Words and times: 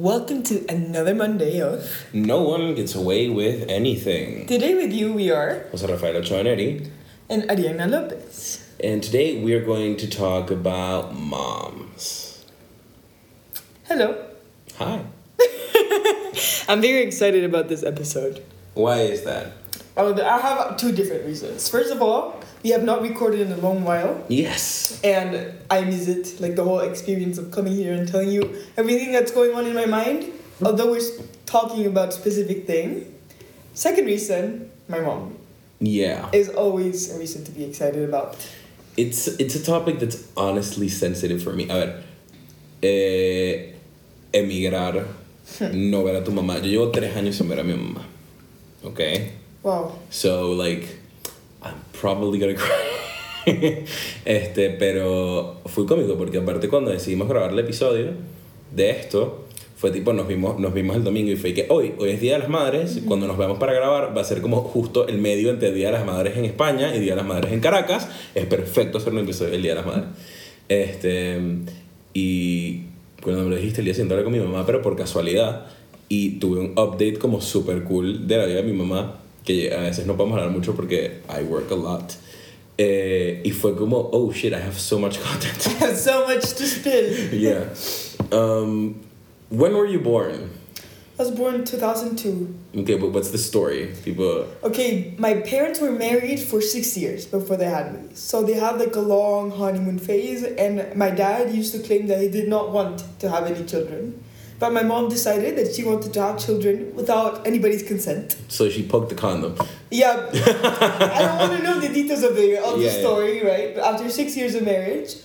Welcome 0.00 0.42
to 0.44 0.64
another 0.66 1.14
Monday 1.14 1.60
of 1.60 2.06
No 2.14 2.40
one 2.40 2.74
gets 2.74 2.94
away 2.94 3.28
with 3.28 3.68
anything. 3.68 4.46
Today 4.46 4.74
with 4.74 4.94
you 4.94 5.12
we 5.12 5.30
are 5.30 5.66
Jose 5.72 5.86
Rafael 5.86 6.16
Ochoa 6.16 6.42
Neri, 6.42 6.90
and 7.28 7.42
Ariana 7.42 7.86
Lopez. 7.86 8.66
and 8.82 9.02
today 9.02 9.44
we 9.44 9.52
are 9.52 9.62
going 9.62 9.98
to 9.98 10.08
talk 10.08 10.50
about 10.50 11.14
moms. 11.14 12.42
Hello. 13.88 14.24
Hi. 14.78 15.04
I'm 16.66 16.80
very 16.80 17.02
excited 17.02 17.44
about 17.44 17.68
this 17.68 17.82
episode. 17.82 18.42
Why 18.72 19.00
is 19.00 19.24
that? 19.24 19.52
Oh, 19.98 20.18
I 20.18 20.38
have 20.38 20.78
two 20.78 20.92
different 20.92 21.26
reasons. 21.26 21.68
First 21.68 21.92
of 21.92 22.00
all, 22.00 22.39
we 22.62 22.70
have 22.70 22.84
not 22.84 23.02
recorded 23.02 23.40
in 23.40 23.52
a 23.52 23.56
long 23.56 23.84
while, 23.84 24.22
Yes. 24.28 25.00
and 25.02 25.52
I 25.70 25.82
miss 25.82 26.08
it, 26.08 26.40
like 26.40 26.56
the 26.56 26.64
whole 26.64 26.80
experience 26.80 27.38
of 27.38 27.50
coming 27.50 27.72
here 27.74 27.92
and 27.94 28.06
telling 28.08 28.30
you 28.30 28.42
everything 28.76 29.12
that's 29.12 29.32
going 29.32 29.54
on 29.54 29.66
in 29.66 29.74
my 29.74 29.86
mind, 29.86 30.26
although 30.62 30.90
we're 30.90 31.00
talking 31.46 31.86
about 31.86 32.12
specific 32.12 32.66
thing. 32.66 33.14
Second 33.74 34.06
reason, 34.06 34.70
my 34.88 35.00
mom 35.00 35.36
Yeah. 35.80 36.28
is 36.32 36.48
always 36.50 37.10
a 37.14 37.18
reason 37.18 37.44
to 37.44 37.50
be 37.50 37.64
excited 37.64 38.02
about. 38.08 38.36
It's 38.96 39.26
it's 39.38 39.54
a 39.54 39.62
topic 39.64 39.98
that's 40.00 40.18
honestly 40.36 40.88
sensitive 40.88 41.42
for 41.42 41.52
me. 41.54 41.64
A 41.70 41.74
ver, 41.74 42.02
eh, 42.82 43.72
emigrar, 44.34 45.06
no 45.72 46.02
ver 46.04 46.16
a 46.16 46.24
tu 46.24 46.32
mamá. 46.32 46.56
Yo 46.62 46.64
llevo 46.86 46.92
tres 46.92 47.14
años 47.16 47.34
sin 47.34 47.48
ver 47.48 47.60
a 47.60 47.64
mi 47.64 47.72
mamá. 47.74 48.02
Okay. 48.84 49.32
Wow. 49.62 49.92
So 50.10 50.52
like, 50.52 50.86
I'm 51.62 51.74
probably 52.00 52.38
gonna 52.38 52.54
cry. 52.54 52.90
este, 54.24 54.70
pero 54.70 55.60
fue 55.66 55.86
cómico 55.86 56.16
porque 56.16 56.38
aparte 56.38 56.68
cuando 56.68 56.90
decidimos 56.90 57.28
grabar 57.28 57.52
el 57.52 57.58
episodio 57.58 58.12
de 58.74 58.90
esto, 58.90 59.46
fue 59.76 59.90
tipo, 59.90 60.12
nos 60.12 60.28
vimos, 60.28 60.60
nos 60.60 60.74
vimos 60.74 60.96
el 60.96 61.04
domingo 61.04 61.30
y 61.30 61.36
fue 61.36 61.54
que 61.54 61.66
hoy, 61.70 61.94
hoy 61.98 62.10
es 62.10 62.20
Día 62.20 62.34
de 62.34 62.40
las 62.40 62.48
Madres, 62.50 63.00
cuando 63.06 63.26
nos 63.26 63.38
vemos 63.38 63.58
para 63.58 63.72
grabar 63.72 64.14
va 64.14 64.20
a 64.20 64.24
ser 64.24 64.42
como 64.42 64.58
justo 64.60 65.08
el 65.08 65.18
medio 65.18 65.50
entre 65.50 65.72
Día 65.72 65.86
de 65.86 65.92
las 65.92 66.04
Madres 66.04 66.36
en 66.36 66.44
España 66.44 66.94
y 66.94 67.00
Día 67.00 67.12
de 67.12 67.16
las 67.16 67.26
Madres 67.26 67.52
en 67.52 67.60
Caracas. 67.60 68.10
Es 68.34 68.44
perfecto 68.44 68.98
hacer 68.98 69.12
un 69.14 69.20
episodio 69.20 69.52
del 69.52 69.62
Día 69.62 69.70
de 69.70 69.76
las 69.76 69.86
Madres. 69.86 70.08
Este, 70.68 71.40
y 72.12 72.82
cuando 73.22 73.44
me 73.44 73.50
lo 73.50 73.56
dijiste 73.56 73.80
el 73.80 73.86
día 73.86 73.94
siguiente 73.94 74.14
hablé 74.14 74.24
con 74.24 74.32
mi 74.32 74.38
mamá, 74.38 74.66
pero 74.66 74.82
por 74.82 74.96
casualidad, 74.96 75.66
y 76.08 76.38
tuve 76.40 76.60
un 76.60 76.72
update 76.72 77.18
como 77.18 77.40
super 77.40 77.84
cool 77.84 78.26
de 78.26 78.36
la 78.36 78.46
vida 78.46 78.56
de 78.56 78.64
mi 78.64 78.72
mamá, 78.72 79.19
que 79.50 79.72
a 79.72 79.80
veces 79.80 80.06
no 80.06 80.16
podemos 80.16 80.38
hablar 80.38 80.52
mucho 80.52 80.74
porque 80.74 81.22
I 81.28 81.42
work 81.42 81.70
a 81.70 81.74
lot. 81.74 82.14
Eh, 82.78 83.42
y 83.44 83.50
fue 83.50 83.76
como, 83.76 84.08
oh 84.12 84.32
shit, 84.32 84.54
I 84.54 84.60
have 84.60 84.78
so 84.78 84.98
much 84.98 85.20
content. 85.20 85.66
I 85.82 85.86
have 85.86 85.98
so 85.98 86.26
much 86.26 86.54
to 86.54 86.66
spill. 86.66 87.12
yeah. 87.32 87.66
Um, 88.32 89.00
when 89.50 89.74
were 89.74 89.86
you 89.86 90.00
born? 90.00 90.50
I 91.18 91.24
was 91.24 91.32
born 91.32 91.56
in 91.56 91.64
2002. 91.64 92.54
Okay, 92.78 92.96
but 92.96 93.10
what's 93.10 93.30
the 93.30 93.36
story? 93.36 93.92
People. 94.04 94.46
Okay, 94.62 95.14
my 95.18 95.34
parents 95.34 95.78
were 95.78 95.90
married 95.90 96.40
for 96.40 96.62
six 96.62 96.96
years 96.96 97.26
before 97.26 97.58
they 97.58 97.68
had 97.68 97.92
me. 97.92 98.14
So 98.14 98.42
they 98.42 98.54
had 98.54 98.78
like 98.78 98.96
a 98.96 99.00
long 99.00 99.50
honeymoon 99.50 99.98
phase, 99.98 100.44
and 100.44 100.96
my 100.96 101.10
dad 101.10 101.54
used 101.54 101.74
to 101.74 101.80
claim 101.80 102.06
that 102.06 102.22
he 102.22 102.30
did 102.30 102.48
not 102.48 102.70
want 102.70 103.04
to 103.18 103.28
have 103.28 103.44
any 103.44 103.66
children. 103.66 104.24
But 104.60 104.74
my 104.74 104.82
mom 104.82 105.08
decided 105.08 105.56
that 105.58 105.74
she 105.74 105.82
wanted 105.84 106.12
to 106.12 106.20
have 106.20 106.38
children 106.38 106.94
without 106.94 107.46
anybody's 107.46 107.82
consent. 107.82 108.36
So 108.48 108.68
she 108.68 108.82
poked 108.86 109.08
the 109.08 109.14
condom. 109.14 109.56
Yeah, 109.90 110.28
I 110.32 111.18
don't 111.24 111.38
want 111.38 111.52
to 111.58 111.62
know 111.66 111.80
the 111.80 111.88
details 111.88 112.22
of 112.22 112.36
the 112.36 112.58
of 112.62 112.78
the 112.78 112.84
Yeah, 112.84 112.92
yeah. 112.92 113.00
story, 113.00 113.42
right? 113.42 113.74
But 113.74 113.82
after 113.84 114.10
six 114.10 114.36
years 114.36 114.54
of 114.54 114.62
marriage, 114.64 115.16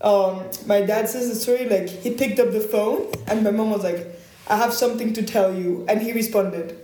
um, 0.00 0.42
my 0.66 0.80
dad 0.82 1.08
says 1.08 1.28
the 1.28 1.36
story 1.36 1.64
like 1.68 1.88
he 1.88 2.10
picked 2.10 2.38
up 2.40 2.50
the 2.50 2.60
phone 2.60 3.06
and 3.28 3.44
my 3.44 3.52
mom 3.52 3.70
was 3.70 3.84
like, 3.84 4.00
"I 4.48 4.56
have 4.56 4.74
something 4.74 5.12
to 5.14 5.22
tell 5.22 5.54
you," 5.54 5.84
and 5.88 6.02
he 6.02 6.10
responded, 6.12 6.76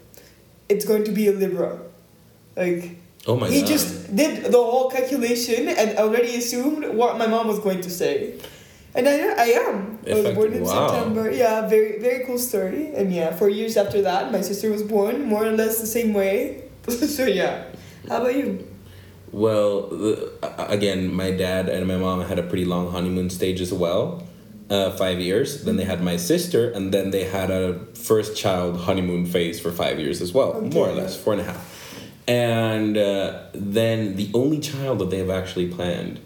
"It's 0.68 0.84
going 0.84 1.02
to 1.04 1.12
be 1.12 1.26
a 1.26 1.32
Libra," 1.32 1.80
like. 2.56 2.96
Oh 3.26 3.36
my 3.36 3.48
he 3.50 3.60
god. 3.60 3.68
just 3.74 4.16
did 4.16 4.44
the 4.46 4.62
whole 4.70 4.88
calculation 4.90 5.68
and 5.68 5.98
already 5.98 6.36
assumed 6.36 6.82
what 7.00 7.18
my 7.18 7.26
mom 7.26 7.48
was 7.48 7.58
going 7.58 7.80
to 7.82 7.90
say. 7.90 8.38
And 8.94 9.08
I, 9.08 9.12
I 9.12 9.46
am. 9.68 9.98
I 10.06 10.14
was 10.14 10.34
born 10.34 10.52
in 10.52 10.62
wow. 10.64 10.88
September. 10.88 11.30
Yeah, 11.30 11.68
very 11.68 11.98
very 12.00 12.24
cool 12.24 12.38
story. 12.38 12.94
And 12.94 13.12
yeah, 13.12 13.34
four 13.34 13.48
years 13.50 13.76
after 13.76 14.02
that, 14.02 14.32
my 14.32 14.40
sister 14.40 14.70
was 14.70 14.82
born, 14.82 15.24
more 15.24 15.44
or 15.44 15.52
less 15.52 15.80
the 15.80 15.86
same 15.86 16.14
way. 16.14 16.64
so 16.88 17.26
yeah. 17.26 17.64
How 18.08 18.22
about 18.22 18.34
you? 18.34 18.66
Well, 19.30 19.88
the, 19.88 20.32
again, 20.70 21.12
my 21.12 21.30
dad 21.30 21.68
and 21.68 21.86
my 21.86 21.96
mom 21.98 22.22
had 22.22 22.38
a 22.38 22.42
pretty 22.42 22.64
long 22.64 22.90
honeymoon 22.90 23.28
stage 23.28 23.60
as 23.60 23.72
well. 23.72 24.24
Uh, 24.70 24.90
five 24.96 25.18
years. 25.18 25.64
Then 25.64 25.76
they 25.76 25.84
had 25.84 26.02
my 26.02 26.16
sister, 26.16 26.70
and 26.70 26.92
then 26.92 27.10
they 27.10 27.24
had 27.24 27.50
a 27.50 27.78
first 27.94 28.36
child 28.36 28.80
honeymoon 28.80 29.24
phase 29.24 29.58
for 29.60 29.70
five 29.72 29.98
years 29.98 30.20
as 30.20 30.32
well, 30.34 30.52
Okay. 30.52 30.68
more 30.68 30.88
or 30.88 30.92
less, 30.92 31.16
four 31.16 31.32
and 31.32 31.40
a 31.40 31.44
half. 31.44 31.74
And 32.26 32.98
uh, 32.98 33.44
then 33.54 34.16
the 34.16 34.30
only 34.34 34.60
child 34.60 34.98
that 34.98 35.08
they've 35.08 35.30
actually 35.30 35.68
planned 35.68 36.20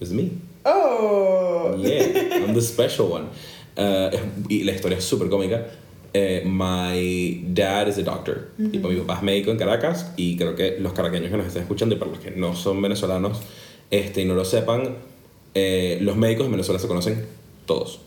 was 0.00 0.12
me. 0.12 0.38
Oh. 0.64 1.74
Yeah, 1.78 2.36
I'm 2.44 2.54
the 2.54 2.62
special 2.62 3.08
one. 3.08 3.28
Uh, 3.76 4.10
y 4.48 4.64
la 4.64 4.72
historia 4.72 4.98
es 4.98 5.04
súper 5.04 5.28
cómica. 5.28 5.66
Eh, 6.14 6.42
my 6.44 7.42
dad 7.54 7.88
is 7.88 7.96
a 7.98 8.02
doctor. 8.02 8.50
Tipo, 8.58 8.88
mi 8.88 8.96
papá 8.96 9.16
es 9.16 9.22
médico 9.22 9.50
en 9.50 9.56
Caracas 9.56 10.12
y 10.16 10.36
creo 10.36 10.54
que 10.54 10.78
los 10.78 10.92
caraqueños 10.92 11.30
que 11.30 11.36
nos 11.38 11.46
están 11.46 11.62
escuchando 11.62 11.94
y 11.94 11.98
para 11.98 12.10
los 12.10 12.20
que 12.20 12.30
no 12.32 12.54
son 12.54 12.82
venezolanos 12.82 13.40
este, 13.90 14.20
y 14.20 14.24
no 14.26 14.34
lo 14.34 14.44
sepan, 14.44 14.96
eh, 15.54 15.98
los 16.02 16.16
médicos 16.16 16.46
en 16.46 16.52
Venezuela 16.52 16.78
se 16.78 16.86
conocen 16.86 17.24
todos. 17.64 18.00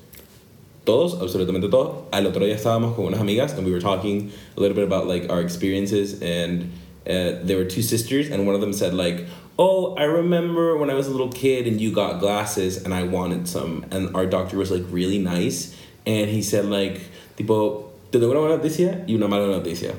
Todos, 0.83 1.19
absolutamente 1.19 1.67
todos. 1.67 2.03
Al 2.11 2.27
otro 2.27 2.45
día 2.45 2.53
estábamos 2.53 2.95
con 2.95 3.05
unas 3.05 3.19
amigas 3.19 3.53
and 3.53 3.66
we 3.66 3.72
were 3.72 3.81
talking 3.81 4.31
a 4.55 4.61
little 4.61 4.75
bit 4.75 4.85
about 4.85 5.07
like 5.07 5.27
our 5.31 5.41
experiences 5.41 6.22
and 6.22 6.72
uh, 7.07 7.39
there 7.43 7.57
were 7.57 7.66
two 7.66 7.81
sisters 7.81 8.29
and 8.31 8.45
one 8.47 8.55
of 8.55 8.61
them 8.61 8.73
said 8.73 8.93
like, 8.93 9.25
"Oh, 9.57 9.95
I 9.95 10.03
remember 10.05 10.77
when 10.77 10.89
I 10.89 10.93
was 10.95 11.07
a 11.07 11.11
little 11.11 11.29
kid 11.31 11.67
and 11.67 11.79
you 11.79 11.91
got 11.91 12.19
glasses 12.19 12.83
and 12.83 12.93
I 12.93 13.03
wanted 13.03 13.47
some." 13.47 13.85
And 13.91 14.16
our 14.16 14.25
doctor 14.25 14.57
was 14.57 14.71
like 14.71 14.83
really 14.91 15.19
nice 15.19 15.75
and 16.05 16.29
he 16.29 16.41
said 16.41 16.66
like, 16.66 16.99
tipo, 17.38 17.91
"Te 18.11 18.19
tengo 18.19 18.31
una 18.31 18.39
buena 18.41 18.57
noticia 18.57 19.03
y 19.07 19.13
una 19.16 19.27
mala 19.27 19.47
noticia. 19.47 19.93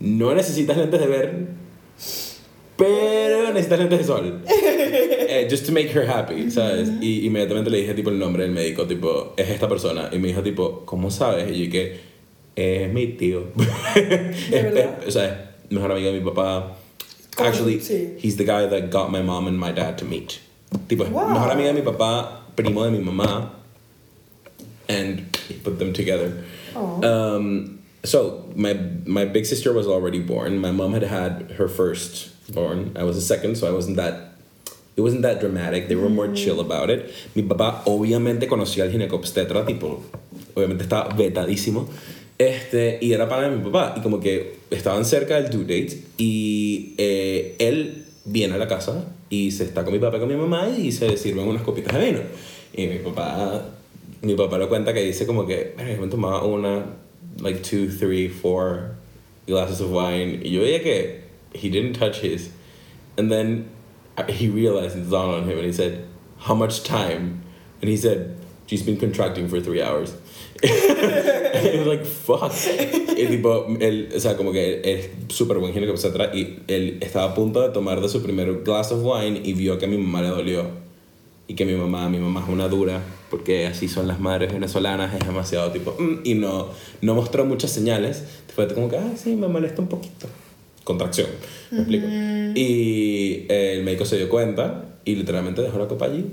No 0.00 0.34
necesitas 0.34 0.76
lentes 0.76 1.00
de 1.00 1.06
ver, 1.06 1.46
pero 2.76 3.52
necesitas 3.52 3.78
lentes 3.78 3.98
de 3.98 4.04
sol." 4.04 4.42
Eh, 5.28 5.48
just 5.50 5.66
to 5.66 5.72
make 5.72 5.88
her 5.90 6.06
happy, 6.06 6.50
¿sabes? 6.50 6.88
Y 7.00 7.26
inmediatamente 7.26 7.68
le 7.68 7.78
dije 7.78 7.94
tipo 7.94 8.10
el 8.10 8.18
nombre 8.18 8.44
del 8.44 8.52
médico, 8.52 8.86
tipo, 8.86 9.34
es 9.36 9.50
esta 9.50 9.68
persona. 9.68 10.08
Y 10.12 10.18
me 10.18 10.28
dijo 10.28 10.40
tipo, 10.40 10.82
¿cómo 10.86 11.10
sabes? 11.10 11.50
Y 11.54 11.64
yo 11.66 11.70
que, 11.70 11.98
es 12.54 12.90
mi 12.92 13.08
tío. 13.08 13.48
Es- 13.96 14.50
verdad? 14.50 15.00
o 15.06 15.10
sea, 15.10 15.45
mejor 15.70 15.90
amigo 15.92 16.12
de 16.12 16.20
mi 16.20 16.30
papá. 16.30 16.72
Actually, 17.38 17.78
Sí. 17.80 18.16
he's 18.18 18.36
the 18.36 18.44
guy 18.44 18.66
that 18.66 18.90
got 18.90 19.10
my 19.10 19.22
mom 19.22 19.46
and 19.46 19.58
my 19.58 19.70
dad 19.72 19.98
to 19.98 20.04
meet. 20.04 20.40
Tipo, 20.88 21.08
Wow. 21.10 21.28
mejor 21.34 21.50
amigo 21.52 21.72
de 21.72 21.74
mi 21.74 21.82
papá, 21.82 22.28
primo 22.56 22.84
de 22.84 22.90
mi 22.90 22.98
mamá. 23.04 23.50
And 24.88 25.36
he 25.48 25.54
put 25.54 25.78
them 25.78 25.92
together. 25.92 26.44
Um, 26.76 27.80
so 28.04 28.44
my 28.54 28.74
my 29.04 29.24
big 29.24 29.44
sister 29.46 29.72
was 29.72 29.86
already 29.86 30.20
born. 30.20 30.58
My 30.60 30.70
mom 30.70 30.92
had 30.92 31.02
had 31.02 31.52
her 31.58 31.68
first 31.68 32.30
born. 32.52 32.92
I 32.94 33.02
was 33.02 33.16
a 33.16 33.20
second, 33.20 33.56
so 33.56 33.66
I 33.66 33.72
wasn't 33.72 33.96
that. 33.96 34.34
It 34.96 35.02
wasn't 35.02 35.22
that 35.22 35.40
dramatic. 35.40 35.88
They 35.88 35.96
were 35.96 36.08
more 36.08 36.28
chill 36.32 36.60
about 36.60 36.88
it. 36.88 37.10
Mi 37.34 37.42
papá 37.42 37.82
obviamente 37.84 38.46
conocía 38.48 38.84
al 38.84 38.90
ginecobstetra, 38.90 39.66
tipo, 39.66 40.00
obviamente 40.54 40.84
estaba 40.84 41.14
vetadísimo. 41.14 41.88
Este, 42.38 42.98
y 43.00 43.12
era 43.12 43.28
para 43.28 43.48
mi 43.48 43.62
papá. 43.64 43.94
Y 43.96 44.00
como 44.00 44.20
que 44.20 44.56
estaban 44.70 45.04
cerca 45.04 45.40
del 45.40 45.50
due 45.50 45.62
date. 45.62 46.02
Y 46.18 46.94
eh, 46.98 47.56
él 47.58 48.04
viene 48.24 48.54
a 48.54 48.58
la 48.58 48.68
casa 48.68 49.04
y 49.30 49.50
se 49.50 49.64
está 49.64 49.84
con 49.84 49.92
mi 49.92 49.98
papá 49.98 50.18
y 50.18 50.20
con 50.20 50.28
mi 50.28 50.36
mamá 50.36 50.68
y 50.68 50.92
se 50.92 51.16
sirven 51.16 51.46
unas 51.48 51.62
copitas 51.62 51.94
de 51.94 52.04
vino. 52.04 52.20
Y 52.74 52.86
mi 52.86 52.98
papá, 52.98 53.64
mi 54.22 54.34
papá 54.34 54.58
lo 54.58 54.68
cuenta 54.68 54.92
que 54.92 55.02
dice 55.02 55.26
como 55.26 55.46
que, 55.46 55.74
"Verga, 55.76 55.94
yo 55.94 56.00
me 56.00 56.08
tomaba 56.08 56.44
una, 56.44 56.84
like 57.40 57.60
two, 57.60 57.88
three, 57.88 58.28
four 58.28 58.96
glasses 59.46 59.80
of 59.80 59.90
wine. 59.90 60.42
Y 60.44 60.50
yo 60.50 60.62
veía 60.62 60.82
que 60.82 61.22
he 61.54 61.70
didn't 61.70 61.94
touch 61.94 62.18
his. 62.18 62.50
And 63.16 63.30
then 63.30 63.68
uh, 64.16 64.24
he 64.24 64.48
realized 64.48 64.96
it 64.96 65.08
dawned 65.08 65.34
on 65.34 65.44
him 65.44 65.56
and 65.58 65.66
he 65.66 65.72
said, 65.72 66.06
How 66.38 66.54
much 66.54 66.84
time? 66.84 67.42
And 67.80 67.88
he 67.88 67.96
said, 67.96 68.36
She's 68.66 68.82
been 68.82 68.98
contracting 68.98 69.48
for 69.48 69.60
three 69.60 69.80
hours. 69.80 70.14
was 71.78 71.86
like, 71.86 72.04
fuck. 72.04 72.52
Y 73.16 73.26
tipo, 73.26 73.66
él, 73.80 74.08
o 74.14 74.20
sea, 74.20 74.36
como 74.36 74.52
que 74.52 74.80
es 74.84 75.10
súper 75.28 75.58
buen 75.58 75.72
ginecólogo, 75.72 76.06
etc. 76.06 76.34
Y 76.34 76.58
él 76.68 76.98
estaba 77.00 77.32
a 77.32 77.34
punto 77.34 77.62
de 77.62 77.70
tomar 77.70 78.00
de 78.00 78.08
su 78.08 78.22
primer 78.22 78.62
glass 78.62 78.92
of 78.92 79.00
wine 79.04 79.40
y 79.44 79.52
vio 79.52 79.78
que 79.78 79.86
a 79.86 79.88
mi 79.88 79.98
mamá 79.98 80.22
le 80.22 80.28
dolió. 80.28 80.64
Y 81.48 81.54
que 81.54 81.64
mi 81.64 81.74
mamá, 81.74 82.08
mi 82.08 82.18
mamá 82.18 82.42
es 82.42 82.48
una 82.48 82.68
dura, 82.68 83.00
porque 83.30 83.66
así 83.66 83.86
son 83.88 84.08
las 84.08 84.18
madres 84.18 84.52
venezolanas, 84.52 85.14
es 85.14 85.24
demasiado 85.26 85.70
tipo, 85.70 85.94
"Mm", 85.98 86.20
y 86.24 86.34
no, 86.34 86.68
no 87.02 87.14
mostró 87.14 87.44
muchas 87.44 87.70
señales. 87.70 88.24
Fue 88.54 88.66
como 88.74 88.88
que, 88.88 88.96
ah, 88.96 89.12
sí, 89.16 89.36
me 89.36 89.46
molesta 89.46 89.80
un 89.80 89.88
poquito. 89.88 90.26
Contracción, 90.82 91.28
me 91.70 91.78
explico. 91.78 92.06
Y 92.08 93.46
eh, 93.48 93.74
el 93.76 93.84
médico 93.84 94.04
se 94.04 94.16
dio 94.16 94.28
cuenta 94.28 94.98
y 95.04 95.14
literalmente 95.14 95.62
dejó 95.62 95.78
la 95.78 95.86
copa 95.88 96.06
allí 96.06 96.24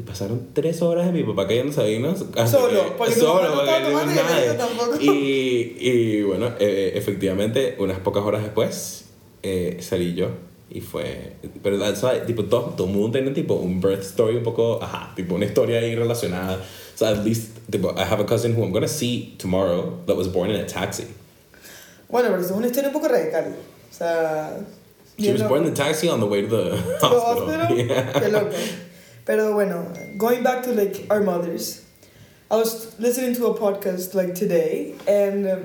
y 0.00 0.02
pasaron 0.02 0.48
tres 0.54 0.80
horas 0.80 1.04
de 1.06 1.12
mi 1.12 1.22
papá 1.24 1.46
cayéndose. 1.46 1.98
Hasta 2.36 2.46
Solo, 2.46 2.84
que- 2.86 2.90
porque 2.96 3.12
solo, 3.14 3.48
no 3.50 3.54
porque 3.56 3.70
tomando 3.84 4.14
nadie. 4.14 4.52
tampoco. 4.54 4.96
Y, 5.00 5.76
y 5.78 6.22
bueno, 6.22 6.52
eh, 6.58 6.92
efectivamente, 6.94 7.76
unas 7.78 7.98
pocas 7.98 8.22
horas 8.24 8.42
después 8.42 9.04
eh, 9.42 9.76
salí 9.80 10.14
yo. 10.14 10.28
Y 10.70 10.80
fue. 10.80 11.32
Pero, 11.62 11.96
¿sabes? 11.96 12.24
Tipo, 12.26 12.44
todo, 12.44 12.74
todo 12.76 12.86
el 12.86 12.92
mundo 12.94 13.10
tiene 13.10 13.32
tipo 13.32 13.54
un 13.54 13.80
birth 13.80 14.02
story 14.02 14.36
un 14.36 14.42
poco. 14.44 14.78
Ajá, 14.82 15.12
tipo 15.16 15.34
una 15.34 15.44
historia 15.44 15.80
ahí 15.80 15.94
relacionada. 15.96 16.64
So, 16.94 17.06
at 17.06 17.24
least, 17.24 17.58
tipo, 17.70 17.90
I 17.96 18.02
have 18.04 18.20
a 18.22 18.24
cousin 18.26 18.54
who 18.56 18.62
I'm 18.62 18.70
gonna 18.72 18.86
see 18.88 19.34
tomorrow 19.38 19.98
that 20.06 20.16
was 20.16 20.28
born 20.32 20.50
in 20.50 20.56
a 20.60 20.66
taxi. 20.66 21.04
Bueno, 22.08 22.28
pero 22.30 22.40
eso 22.40 22.52
es 22.52 22.56
una 22.56 22.66
historia 22.68 22.88
un 22.88 22.94
poco 22.94 23.08
radical. 23.08 23.46
O 23.90 23.92
sea. 23.94 24.60
She 25.18 25.32
was 25.32 25.42
born 25.48 25.64
in 25.66 25.72
a 25.72 25.74
taxi 25.74 26.08
on 26.08 26.20
the 26.20 26.26
way 26.26 26.42
to 26.42 26.48
the 26.48 26.70
to 26.70 26.76
the 26.76 27.06
hospital. 27.06 27.60
hospital. 27.60 27.76
Yeah. 27.86 28.12
Qué 28.12 28.28
loco. 28.30 28.56
Pero 29.26 29.52
bueno, 29.52 29.92
going 30.16 30.42
back 30.42 30.62
to 30.64 30.72
like 30.72 31.06
our 31.10 31.20
mothers, 31.22 31.84
I 32.50 32.56
was 32.56 32.98
listening 32.98 33.34
to 33.36 33.46
a 33.46 33.54
podcast 33.58 34.14
like 34.14 34.34
today, 34.34 34.94
and 35.06 35.46
um, 35.46 35.62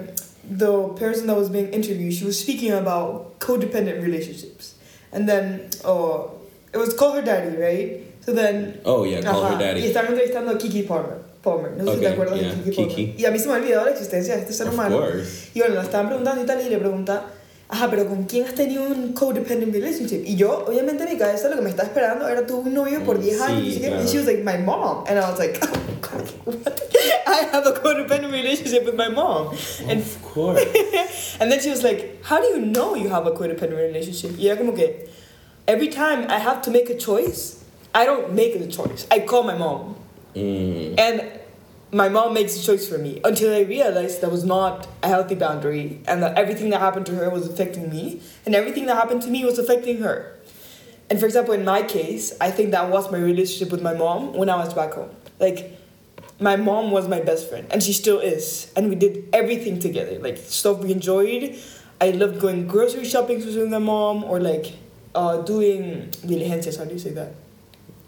the 0.49 0.89
person 0.89 1.27
that 1.27 1.35
was 1.35 1.49
being 1.49 1.69
interviewed, 1.73 2.13
she 2.13 2.25
was 2.25 2.39
speaking 2.39 2.71
about 2.71 3.39
codependent 3.39 4.03
relationships, 4.03 4.75
and 5.11 5.27
then 5.27 5.69
oh, 5.83 6.31
it 6.73 6.77
was 6.77 6.93
call 6.93 7.13
her 7.13 7.21
daddy, 7.21 7.55
right? 7.57 8.01
So 8.25 8.33
then. 8.33 8.81
Oh, 8.85 9.03
yeah, 9.03 9.21
call 9.21 9.43
her 9.45 9.55
Ajá, 9.55 9.59
Y 9.59 9.59
daddy. 9.59 9.81
estaban 9.91 10.13
entrevistando 10.13 10.51
a 10.55 10.57
Kiki 10.57 10.83
Palmer. 10.83 11.21
Palmer. 11.41 11.69
No 11.77 11.85
sé 11.85 11.95
si 11.95 11.99
te 12.01 12.07
Okay, 12.07 12.13
acuerdas 12.17 12.41
yeah, 12.41 12.49
de 12.49 12.63
Kiki 12.63 12.75
Palmer. 12.75 12.95
Kiki. 12.95 13.21
Y 13.21 13.25
a 13.25 13.31
mí 13.31 13.37
se 13.39 13.47
me 13.47 13.53
ha 13.53 13.57
olvidado 13.57 13.85
la 13.85 13.91
existencia 13.91 14.35
de 14.35 14.41
este 14.41 14.53
ser 14.53 14.67
Of 14.67 14.73
humano. 14.73 14.97
course. 14.99 15.49
Y 15.53 15.59
bueno, 15.59 15.75
la 15.75 15.83
estaban 15.83 16.07
preguntando 16.07 16.41
y 16.43 16.45
tal, 16.47 16.59
y 16.65 16.69
le 16.69 16.77
pregunta, 16.79 17.23
ajá, 17.69 17.89
pero 17.89 18.07
¿con 18.07 18.23
quién 18.25 18.45
has 18.45 18.53
tenido 18.55 18.83
un 18.83 19.13
codependent 19.13 19.73
relationship? 19.73 20.23
Y 20.25 20.35
yo, 20.35 20.65
obviamente, 20.67 21.03
en 21.03 21.09
mi 21.09 21.17
cabeza 21.17 21.49
lo 21.49 21.55
que 21.55 21.61
me 21.61 21.69
estaba 21.69 21.87
esperando 21.89 22.27
era 22.27 22.45
tuve 22.45 22.67
un 22.69 22.73
novio 22.73 23.03
por 23.03 23.17
Mm, 23.17 23.21
10 23.21 23.41
años, 23.41 23.61
sí, 23.63 23.75
y, 23.75 23.79
claro. 23.79 23.95
and 23.99 24.09
she 24.09 24.17
was 24.17 24.27
like, 24.27 24.43
my 24.43 24.57
mom. 24.57 25.03
And 25.07 25.17
I 25.19 25.29
was 25.29 25.39
like, 25.39 25.57
oh, 25.61 25.67
God, 26.01 26.29
what? 26.45 26.81
I 27.27 27.47
have 27.51 27.65
a 27.65 27.71
codependent 27.73 28.31
relationship 28.31 28.85
with 28.85 28.95
my 28.95 29.07
mom. 29.09 29.55
And, 29.87 29.99
Of 30.01 30.21
course. 30.21 30.61
and 31.39 31.51
then 31.51 31.59
she 31.59 31.69
was 31.69 31.83
like, 31.83 32.23
how 32.23 32.39
do 32.39 32.47
you 32.47 32.59
know 32.61 32.95
you 32.95 33.09
have 33.09 33.25
a 33.25 33.31
codependent 33.31 33.77
relationship? 33.77 34.37
Y 34.37 34.45
era 34.47 34.57
como 34.57 34.73
que, 34.73 35.07
every 35.67 35.89
time 35.89 36.27
I 36.29 36.37
have 36.39 36.61
to 36.63 36.71
make 36.71 36.89
a 36.89 36.95
choice, 36.97 37.63
I 37.93 38.05
don't 38.05 38.33
make 38.33 38.59
the 38.59 38.67
choice. 38.67 39.07
I 39.09 39.19
call 39.21 39.43
my 39.43 39.57
mom. 39.57 39.95
Mm. 40.35 40.99
And 40.99 41.21
my 41.95 42.09
mom 42.09 42.33
makes 42.33 42.57
a 42.57 42.61
choice 42.61 42.85
for 42.89 42.97
me 42.97 43.21
until 43.23 43.55
I 43.55 43.61
realized 43.61 44.19
that 44.19 44.29
was 44.29 44.43
not 44.43 44.85
a 45.01 45.07
healthy 45.07 45.33
boundary 45.33 46.01
and 46.09 46.21
that 46.21 46.37
everything 46.37 46.69
that 46.71 46.81
happened 46.81 47.05
to 47.05 47.15
her 47.15 47.29
was 47.29 47.47
affecting 47.47 47.89
me 47.89 48.21
and 48.45 48.53
everything 48.53 48.85
that 48.87 48.97
happened 48.97 49.21
to 49.21 49.29
me 49.29 49.45
was 49.45 49.57
affecting 49.57 49.99
her. 49.99 50.35
And 51.09 51.21
for 51.21 51.25
example, 51.25 51.53
in 51.53 51.63
my 51.63 51.83
case, 51.83 52.33
I 52.41 52.51
think 52.51 52.71
that 52.71 52.89
was 52.89 53.09
my 53.13 53.17
relationship 53.17 53.71
with 53.71 53.81
my 53.81 53.93
mom 53.93 54.33
when 54.33 54.49
I 54.49 54.57
was 54.57 54.73
back 54.73 54.91
home. 54.91 55.15
Like, 55.39 55.79
my 56.37 56.57
mom 56.57 56.91
was 56.91 57.07
my 57.07 57.21
best 57.21 57.47
friend 57.47 57.65
and 57.71 57.81
she 57.81 57.93
still 57.93 58.19
is. 58.19 58.73
And 58.75 58.89
we 58.89 58.95
did 58.95 59.29
everything 59.31 59.79
together, 59.79 60.19
like 60.19 60.35
stuff 60.35 60.79
we 60.79 60.91
enjoyed. 60.91 61.57
I 62.01 62.11
loved 62.11 62.41
going 62.41 62.67
grocery 62.67 63.05
shopping 63.05 63.37
with 63.37 63.69
my 63.69 63.79
mom 63.79 64.25
or 64.25 64.41
like 64.41 64.73
uh, 65.13 65.37
doing 65.43 66.09
diligencias. 66.25 66.77
How 66.77 66.83
do 66.83 66.91
you 66.91 66.99
say 66.99 67.11
that? 67.11 67.44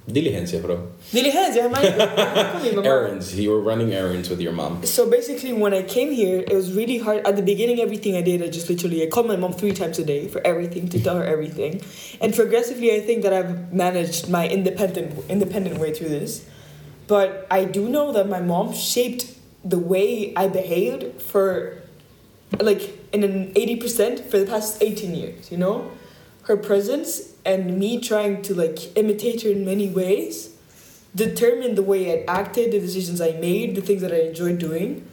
Diligencia, 0.07 0.61
bro. 0.61 0.87
Diligencias, 1.11 1.69
my. 1.69 1.81
Errands. 2.85 3.37
You 3.37 3.49
were 3.49 3.59
running 3.59 3.93
errands 3.93 4.29
with 4.29 4.39
your 4.39 4.53
mom. 4.53 4.85
So 4.85 5.09
basically, 5.09 5.51
when 5.51 5.73
I 5.73 5.83
came 5.83 6.13
here, 6.13 6.39
it 6.47 6.53
was 6.53 6.71
really 6.73 6.97
hard. 6.97 7.27
At 7.27 7.35
the 7.35 7.41
beginning, 7.41 7.81
everything 7.81 8.15
I 8.15 8.21
did, 8.21 8.41
I 8.41 8.47
just 8.47 8.69
literally 8.69 9.03
I 9.03 9.07
called 9.07 9.27
my 9.27 9.35
mom 9.35 9.51
three 9.51 9.73
times 9.73 9.99
a 9.99 10.05
day 10.05 10.29
for 10.29 10.39
everything 10.47 10.87
to 10.89 11.03
tell 11.03 11.17
her 11.17 11.25
everything, 11.25 11.81
and 12.21 12.33
progressively, 12.33 12.95
I 12.95 13.01
think 13.01 13.23
that 13.23 13.33
I've 13.33 13.73
managed 13.73 14.29
my 14.29 14.47
independent 14.47 15.25
independent 15.29 15.77
way 15.77 15.93
through 15.93 16.09
this. 16.09 16.45
But 17.07 17.45
I 17.51 17.65
do 17.65 17.89
know 17.89 18.13
that 18.13 18.29
my 18.29 18.39
mom 18.39 18.73
shaped 18.73 19.35
the 19.65 19.79
way 19.79 20.33
I 20.35 20.47
behaved 20.47 21.21
for, 21.21 21.81
like, 22.61 22.97
in 23.11 23.25
an 23.25 23.51
eighty 23.57 23.75
percent 23.75 24.21
for 24.31 24.39
the 24.39 24.45
past 24.45 24.81
eighteen 24.81 25.13
years. 25.13 25.51
You 25.51 25.57
know, 25.57 25.91
her 26.43 26.55
presence 26.55 27.33
and 27.47 27.79
me 27.79 27.99
trying 27.99 28.41
to 28.43 28.53
like 28.53 28.95
imitate 28.97 29.43
her 29.43 29.49
in 29.49 29.65
many 29.65 29.89
ways 29.89 30.53
determined 31.15 31.77
the 31.77 31.83
way 31.83 32.01
I 32.21 32.25
acted, 32.27 32.71
the 32.71 32.79
decisions 32.79 33.21
I 33.21 33.31
made, 33.31 33.75
the 33.75 33.81
things 33.81 34.01
that 34.01 34.11
I 34.11 34.27
enjoyed 34.27 34.59
doing. 34.59 35.07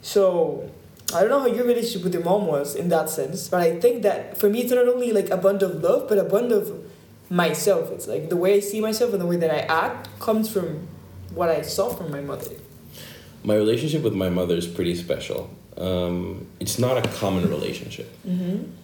So 0.00 0.70
I 1.12 1.20
don't 1.20 1.28
know 1.28 1.40
how 1.40 1.46
your 1.46 1.64
relationship 1.64 2.04
with 2.04 2.14
your 2.14 2.22
mom 2.22 2.46
was 2.46 2.74
in 2.74 2.88
that 2.88 3.10
sense, 3.10 3.48
but 3.48 3.60
I 3.60 3.78
think 3.78 4.02
that 4.02 4.38
for 4.38 4.48
me 4.48 4.60
it's 4.62 4.72
not 4.72 4.88
only 4.88 5.12
like 5.12 5.28
a 5.30 5.36
bond 5.36 5.62
of 5.62 5.82
love, 5.82 6.08
but 6.08 6.16
a 6.16 6.24
bond 6.24 6.52
of 6.52 6.72
myself. 7.28 7.90
It's 7.90 8.06
like 8.06 8.30
the 8.30 8.36
way 8.36 8.54
I 8.54 8.60
see 8.60 8.80
myself 8.80 9.12
and 9.12 9.20
the 9.20 9.26
way 9.26 9.36
that 9.36 9.50
I 9.50 9.60
act 9.60 10.08
comes 10.20 10.50
from 10.50 10.88
what 11.34 11.48
I 11.48 11.62
saw 11.62 11.90
from 11.90 12.10
my 12.10 12.20
mother. 12.20 12.56
My 13.42 13.56
relationship 13.56 14.02
with 14.02 14.14
my 14.14 14.30
mother 14.30 14.54
is 14.54 14.66
pretty 14.66 14.94
special. 14.94 15.50
Um, 15.80 16.46
it's 16.60 16.78
not 16.78 16.98
a 16.98 17.08
common 17.20 17.48
relationship. 17.48 18.06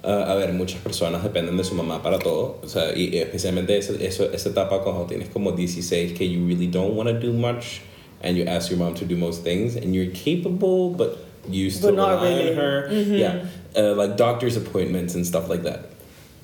Uh, 0.02 0.08
a 0.08 0.36
ver, 0.36 0.52
muchas 0.54 0.80
personas 0.80 1.22
dependen 1.22 1.56
de 1.56 1.64
su 1.64 1.74
mamá 1.74 2.02
para 2.02 2.18
todo. 2.18 2.58
O 2.62 2.66
sea, 2.66 2.94
y 2.96 3.18
especialmente 3.18 3.76
esa, 3.76 3.92
esa 4.32 4.48
etapa 4.48 4.82
cuando 4.82 5.04
tienes 5.04 5.28
como 5.28 5.52
16 5.52 6.16
que 6.16 6.24
you 6.24 6.46
really 6.46 6.66
don't 6.66 6.94
want 6.96 7.08
to 7.08 7.18
do 7.18 7.32
much 7.34 7.82
and 8.22 8.38
you 8.38 8.44
ask 8.46 8.70
your 8.70 8.78
mom 8.78 8.94
to 8.94 9.04
do 9.04 9.14
most 9.14 9.44
things 9.44 9.76
and 9.76 9.94
you're 9.94 10.10
capable 10.12 10.90
but 10.90 11.18
you 11.48 11.70
still 11.70 11.92
not 11.92 12.22
rely 12.22 12.34
really. 12.34 12.50
on 12.50 12.56
her. 12.56 12.88
Yeah, 12.92 13.44
uh, 13.76 13.94
like 13.94 14.16
doctor's 14.16 14.56
appointments 14.56 15.14
and 15.14 15.26
stuff 15.26 15.50
like 15.50 15.64
that. 15.64 15.90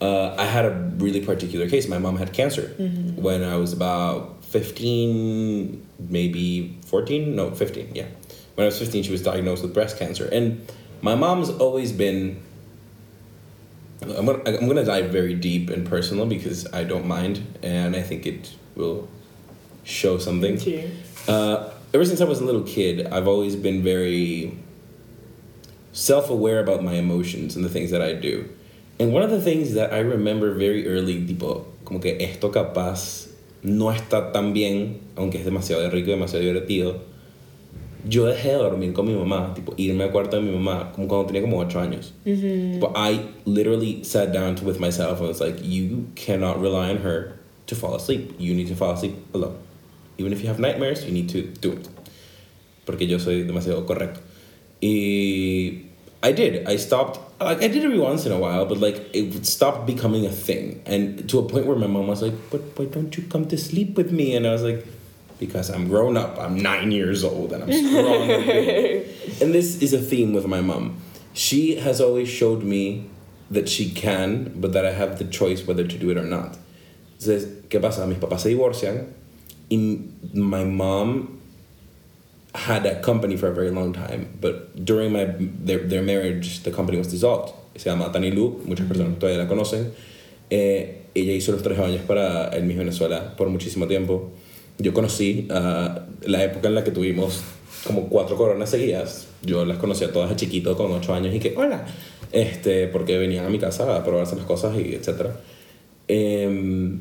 Uh, 0.03 0.35
I 0.37 0.45
had 0.45 0.65
a 0.65 0.71
really 0.99 1.25
particular 1.25 1.69
case. 1.69 1.89
My 1.89 1.99
mom 1.99 2.17
had 2.17 2.33
cancer 2.33 2.75
when 3.17 3.45
I 3.45 3.57
was 3.57 3.73
about 3.73 4.45
15, 4.47 5.87
maybe 6.11 6.77
14, 6.87 7.37
no, 7.37 7.53
15, 7.53 7.93
yeah. 7.95 8.07
When 8.55 8.65
I 8.65 8.67
was 8.67 8.79
15, 8.79 9.05
she 9.05 9.11
was 9.11 9.23
diagnosed 9.23 9.63
with 9.63 9.73
breast 9.75 9.99
cancer. 9.99 10.29
And 10.31 10.67
my 11.01 11.15
mom's 11.15 11.51
always 11.51 11.93
been 11.93 12.43
I'm 14.03 14.27
gonna, 14.27 14.43
I'm 14.45 14.67
gonna 14.67 14.85
dive 14.85 15.11
very 15.11 15.35
deep 15.35 15.71
and 15.71 15.87
personal 15.87 16.27
because 16.27 16.73
I 16.73 16.85
don't 16.85 17.07
mind 17.07 17.47
and 17.63 17.95
I 17.95 18.03
think 18.03 18.27
it 18.27 18.55
will 18.75 19.09
show 19.85 20.19
something. 20.19 20.59
Uh, 21.29 21.71
ever 21.95 22.05
since 22.05 22.21
I 22.21 22.25
was 22.25 22.41
a 22.41 22.45
little 22.45 22.63
kid, 22.63 23.07
I've 23.07 23.29
always 23.29 23.55
been 23.55 23.83
very 23.83 24.59
self 25.93 26.31
aware 26.31 26.61
about 26.61 26.83
my 26.83 26.95
emotions 26.95 27.55
and 27.55 27.65
the 27.65 27.69
things 27.69 27.91
that 27.91 28.03
I 28.03 28.15
do. 28.15 28.49
And 28.99 29.13
one 29.13 29.23
of 29.23 29.31
the 29.31 29.41
things 29.41 29.75
that 29.75 29.93
I 29.93 29.99
remember 29.99 30.55
very 30.55 30.89
early, 30.89 31.27
tipo, 31.27 31.67
como 31.85 32.01
que 32.01 32.17
esto 32.21 32.51
capaz 32.51 33.29
no 33.63 33.87
está 33.87 34.33
tan 34.33 34.53
bien, 34.53 35.01
aunque 35.17 35.37
es 35.37 35.45
demasiado 35.45 35.91
rico, 35.93 36.11
demasiado 36.11 36.43
divertido. 36.43 37.01
Yo 38.09 38.25
dejé 38.27 38.49
de 38.49 38.59
dormir 38.59 38.93
con 38.93 39.07
mi 39.07 39.15
mamá, 39.15 39.55
tipo, 39.55 39.75
irme 39.77 40.05
al 40.05 40.11
cuarto 40.11 40.37
de 40.37 40.43
mi 40.43 40.51
mamá, 40.51 40.93
como 40.93 41.07
cuando 41.07 41.27
tenía 41.27 41.43
como 41.43 41.59
8 41.59 41.79
años. 41.81 42.13
But 42.81 42.93
I 42.97 43.21
literally 43.45 44.03
sat 44.03 44.33
down 44.33 44.57
to, 44.57 44.65
with 44.65 44.81
myself 44.81 45.21
and 45.21 45.29
was 45.29 45.41
like, 45.41 45.63
you 45.63 46.09
cannot 46.17 46.61
rely 46.61 46.91
on 46.91 46.99
her 46.99 47.39
to 47.67 47.75
fall 47.75 47.95
asleep. 47.95 48.35
You 48.39 48.55
need 48.55 48.69
to 48.69 48.75
fall 48.75 48.93
asleep 48.93 49.15
alone. 49.35 49.57
Even 50.19 50.33
if 50.33 50.43
you 50.43 50.49
have 50.49 50.59
nightmares, 50.59 51.05
you 51.05 51.13
need 51.13 51.29
to 51.31 51.43
do 51.61 51.73
it. 51.73 51.89
Porque 52.85 53.03
yo 53.07 53.19
soy 53.19 53.45
demasiado 53.45 53.87
correcto. 53.87 54.21
Y 54.83 55.85
I 56.25 56.33
did. 56.33 56.67
I 56.69 56.77
stopped. 56.77 57.19
Like 57.41 57.63
I 57.63 57.69
did 57.69 57.85
every 57.85 57.99
once 57.99 58.27
in 58.27 58.33
a 58.33 58.39
while, 58.39 58.67
but 58.67 58.79
like 58.79 59.11
it 59.13 59.45
stopped 59.47 59.87
becoming 59.87 60.27
a 60.27 60.31
thing, 60.31 60.81
and 60.87 61.29
to 61.29 61.41
a 61.41 61.43
point 61.43 61.67
where 61.67 61.77
my 61.77 61.89
mom 61.89 62.07
was 62.07 62.23
like, 62.23 62.35
"But 62.51 62.61
why 62.77 62.85
don't 62.85 63.17
you 63.17 63.25
come 63.25 63.47
to 63.47 63.57
sleep 63.57 63.97
with 63.97 64.13
me?" 64.13 64.37
And 64.37 64.47
I 64.47 64.53
was 64.53 64.63
like, 64.63 64.87
"Because 65.47 65.71
I'm 65.71 65.89
grown 65.89 66.17
up. 66.17 66.39
I'm 66.39 66.57
nine 66.57 66.93
years 66.93 67.25
old, 67.25 67.53
and 67.53 67.65
I'm 67.65 67.73
strong." 67.73 68.31
and 69.41 69.55
this 69.55 69.83
is 69.83 69.93
a 69.93 70.01
theme 70.01 70.33
with 70.33 70.47
my 70.47 70.61
mom. 70.61 70.97
She 71.35 71.77
has 71.77 72.01
always 72.01 72.29
showed 72.29 72.63
me 72.63 73.09
that 73.51 73.69
she 73.69 73.91
can, 73.91 74.53
but 74.57 74.73
that 74.73 74.85
I 74.85 74.93
have 74.93 75.19
the 75.19 75.25
choice 75.25 75.67
whether 75.67 75.85
to 75.85 75.99
do 75.99 76.11
it 76.11 76.17
or 76.17 76.25
not. 76.25 76.57
Entonces, 77.19 77.69
¿qué 77.69 77.81
pasa? 77.81 78.07
Mis 78.07 78.19
papás 78.19 78.41
se 78.41 78.51
divorcian, 78.51 79.07
y 79.71 79.99
my 80.35 80.65
mom 80.65 81.41
had 82.55 82.83
that 82.85 83.03
company 83.03 83.37
for 83.37 83.49
a 83.49 83.55
very 83.55 83.71
long 83.71 83.93
time, 83.93 84.37
but 84.41 84.85
during 84.85 85.13
my 85.13 85.25
their, 85.39 85.79
their 85.79 86.03
marriage, 86.03 86.63
the 86.65 86.71
company 86.71 86.99
was 86.99 87.09
dissolved. 87.09 87.53
Se 87.77 87.89
llama 87.91 88.13
Tani 88.13 88.31
Lu, 88.31 88.61
muchas 88.67 88.87
personas 88.87 89.19
todavía 89.19 89.39
la 89.39 89.47
conocen. 89.47 89.93
Eh, 90.51 91.03
ella 91.15 91.33
hizo 91.33 91.53
los 91.53 91.63
tres 91.63 91.79
años 91.79 92.03
para 92.07 92.49
el 92.49 92.65
Miss 92.65 92.77
Venezuela 92.77 93.35
por 93.37 93.49
muchísimo 93.49 93.87
tiempo. 93.87 94.33
Yo 94.79 94.93
conocí 94.93 95.47
ah, 95.51 96.01
la 96.25 96.43
época 96.45 96.69
en 96.69 96.75
la 96.75 96.85
que 96.85 96.91
tuvimos 96.91 97.43
como 97.85 98.09
cuatro 98.09 98.37
coronas 98.37 98.71
seguidas. 98.71 99.27
Yo 99.43 99.65
las 99.65 99.79
conocía 99.79 100.13
todas 100.13 100.31
de 100.31 100.37
chiquito 100.37 100.77
con 100.77 100.93
ocho 100.93 101.15
años 101.15 101.35
y 101.35 101.39
que, 101.41 101.55
hola, 101.57 101.85
este, 102.31 102.87
porque 102.89 103.19
venían 103.19 103.45
a 103.45 103.49
mi 103.49 103.59
casa 103.59 103.97
a 103.97 104.05
probarse 104.05 104.37
las 104.37 104.45
cosas 104.45 104.77
y 104.79 104.95
etcétera. 104.95 105.37
Em, 106.09 107.01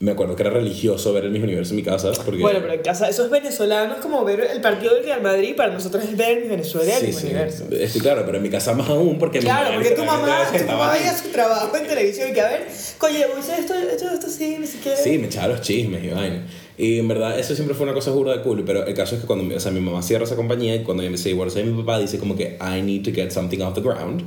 me 0.00 0.12
acuerdo 0.12 0.36
que 0.36 0.42
era 0.42 0.50
religioso 0.52 1.12
ver 1.12 1.24
el 1.24 1.32
Miss 1.32 1.42
Universo 1.42 1.72
en 1.72 1.76
mi 1.76 1.82
casa. 1.82 2.12
Porque, 2.24 2.40
Bueno, 2.40 2.60
pero 2.62 2.72
en 2.74 2.82
casa, 2.82 3.08
esos 3.08 3.30
venezolanos 3.30 3.98
como 3.98 4.24
ver 4.24 4.40
el 4.52 4.60
partido 4.60 4.94
del 4.94 5.02
Real 5.04 5.22
Madrid, 5.22 5.56
para 5.56 5.72
nosotros 5.72 6.04
es 6.04 6.16
ver 6.16 6.40
mi 6.42 6.48
Venezuela 6.48 6.92
Sí, 7.00 7.06
el 7.06 7.12
sí, 7.14 7.26
universo. 7.26 7.64
estoy 7.72 8.00
claro, 8.00 8.22
pero 8.24 8.36
en 8.36 8.42
mi 8.44 8.48
casa 8.50 8.74
más 8.74 8.88
aún 8.88 9.18
porque 9.18 9.38
mi 9.38 9.44
Claro, 9.46 9.74
porque 9.74 9.90
tu 9.90 10.04
mamá, 10.04 10.44
tu 10.56 10.64
mamá 10.66 10.92
veía 10.92 11.16
su 11.16 11.28
trabajo 11.30 11.76
en 11.76 11.86
televisión 11.88 12.30
y 12.30 12.32
que 12.32 12.40
a 12.40 12.48
ver, 12.48 12.66
oye, 13.00 13.26
Moisés, 13.34 13.58
esto, 13.60 13.74
esto, 13.74 14.08
esto 14.12 14.28
sí, 14.28 14.56
ni 14.60 14.66
siquiera. 14.68 14.96
Sí, 14.96 15.18
me 15.18 15.26
echaba 15.26 15.48
los 15.48 15.62
chismes 15.62 16.04
y 16.04 16.08
vaina. 16.10 16.46
Y 16.78 17.00
en 17.00 17.08
verdad, 17.08 17.36
eso 17.36 17.56
siempre 17.56 17.74
fue 17.74 17.84
una 17.84 17.92
cosa 17.92 18.12
jura 18.12 18.36
de 18.36 18.42
cool, 18.42 18.62
pero 18.64 18.86
el 18.86 18.94
caso 18.94 19.16
es 19.16 19.20
que 19.20 19.26
cuando 19.26 19.54
o 19.54 19.60
sea, 19.60 19.72
mi 19.72 19.80
mamá 19.80 20.00
cierra 20.00 20.24
esa 20.24 20.36
compañía 20.36 20.76
y 20.76 20.84
cuando 20.84 21.02
se 21.16 21.28
divorcia 21.28 21.64
mi 21.64 21.76
papá, 21.76 21.98
dice 21.98 22.18
como 22.18 22.36
que 22.36 22.56
I 22.60 22.80
need 22.82 23.02
to 23.02 23.10
get 23.12 23.32
something 23.32 23.60
off 23.60 23.74
the 23.74 23.80
ground 23.80 24.22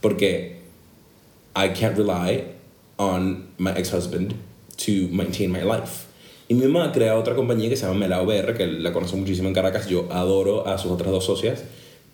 porque 0.00 0.56
I 1.54 1.68
can't 1.68 1.96
rely 1.96 2.42
on 2.96 3.46
my 3.56 3.70
ex-husband 3.76 4.34
to 4.84 5.08
maintain 5.12 5.52
my 5.52 5.62
life. 5.62 6.06
Y 6.48 6.54
mi 6.54 6.66
mamá 6.66 6.90
crea 6.90 7.16
otra 7.16 7.36
compañía 7.36 7.68
que 7.68 7.76
se 7.76 7.86
llama 7.86 8.00
Melao 8.00 8.26
BR, 8.26 8.52
que 8.54 8.66
la 8.66 8.92
conozco 8.92 9.16
muchísimo 9.16 9.48
en 9.48 9.54
Caracas. 9.54 9.88
Yo 9.88 10.08
adoro 10.10 10.66
a 10.66 10.78
sus 10.78 10.90
otras 10.90 11.12
dos 11.12 11.24
socias. 11.24 11.64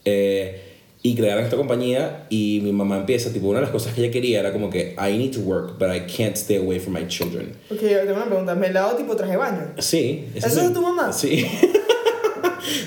Eh, 0.04 0.67
y 1.02 1.14
crearon 1.14 1.44
esta 1.44 1.56
compañía 1.56 2.26
y 2.28 2.60
mi 2.62 2.72
mamá 2.72 2.98
empieza, 2.98 3.32
tipo, 3.32 3.48
una 3.48 3.60
de 3.60 3.66
las 3.66 3.70
cosas 3.70 3.94
que 3.94 4.02
ella 4.02 4.10
quería 4.10 4.40
era 4.40 4.52
como 4.52 4.68
que 4.68 4.96
I 4.98 5.16
need 5.16 5.32
to 5.32 5.40
work, 5.40 5.78
but 5.78 5.88
I 5.94 6.00
can't 6.00 6.36
stay 6.36 6.56
away 6.56 6.80
from 6.80 6.94
my 6.94 7.06
children. 7.06 7.54
Ok, 7.70 7.80
yo 7.82 8.00
tengo 8.00 8.16
una 8.16 8.26
pregunta. 8.26 8.54
¿Me 8.54 8.72
lavo 8.72 8.96
tipo 8.96 9.14
traje 9.14 9.36
baño? 9.36 9.74
Sí. 9.78 10.28
¿Eso 10.34 10.60
es 10.60 10.72
tu 10.72 10.82
mamá? 10.82 11.12
Sí. 11.12 11.46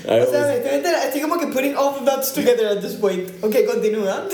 O 0.03 0.25
sea, 0.29 0.55
estoy, 1.05 1.21
como 1.21 1.39
que 1.39 1.47
putting 1.47 1.75
all 1.75 1.93
the 1.93 2.05
dots 2.05 2.33
together 2.33 2.67
at 2.67 2.81
this 2.81 2.93
point. 2.93 3.27
Ok, 3.41 3.55
continúa. 3.65 4.27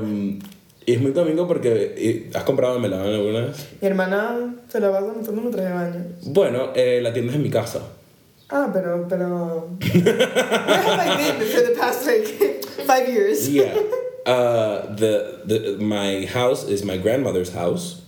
um, 0.00 0.38
y 0.86 0.92
es 0.92 1.00
muy 1.00 1.12
cómico 1.12 1.46
porque 1.46 1.94
eh, 1.96 2.30
has 2.32 2.44
comprado 2.44 2.78
melón 2.78 3.02
alguna 3.02 3.46
vez. 3.46 3.66
Mi 3.80 3.88
hermana 3.88 4.54
se 4.68 4.80
la 4.80 4.90
pasa 4.90 5.12
montando 5.12 5.42
un 5.42 5.50
traje 5.50 5.68
de 5.68 5.74
baño. 5.74 6.04
Bueno, 6.22 6.70
eh, 6.74 7.00
la 7.02 7.12
tienda 7.12 7.32
es 7.32 7.36
en 7.36 7.42
mi 7.42 7.50
casa. 7.50 7.82
Ah, 8.50 8.70
pero, 8.72 9.06
pero... 9.08 9.76
Where 9.80 10.82
have 10.82 11.00
I 11.00 11.16
been 11.16 11.46
for 11.46 11.60
the 11.62 11.76
past, 11.78 12.06
like, 12.06 12.64
five 12.86 13.08
years? 13.08 13.48
Yeah. 13.48 13.74
Uh, 14.24 14.94
the, 14.94 15.42
the, 15.44 15.76
my 15.78 16.26
house 16.26 16.64
is 16.64 16.84
my 16.84 16.96
grandmother's 16.96 17.52
house. 17.52 18.02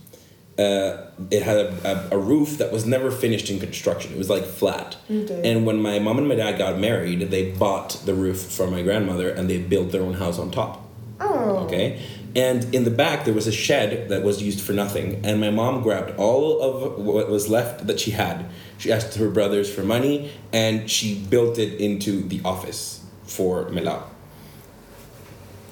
Uh, 0.57 1.09
it 1.31 1.43
had 1.43 1.57
a, 1.57 2.11
a, 2.11 2.17
a 2.17 2.19
roof 2.19 2.57
that 2.57 2.71
was 2.71 2.85
never 2.85 3.09
finished 3.09 3.49
in 3.49 3.59
construction. 3.59 4.13
It 4.13 4.17
was 4.17 4.29
like 4.29 4.45
flat. 4.45 4.97
Okay. 5.09 5.41
And 5.49 5.65
when 5.65 5.81
my 5.81 5.97
mom 5.99 6.17
and 6.19 6.27
my 6.27 6.35
dad 6.35 6.57
got 6.57 6.77
married, 6.77 7.31
they 7.31 7.51
bought 7.51 8.01
the 8.05 8.13
roof 8.13 8.41
from 8.41 8.71
my 8.71 8.81
grandmother 8.83 9.29
and 9.29 9.49
they 9.49 9.57
built 9.57 9.91
their 9.91 10.03
own 10.03 10.15
house 10.15 10.37
on 10.37 10.51
top. 10.51 10.87
Oh. 11.19 11.65
Okay. 11.65 11.99
And 12.35 12.73
in 12.73 12.83
the 12.83 12.91
back, 12.91 13.25
there 13.25 13.33
was 13.33 13.47
a 13.47 13.51
shed 13.51 14.09
that 14.09 14.23
was 14.23 14.41
used 14.41 14.61
for 14.61 14.73
nothing. 14.73 15.19
And 15.25 15.41
my 15.41 15.49
mom 15.49 15.81
grabbed 15.81 16.17
all 16.17 16.61
of 16.61 16.97
what 16.97 17.29
was 17.29 17.49
left 17.49 17.87
that 17.87 17.99
she 17.99 18.11
had. 18.11 18.45
She 18.77 18.91
asked 18.91 19.15
her 19.15 19.29
brothers 19.29 19.73
for 19.73 19.83
money 19.83 20.31
and 20.53 20.89
she 20.89 21.15
built 21.15 21.57
it 21.57 21.79
into 21.79 22.21
the 22.21 22.41
office 22.45 23.05
for 23.23 23.65
Melao. 23.65 24.03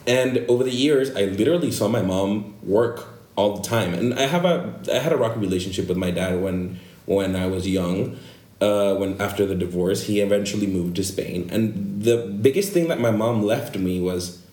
And 0.06 0.40
over 0.50 0.64
the 0.64 0.74
years, 0.74 1.16
I 1.16 1.26
literally 1.26 1.72
saw 1.72 1.88
my 1.88 2.02
mom 2.02 2.56
work 2.64 3.08
all 3.36 3.56
the 3.56 3.64
time. 3.64 3.94
And 3.94 4.14
I 4.16 4.24
have 4.24 4.44
a 4.44 4.74
I 4.92 5.00
had 5.00 5.14
a 5.14 5.18
rocky 5.18 5.40
relationship 5.40 5.88
with 5.88 5.98
my 5.98 6.12
dad 6.12 6.42
when 6.42 6.80
when 7.06 7.36
I 7.36 7.48
was 7.48 7.68
young. 7.68 8.18
Uh, 8.60 8.94
when 8.96 9.22
after 9.22 9.46
the 9.46 9.56
divorce, 9.56 10.04
he 10.04 10.20
eventually 10.20 10.68
moved 10.68 10.98
to 10.98 11.04
Spain. 11.04 11.50
And 11.50 12.04
the 12.04 12.18
biggest 12.42 12.74
thing 12.74 12.90
that 12.90 13.00
my 13.00 13.12
mom 13.12 13.42
left 13.42 13.78
me 13.78 14.02
was, 14.02 14.44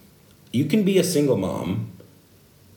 you 0.53 0.67
can 0.67 0.85
be 0.85 0.97
a 0.97 1.03
single 1.03 1.37
mom, 1.37 1.91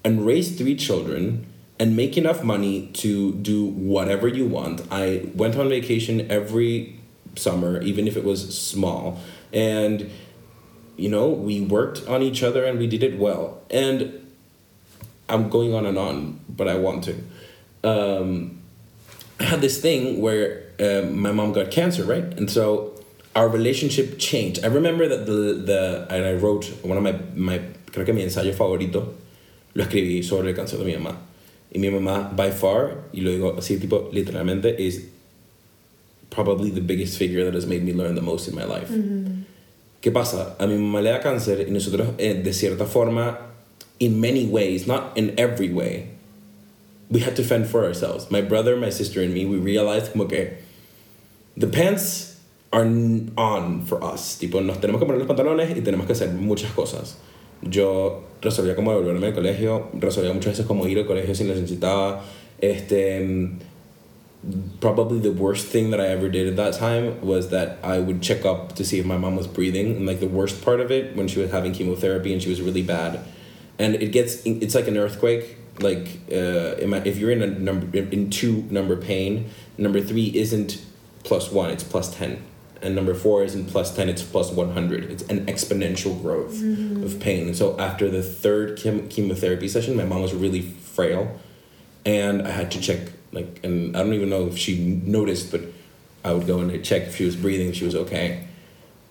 and 0.03 0.25
raise 0.25 0.57
three 0.57 0.75
children, 0.75 1.45
and 1.79 1.95
make 1.95 2.17
enough 2.17 2.43
money 2.43 2.87
to 2.93 3.33
do 3.35 3.65
whatever 3.65 4.27
you 4.27 4.45
want. 4.45 4.81
I 4.91 5.29
went 5.33 5.55
on 5.55 5.69
vacation 5.69 6.29
every 6.29 6.99
summer, 7.35 7.81
even 7.81 8.07
if 8.07 8.17
it 8.17 8.23
was 8.23 8.57
small, 8.57 9.19
and 9.53 10.09
you 10.99 11.09
know, 11.09 11.29
we 11.29 11.61
worked 11.61 12.05
on 12.07 12.21
each 12.21 12.43
other 12.43 12.65
and 12.65 12.77
we 12.77 12.85
did 12.85 13.03
it 13.03 13.17
well. 13.17 13.61
And 13.71 14.27
I'm 15.29 15.49
going 15.49 15.73
on 15.73 15.85
and 15.85 15.97
on, 15.97 16.41
but 16.49 16.67
I 16.67 16.75
want 16.75 17.05
to. 17.05 17.15
Um, 17.83 18.61
I 19.39 19.43
had 19.43 19.61
this 19.61 19.79
thing 19.79 20.21
where 20.21 20.63
um, 20.79 21.17
my 21.17 21.31
mom 21.31 21.53
got 21.53 21.71
cancer, 21.71 22.03
right? 22.03 22.23
And 22.23 22.51
so 22.51 23.01
our 23.35 23.47
relationship 23.47 24.19
changed. 24.19 24.65
I 24.65 24.67
remember 24.67 25.07
that 25.07 25.25
the, 25.25 25.53
the 25.53 26.07
and 26.09 26.25
I 26.25 26.33
wrote 26.33 26.65
one 26.83 26.97
of 26.97 27.03
my, 27.03 27.17
my 27.33 27.59
creo 27.91 28.05
que 28.05 28.13
mi 28.13 28.23
ensayo 28.23 28.53
favorito, 28.53 29.13
lo 29.73 29.83
escribí 29.83 30.23
sobre 30.23 30.49
el 30.49 30.55
cáncer 30.55 30.79
de 30.79 30.85
mi 30.85 30.93
mamá. 30.93 31.17
Y 31.71 31.79
mi 31.79 31.89
mamá, 31.89 32.31
by 32.35 32.51
far, 32.51 33.09
y 33.13 33.21
lo 33.21 33.31
digo 33.31 33.55
así, 33.57 33.77
tipo, 33.77 34.09
literalmente, 34.11 34.75
is 34.79 35.07
probably 36.29 36.71
the 36.71 36.81
biggest 36.81 37.17
figure 37.17 37.43
that 37.45 37.53
has 37.53 37.65
made 37.65 37.83
me 37.83 37.93
learn 37.93 38.15
the 38.15 38.21
most 38.21 38.47
in 38.47 38.55
my 38.55 38.65
life. 38.65 38.89
¿Qué 40.01 40.11
pasa? 40.11 40.55
A 40.59 40.65
mi 40.65 40.75
mamá 40.75 41.03
le 41.03 41.11
da 41.11 41.19
cáncer 41.19 41.67
y 41.67 41.71
nosotros, 41.71 42.13
eh, 42.17 42.41
de 42.41 42.53
cierta 42.53 42.85
forma, 42.85 43.37
in 43.99 44.19
many 44.19 44.45
ways, 44.45 44.87
not 44.87 45.15
in 45.17 45.37
every 45.37 45.71
way, 45.71 46.09
we 47.09 47.19
had 47.19 47.35
to 47.35 47.43
fend 47.43 47.67
for 47.67 47.85
ourselves. 47.85 48.31
My 48.31 48.41
brother, 48.41 48.77
my 48.77 48.89
sister, 48.89 49.21
and 49.21 49.33
me, 49.33 49.45
we 49.45 49.57
realized 49.57 50.11
como 50.11 50.25
que 50.25 50.57
the 51.57 51.67
pants 51.67 52.39
are 52.71 52.85
on 52.85 53.85
for 53.85 54.03
us. 54.03 54.37
Tipo, 54.39 54.63
nos 54.63 54.77
tenemos 54.77 54.99
que 54.99 55.05
poner 55.05 55.19
los 55.19 55.27
pantalones 55.27 55.75
y 55.75 55.81
tenemos 55.81 56.05
que 56.05 56.13
hacer 56.13 56.29
muchas 56.33 56.71
cosas. 56.71 57.17
Yo 57.61 58.23
resolvía 58.41 58.75
como 58.75 58.91
devolverme 58.91 59.27
al 59.27 59.33
colegio, 59.33 59.89
resolvía 59.93 60.33
muchas 60.33 60.53
veces 60.53 60.65
como 60.65 60.87
ir 60.87 60.97
al 60.99 61.05
colegio 61.05 61.35
si 61.35 61.43
necesitaba. 61.43 62.21
Este, 62.61 63.57
probably 64.79 65.19
the 65.19 65.31
worst 65.31 65.67
thing 65.67 65.91
that 65.91 65.99
I 65.99 66.07
ever 66.07 66.29
did 66.29 66.47
at 66.47 66.55
that 66.55 66.73
time 66.79 67.21
was 67.21 67.49
that 67.49 67.77
I 67.83 67.99
would 67.99 68.21
check 68.21 68.45
up 68.45 68.75
to 68.75 68.85
see 68.85 68.99
if 68.99 69.05
my 69.05 69.17
mom 69.17 69.35
was 69.35 69.47
breathing. 69.47 69.97
And 69.97 70.05
like 70.05 70.19
the 70.19 70.27
worst 70.27 70.63
part 70.63 70.79
of 70.79 70.91
it, 70.91 71.15
when 71.15 71.27
she 71.27 71.39
was 71.39 71.51
having 71.51 71.73
chemotherapy 71.73 72.33
and 72.33 72.41
she 72.41 72.49
was 72.49 72.61
really 72.61 72.81
bad, 72.81 73.19
and 73.77 73.95
it 73.95 74.11
gets 74.11 74.41
it's 74.45 74.75
like 74.75 74.87
an 74.87 74.97
earthquake. 74.97 75.57
Like 75.79 76.07
uh, 76.31 76.75
if 77.05 77.17
you're 77.17 77.31
in 77.31 77.41
a 77.41 77.47
number 77.47 77.97
in 77.97 78.29
two 78.29 78.65
number 78.69 78.97
pain, 78.97 79.49
number 79.77 80.01
three 80.01 80.31
isn't 80.35 80.81
plus 81.23 81.51
one; 81.51 81.69
it's 81.69 81.83
plus 81.83 82.13
ten, 82.13 82.43
and 82.81 82.95
number 82.95 83.13
four 83.13 83.43
isn't 83.43 83.65
plus 83.65 83.95
ten; 83.95 84.09
it's 84.09 84.23
plus 84.23 84.51
one 84.51 84.71
hundred. 84.71 85.05
It's 85.05 85.23
an 85.23 85.45
exponential 85.45 86.19
growth 86.21 86.53
mm-hmm. 86.53 87.03
of 87.03 87.19
pain. 87.19 87.47
And 87.47 87.55
so 87.55 87.77
after 87.79 88.09
the 88.09 88.23
third 88.23 88.77
chem- 88.77 89.07
chemotherapy 89.09 89.67
session, 89.67 89.95
my 89.95 90.05
mom 90.05 90.21
was 90.21 90.33
really 90.33 90.61
frail. 90.61 91.39
And 92.05 92.47
I 92.47 92.51
had 92.51 92.71
to 92.71 92.81
check 92.81 92.99
like 93.31 93.59
and 93.63 93.95
I 93.95 94.03
don't 94.03 94.13
even 94.13 94.29
know 94.29 94.47
if 94.47 94.57
she 94.57 94.79
noticed 94.79 95.51
but 95.51 95.61
I 96.23 96.33
would 96.33 96.47
go 96.47 96.59
and 96.59 96.71
I'd 96.71 96.83
check 96.83 97.03
if 97.03 97.15
she 97.17 97.25
was 97.25 97.35
breathing 97.35 97.69
if 97.69 97.75
she 97.75 97.85
was 97.85 97.95
okay. 97.95 98.47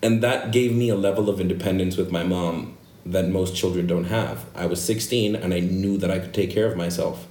And 0.01 0.21
that 0.23 0.51
gave 0.51 0.75
me 0.75 0.89
a 0.89 0.95
level 0.95 1.29
of 1.29 1.39
independence 1.39 1.97
with 1.97 2.11
my 2.11 2.23
mom 2.23 2.77
that 3.05 3.29
most 3.29 3.55
children 3.55 3.87
don't 3.87 4.05
have. 4.05 4.45
I 4.55 4.65
was 4.65 4.81
16 4.81 5.35
and 5.35 5.53
I 5.53 5.59
knew 5.59 5.97
that 5.97 6.11
I 6.11 6.19
could 6.19 6.33
take 6.33 6.51
care 6.51 6.67
of 6.67 6.77
myself. 6.77 7.27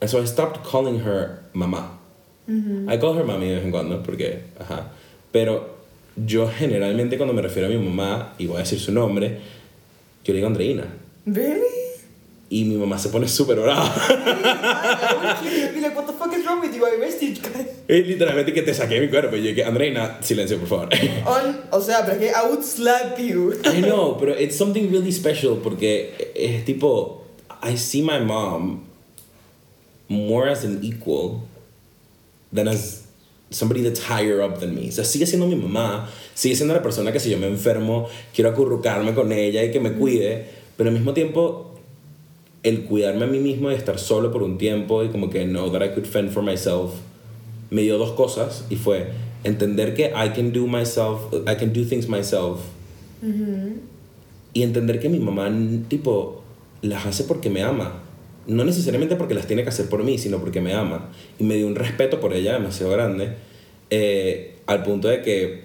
And 0.00 0.10
so 0.10 0.20
I 0.20 0.24
stopped 0.24 0.64
calling 0.64 1.00
her 1.00 1.42
mamá 1.54 1.90
mm-hmm. 2.48 2.88
I 2.88 2.96
call 2.96 3.14
her 3.14 3.24
mami 3.24 3.62
en 3.62 3.70
cuando 3.70 4.02
porque 4.02 4.42
ajá 4.58 4.88
pero 5.34 5.74
yo 6.14 6.48
generalmente 6.48 7.16
cuando 7.16 7.34
me 7.34 7.42
refiero 7.42 7.66
a 7.66 7.70
mi 7.70 7.76
mamá 7.76 8.34
y 8.38 8.46
voy 8.46 8.58
a 8.58 8.60
decir 8.60 8.78
su 8.78 8.92
nombre 8.92 9.40
yo 10.24 10.32
le 10.32 10.34
digo 10.34 10.46
Andreina 10.46 10.84
Really? 11.26 11.66
y 12.50 12.64
mi 12.66 12.76
mamá 12.76 12.98
se 13.00 13.08
pone 13.08 13.26
súper 13.26 13.58
brava 13.58 13.84
I 13.84 15.14
would 15.16 15.36
kill 15.42 15.58
you 15.58 15.66
and 15.66 15.74
be 15.74 15.80
like, 15.80 15.96
what 15.96 16.06
the 16.06 16.12
fuck 16.12 16.32
is 16.32 16.46
wrong 16.46 16.60
with 16.60 16.72
you? 16.72 16.86
I 16.86 16.90
arrested 17.00 17.36
you 17.36 17.42
guys. 17.42 17.66
Es 17.88 18.06
literalmente 18.06 18.52
que 18.52 18.62
te 18.62 18.72
saqué 18.74 18.94
de 18.94 19.00
mi 19.00 19.08
cuerpo. 19.08 19.34
Y 19.36 19.42
yo 19.42 19.54
que, 19.54 19.64
Andreina, 19.64 20.18
silencio, 20.22 20.58
por 20.58 20.68
favor. 20.68 20.88
On, 21.26 21.60
o 21.72 21.80
sea, 21.80 22.04
pero 22.06 22.18
que 22.18 22.28
I 22.28 22.46
would 22.48 22.62
slap 22.62 23.18
you. 23.18 23.54
I 23.64 23.80
know, 23.80 24.16
pero 24.18 24.34
it's 24.38 24.56
something 24.56 24.88
really 24.92 25.10
special 25.10 25.56
porque 25.62 26.32
es 26.36 26.64
tipo, 26.64 27.24
I 27.62 27.76
see 27.76 28.02
my 28.02 28.20
mom 28.20 28.84
more 30.08 30.48
as 30.48 30.64
an 30.64 30.78
equal 30.82 31.40
than 32.52 32.68
as 32.68 33.03
somebody 33.54 33.82
that's 33.82 34.00
higher 34.00 34.42
up 34.42 34.58
than 34.58 34.74
me. 34.74 34.88
O 34.88 34.92
sea, 34.92 35.04
sigue 35.04 35.26
siendo 35.26 35.46
mi 35.46 35.56
mamá, 35.56 36.08
sigue 36.34 36.56
siendo 36.56 36.74
la 36.74 36.82
persona 36.82 37.12
que 37.12 37.20
si 37.20 37.30
yo 37.30 37.38
me 37.38 37.46
enfermo, 37.46 38.08
quiero 38.34 38.50
acurrucarme 38.50 39.14
con 39.14 39.32
ella 39.32 39.62
y 39.62 39.70
que 39.70 39.80
me 39.80 39.92
cuide, 39.92 40.46
pero 40.76 40.90
al 40.90 40.94
mismo 40.94 41.14
tiempo 41.14 41.74
el 42.62 42.84
cuidarme 42.84 43.24
a 43.24 43.28
mí 43.28 43.38
mismo 43.38 43.70
y 43.70 43.74
estar 43.74 43.98
solo 43.98 44.32
por 44.32 44.42
un 44.42 44.58
tiempo 44.58 45.04
y 45.04 45.08
como 45.08 45.30
que 45.30 45.44
know 45.44 45.70
that 45.70 45.82
I 45.84 45.90
could 45.90 46.06
fend 46.06 46.30
for 46.30 46.42
myself 46.42 46.92
me 47.70 47.82
dio 47.82 47.98
dos 47.98 48.12
cosas 48.12 48.64
y 48.70 48.76
fue 48.76 49.08
entender 49.42 49.94
que 49.94 50.12
I 50.14 50.30
can 50.34 50.52
do 50.52 50.66
myself 50.66 51.20
I 51.46 51.56
can 51.56 51.72
do 51.72 51.84
things 51.84 52.08
myself. 52.08 52.60
Y 54.52 54.62
entender 54.62 55.00
que 55.00 55.08
mi 55.08 55.18
mamá 55.18 55.50
tipo 55.88 56.42
las 56.82 57.06
hace 57.06 57.24
porque 57.24 57.50
me 57.50 57.62
ama 57.62 58.03
no 58.46 58.64
necesariamente 58.64 59.16
porque 59.16 59.34
las 59.34 59.46
tiene 59.46 59.62
que 59.62 59.70
hacer 59.70 59.88
por 59.88 60.02
mí 60.04 60.18
sino 60.18 60.38
porque 60.38 60.60
me 60.60 60.74
ama 60.74 61.10
y 61.38 61.44
me 61.44 61.54
dio 61.56 61.66
un 61.66 61.74
respeto 61.74 62.20
por 62.20 62.32
ella 62.32 62.54
demasiado 62.54 62.92
grande 62.92 63.34
eh, 63.90 64.56
al 64.66 64.82
punto 64.82 65.08
de 65.08 65.22
que 65.22 65.64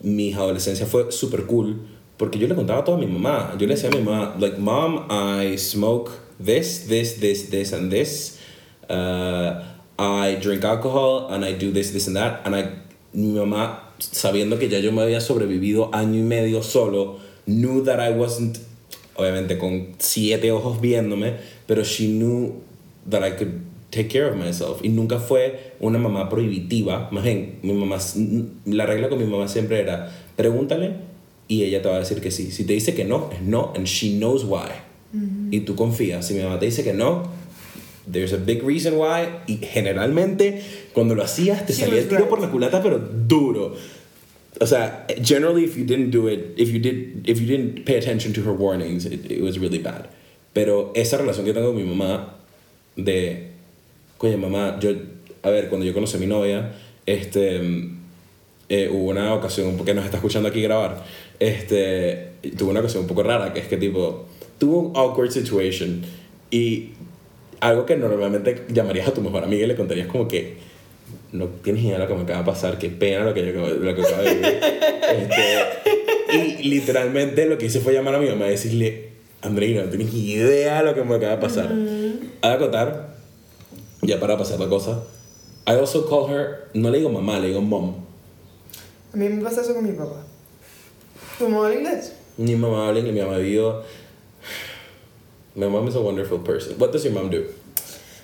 mi 0.00 0.32
adolescencia 0.32 0.86
fue 0.86 1.10
súper 1.12 1.44
cool 1.44 1.76
porque 2.18 2.38
yo 2.38 2.48
le 2.48 2.54
contaba 2.54 2.84
todo 2.84 2.96
a 2.96 2.98
mi 2.98 3.06
mamá. 3.06 3.54
Yo 3.58 3.66
le 3.66 3.74
decía 3.74 3.88
a 3.88 3.96
mi 3.96 4.02
mamá, 4.02 4.36
like, 4.38 4.58
mom, 4.58 5.06
I 5.08 5.56
smoke 5.56 6.10
this, 6.44 6.86
this, 6.88 7.20
this, 7.20 7.48
this, 7.48 7.72
and 7.72 7.90
this. 7.90 8.38
Uh, 8.90 9.62
I 9.98 10.36
drink 10.40 10.64
alcohol 10.64 11.28
and 11.30 11.44
I 11.44 11.52
do 11.52 11.70
this, 11.70 11.92
this, 11.92 12.08
and 12.08 12.16
that. 12.16 12.40
And 12.44 12.56
I, 12.56 12.64
mi 13.14 13.38
mamá, 13.38 13.94
sabiendo 13.98 14.58
que 14.58 14.68
ya 14.68 14.80
yo 14.80 14.90
me 14.90 15.02
había 15.02 15.20
sobrevivido 15.20 15.90
año 15.92 16.18
y 16.18 16.22
medio 16.22 16.62
solo, 16.62 17.20
knew 17.46 17.84
that 17.84 18.00
I 18.00 18.10
wasn't, 18.10 18.58
obviamente 19.16 19.56
con 19.56 19.94
siete 19.98 20.50
ojos 20.50 20.80
viéndome, 20.80 21.36
pero 21.68 21.84
she 21.84 22.08
knew 22.08 22.54
that 23.08 23.22
I 23.22 23.36
could 23.36 23.60
take 23.90 24.08
care 24.08 24.28
of 24.28 24.36
myself. 24.36 24.80
Y 24.82 24.88
nunca 24.88 25.20
fue 25.20 25.74
una 25.80 25.98
mamá 25.98 26.28
prohibitiva. 26.28 27.10
Más 27.12 27.22
bien, 27.22 27.58
mi 27.62 27.74
mamá, 27.74 27.98
la 28.64 28.86
regla 28.86 29.08
con 29.08 29.18
mi 29.18 29.26
mamá 29.26 29.46
siempre 29.48 29.80
era, 29.80 30.10
pregúntale 30.34 30.94
y 31.46 31.64
ella 31.64 31.82
te 31.82 31.88
va 31.88 31.96
a 31.96 31.98
decir 32.00 32.20
que 32.20 32.30
sí. 32.30 32.50
Si 32.50 32.64
te 32.64 32.72
dice 32.72 32.94
que 32.94 33.04
no, 33.04 33.30
es 33.32 33.42
no, 33.42 33.72
and 33.76 33.86
she 33.86 34.18
knows 34.18 34.44
why. 34.44 34.70
Y 35.50 35.60
tú 35.60 35.74
confías. 35.74 36.26
Si 36.26 36.34
mi 36.34 36.42
mamá 36.42 36.58
te 36.58 36.66
dice 36.66 36.82
que 36.82 36.92
no, 36.92 37.30
there's 38.10 38.32
a 38.32 38.38
big 38.38 38.62
reason 38.62 38.94
why. 38.96 39.26
Y 39.46 39.58
generalmente, 39.58 40.62
cuando 40.92 41.14
lo 41.14 41.22
hacías, 41.22 41.64
te 41.66 41.72
She 41.72 41.84
salía 41.84 42.00
el 42.00 42.08
tiro 42.08 42.20
right. 42.20 42.28
por 42.28 42.40
la 42.40 42.50
culata, 42.50 42.82
pero 42.82 42.98
duro. 42.98 43.74
O 44.60 44.66
sea, 44.66 45.06
generally, 45.22 45.64
if 45.64 45.76
you 45.76 45.84
didn't 45.84 46.10
do 46.10 46.28
it, 46.28 46.54
if 46.56 46.70
you 46.70 46.78
did, 46.78 47.26
if 47.26 47.40
you 47.40 47.46
didn't 47.46 47.84
pay 47.84 47.96
attention 47.96 48.32
to 48.34 48.42
her 48.42 48.52
warnings, 48.52 49.06
it, 49.06 49.30
it 49.30 49.42
was 49.42 49.58
really 49.58 49.78
bad. 49.78 50.08
Pero 50.52 50.92
esa 50.94 51.18
relación 51.18 51.44
que 51.46 51.52
tengo 51.52 51.68
con 51.68 51.76
mi 51.76 51.84
mamá, 51.84 52.36
de, 52.96 53.48
coño, 54.16 54.38
mamá, 54.38 54.78
yo, 54.80 54.90
a 55.42 55.50
ver, 55.50 55.68
cuando 55.68 55.86
yo 55.86 55.94
conocí 55.94 56.16
a 56.16 56.20
mi 56.20 56.26
novia, 56.26 56.72
este, 57.06 57.60
eh, 58.68 58.88
hubo 58.90 59.10
una 59.10 59.34
ocasión, 59.34 59.76
porque 59.76 59.94
nos 59.94 60.04
está 60.04 60.18
escuchando 60.18 60.48
aquí 60.48 60.60
grabar, 60.62 61.04
este, 61.38 62.32
tuvo 62.56 62.70
una 62.70 62.80
ocasión 62.80 63.02
un 63.02 63.08
poco 63.08 63.22
rara, 63.22 63.52
que 63.52 63.60
es 63.60 63.68
que 63.68 63.76
tipo, 63.76 64.26
tuvo 64.58 64.80
un 64.80 64.96
awkward 64.96 65.30
situation 65.30 66.02
y 66.50 66.90
algo 67.60 67.86
que 67.86 67.96
normalmente 67.96 68.64
llamarías 68.68 69.08
a 69.08 69.12
tu 69.12 69.20
mejor 69.20 69.44
amiga 69.44 69.64
y 69.64 69.68
le 69.68 69.76
contarías 69.76 70.06
como 70.06 70.28
que 70.28 70.56
no 71.32 71.46
tienes 71.46 71.82
idea 71.82 71.94
de 71.94 71.98
lo 72.00 72.08
que 72.08 72.14
me 72.14 72.22
acaba 72.22 72.40
de 72.40 72.44
pasar, 72.44 72.78
qué 72.78 72.88
pena 72.88 73.24
lo 73.24 73.34
que 73.34 73.46
yo 73.46 73.68
lo 73.68 73.94
que 73.94 74.02
acabo 74.02 74.22
de 74.22 74.34
vivir. 74.34 74.60
Este, 75.08 76.58
y 76.60 76.68
literalmente 76.68 77.46
lo 77.46 77.56
que 77.56 77.64
hice 77.64 77.80
fue 77.80 77.94
llamar 77.94 78.16
a 78.16 78.18
mi 78.18 78.28
mamá 78.28 78.46
y 78.48 78.50
decirle, 78.50 79.07
Andreina, 79.42 79.84
no 79.84 79.90
tienes 79.90 80.12
idea 80.12 80.78
de 80.78 80.84
lo 80.84 80.94
que 80.94 81.04
me 81.04 81.14
acaba 81.14 81.36
de 81.36 81.38
pasar. 81.38 81.70
A 82.42 82.52
acotar, 82.52 83.14
ya 84.02 84.18
para 84.18 84.36
pasar 84.36 84.58
la 84.58 84.68
cosa, 84.68 85.02
I 85.66 85.74
also 85.74 86.08
call 86.08 86.28
her, 86.28 86.70
no 86.74 86.90
le 86.90 86.98
digo 86.98 87.10
mamá, 87.10 87.38
le 87.40 87.48
digo 87.48 87.60
mom. 87.60 87.94
A 89.12 89.16
mí 89.16 89.28
me 89.28 89.42
pasa 89.42 89.60
eso 89.62 89.74
con 89.74 89.84
mi 89.84 89.92
papá. 89.92 90.22
¿Tu 91.38 91.48
mamá 91.48 91.66
habla 91.66 91.76
inglés? 91.76 92.12
Mi 92.36 92.56
mamá 92.56 92.88
habla 92.88 93.00
inglés, 93.00 93.14
mi 93.14 93.20
mamá 93.20 93.38
vivió... 93.38 93.84
My 95.54 95.66
mom 95.66 95.88
is 95.88 95.96
a 95.96 96.00
wonderful 96.00 96.38
person. 96.38 96.78
What 96.78 96.92
does 96.92 97.04
your 97.04 97.14
mom 97.14 97.30
do? 97.30 97.52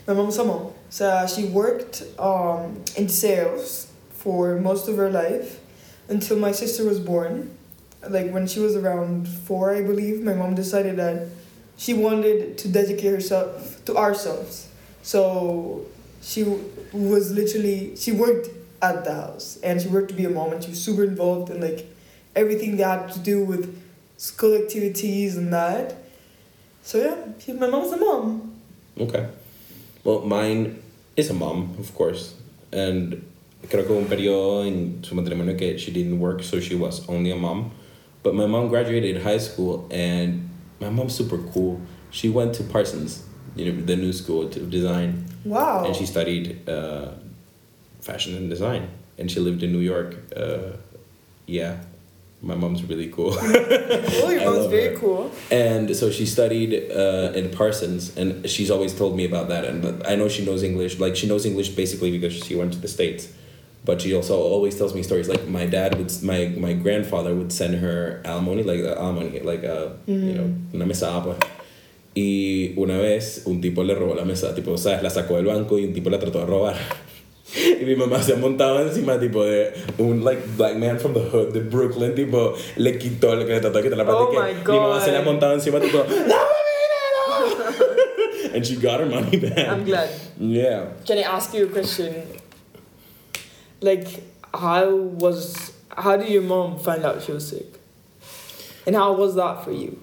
My 0.06 0.14
mom's 0.14 0.38
a 0.38 0.44
mom. 0.44 0.72
So 0.88 1.26
she 1.26 1.46
worked 1.46 2.04
um, 2.18 2.82
in 2.96 3.08
sales 3.08 3.88
for 4.10 4.56
most 4.60 4.88
of 4.88 4.96
her 4.96 5.10
life 5.10 5.58
until 6.08 6.38
my 6.38 6.52
sister 6.52 6.84
was 6.84 7.00
born. 7.00 7.56
Like 8.08 8.30
when 8.30 8.46
she 8.46 8.60
was 8.60 8.76
around 8.76 9.28
four, 9.28 9.74
I 9.74 9.82
believe, 9.82 10.22
my 10.22 10.34
mom 10.34 10.54
decided 10.54 10.96
that 10.96 11.28
she 11.76 11.94
wanted 11.94 12.58
to 12.58 12.68
dedicate 12.68 13.12
herself 13.12 13.84
to 13.86 13.96
ourselves. 13.96 14.68
So 15.02 15.86
she 16.22 16.44
was 16.92 17.32
literally, 17.32 17.96
she 17.96 18.12
worked 18.12 18.48
at 18.80 19.04
the 19.04 19.14
house 19.14 19.58
and 19.62 19.80
she 19.80 19.88
worked 19.88 20.08
to 20.08 20.14
be 20.14 20.24
a 20.24 20.30
mom 20.30 20.52
and 20.52 20.62
she 20.62 20.70
was 20.70 20.82
super 20.82 21.04
involved 21.04 21.50
in 21.50 21.60
like 21.60 21.86
everything 22.36 22.76
that 22.76 23.00
had 23.00 23.12
to 23.12 23.18
do 23.18 23.44
with 23.44 23.80
school 24.16 24.54
activities 24.54 25.36
and 25.36 25.52
that. 25.52 25.94
So 26.82 26.98
yeah, 26.98 27.54
my 27.54 27.66
mom's 27.66 27.92
a 27.92 27.96
mom. 27.96 28.52
Okay. 28.98 29.28
Well, 30.04 30.20
mine 30.20 30.82
is 31.16 31.30
a 31.30 31.34
mom, 31.34 31.76
of 31.78 31.94
course. 31.94 32.34
And 32.72 33.24
creo 33.68 33.86
que 33.86 33.96
un 33.96 34.06
periodo 34.06 34.66
en 34.66 35.02
su 35.02 35.14
matrimonio 35.14 35.58
que 35.58 35.78
she 35.78 35.90
didn't 35.92 36.20
work, 36.20 36.42
so 36.42 36.60
she 36.60 36.74
was 36.74 37.08
only 37.08 37.30
a 37.30 37.36
mom. 37.36 37.72
But 38.24 38.34
my 38.34 38.46
mom 38.46 38.68
graduated 38.68 39.22
high 39.22 39.38
school, 39.38 39.86
and 39.92 40.48
my 40.80 40.90
mom's 40.90 41.14
super 41.14 41.38
cool. 41.52 41.80
She 42.10 42.28
went 42.28 42.54
to 42.56 42.64
Parsons, 42.64 43.22
you 43.54 43.70
know, 43.70 43.80
the 43.82 43.96
new 43.96 44.12
school 44.12 44.42
of 44.42 44.70
design, 44.70 45.26
Wow. 45.44 45.84
and 45.86 45.94
she 45.94 46.06
studied 46.06 46.68
uh, 46.68 47.10
fashion 48.00 48.34
and 48.36 48.48
design. 48.50 48.88
And 49.18 49.30
she 49.30 49.38
lived 49.40 49.62
in 49.62 49.70
New 49.72 49.80
York. 49.92 50.16
Uh, 50.34 50.72
yeah, 51.46 51.76
my 52.42 52.54
mom's 52.56 52.82
really 52.82 53.08
cool. 53.10 53.32
Oh, 53.38 54.30
your 54.34 54.44
mom's 54.50 54.66
very 54.66 54.94
her. 54.94 54.98
cool. 54.98 55.30
And 55.50 55.94
so 55.94 56.10
she 56.10 56.26
studied 56.26 56.90
uh, 56.90 57.32
in 57.38 57.50
Parsons, 57.50 58.16
and 58.16 58.48
she's 58.48 58.70
always 58.70 58.92
told 58.94 59.16
me 59.16 59.24
about 59.26 59.48
that. 59.48 59.64
And 59.66 60.02
I 60.06 60.14
know 60.16 60.28
she 60.28 60.44
knows 60.44 60.62
English. 60.62 60.98
Like 60.98 61.14
she 61.14 61.26
knows 61.28 61.44
English 61.46 61.68
basically 61.70 62.10
because 62.10 62.32
she 62.32 62.56
went 62.56 62.72
to 62.72 62.78
the 62.80 62.88
states. 62.88 63.28
But 63.84 64.00
she 64.00 64.14
also 64.14 64.38
always 64.40 64.76
tells 64.76 64.94
me 64.94 65.02
stories. 65.02 65.28
Like 65.28 65.46
my 65.46 65.66
dad 65.66 65.98
would, 65.98 66.10
my 66.22 66.46
my 66.56 66.72
grandfather 66.72 67.34
would 67.34 67.52
send 67.52 67.74
her 67.76 68.22
alimony, 68.24 68.62
like 68.62 68.80
uh, 68.80 68.98
alimony, 68.98 69.40
like 69.40 69.62
uh, 69.62 69.88
you 70.06 70.34
know, 70.34 70.54
una 70.72 70.86
mesada. 70.86 71.22
Pues. 71.22 71.36
Y 72.14 72.72
una 72.76 72.96
vez 72.98 73.42
un 73.44 73.60
tipo 73.60 73.82
le 73.82 73.94
robó 73.94 74.14
la 74.14 74.24
mesa, 74.24 74.54
tipo, 74.54 74.78
sabes, 74.78 75.02
la 75.02 75.10
sacó 75.10 75.34
del 75.34 75.46
banco 75.46 75.78
y 75.78 75.84
un 75.84 75.92
tipo 75.92 76.10
la 76.10 76.18
trató 76.18 76.40
de 76.40 76.46
robar. 76.46 76.76
Y 77.80 77.84
mi 77.84 77.94
mamá 77.94 78.20
se 78.22 78.34
montaba 78.34 78.82
encima, 78.82 79.20
tipo, 79.20 79.44
de 79.44 79.72
un, 79.98 80.24
like, 80.24 80.42
black 80.56 80.76
man 80.76 80.98
from 80.98 81.12
the 81.12 81.20
hood 81.20 81.52
de 81.52 81.60
Brooklyn, 81.60 82.14
tipo, 82.14 82.54
le 82.76 82.98
quitó 82.98 83.36
lo 83.36 83.46
que 83.46 83.52
le 83.52 83.60
trató 83.60 83.78
de 83.78 83.84
quitar 83.84 83.98
la 83.98 84.04
plata. 84.04 84.20
Oh 84.22 84.30
que 84.30 84.72
Mi 84.72 84.78
mamá 84.78 85.00
se 85.00 85.12
la 85.12 85.22
montaba 85.22 85.54
encima, 85.54 85.78
tipo, 85.78 85.98
¡Dame 86.08 86.16
mi 86.16 86.26
dinero! 87.60 88.54
And 88.54 88.66
she 88.66 88.76
got 88.76 89.00
her 89.00 89.06
money 89.06 89.36
back. 89.36 89.68
I'm 89.68 89.84
glad. 89.84 90.08
Yeah. 90.38 90.86
Can 91.06 91.18
I 91.18 91.22
ask 91.22 91.52
you 91.54 91.66
a 91.66 91.68
question? 91.68 92.14
Like, 93.84 94.08
how 94.54 94.88
was 95.20 95.72
how 95.90 96.16
did 96.16 96.30
your 96.30 96.42
mom 96.42 96.78
find 96.78 97.04
out 97.04 97.22
she 97.22 97.32
was 97.32 97.46
sick? 97.46 97.66
And 98.86 98.96
how 98.96 99.12
was 99.12 99.34
that 99.34 99.62
for 99.62 99.72
you? 99.72 99.98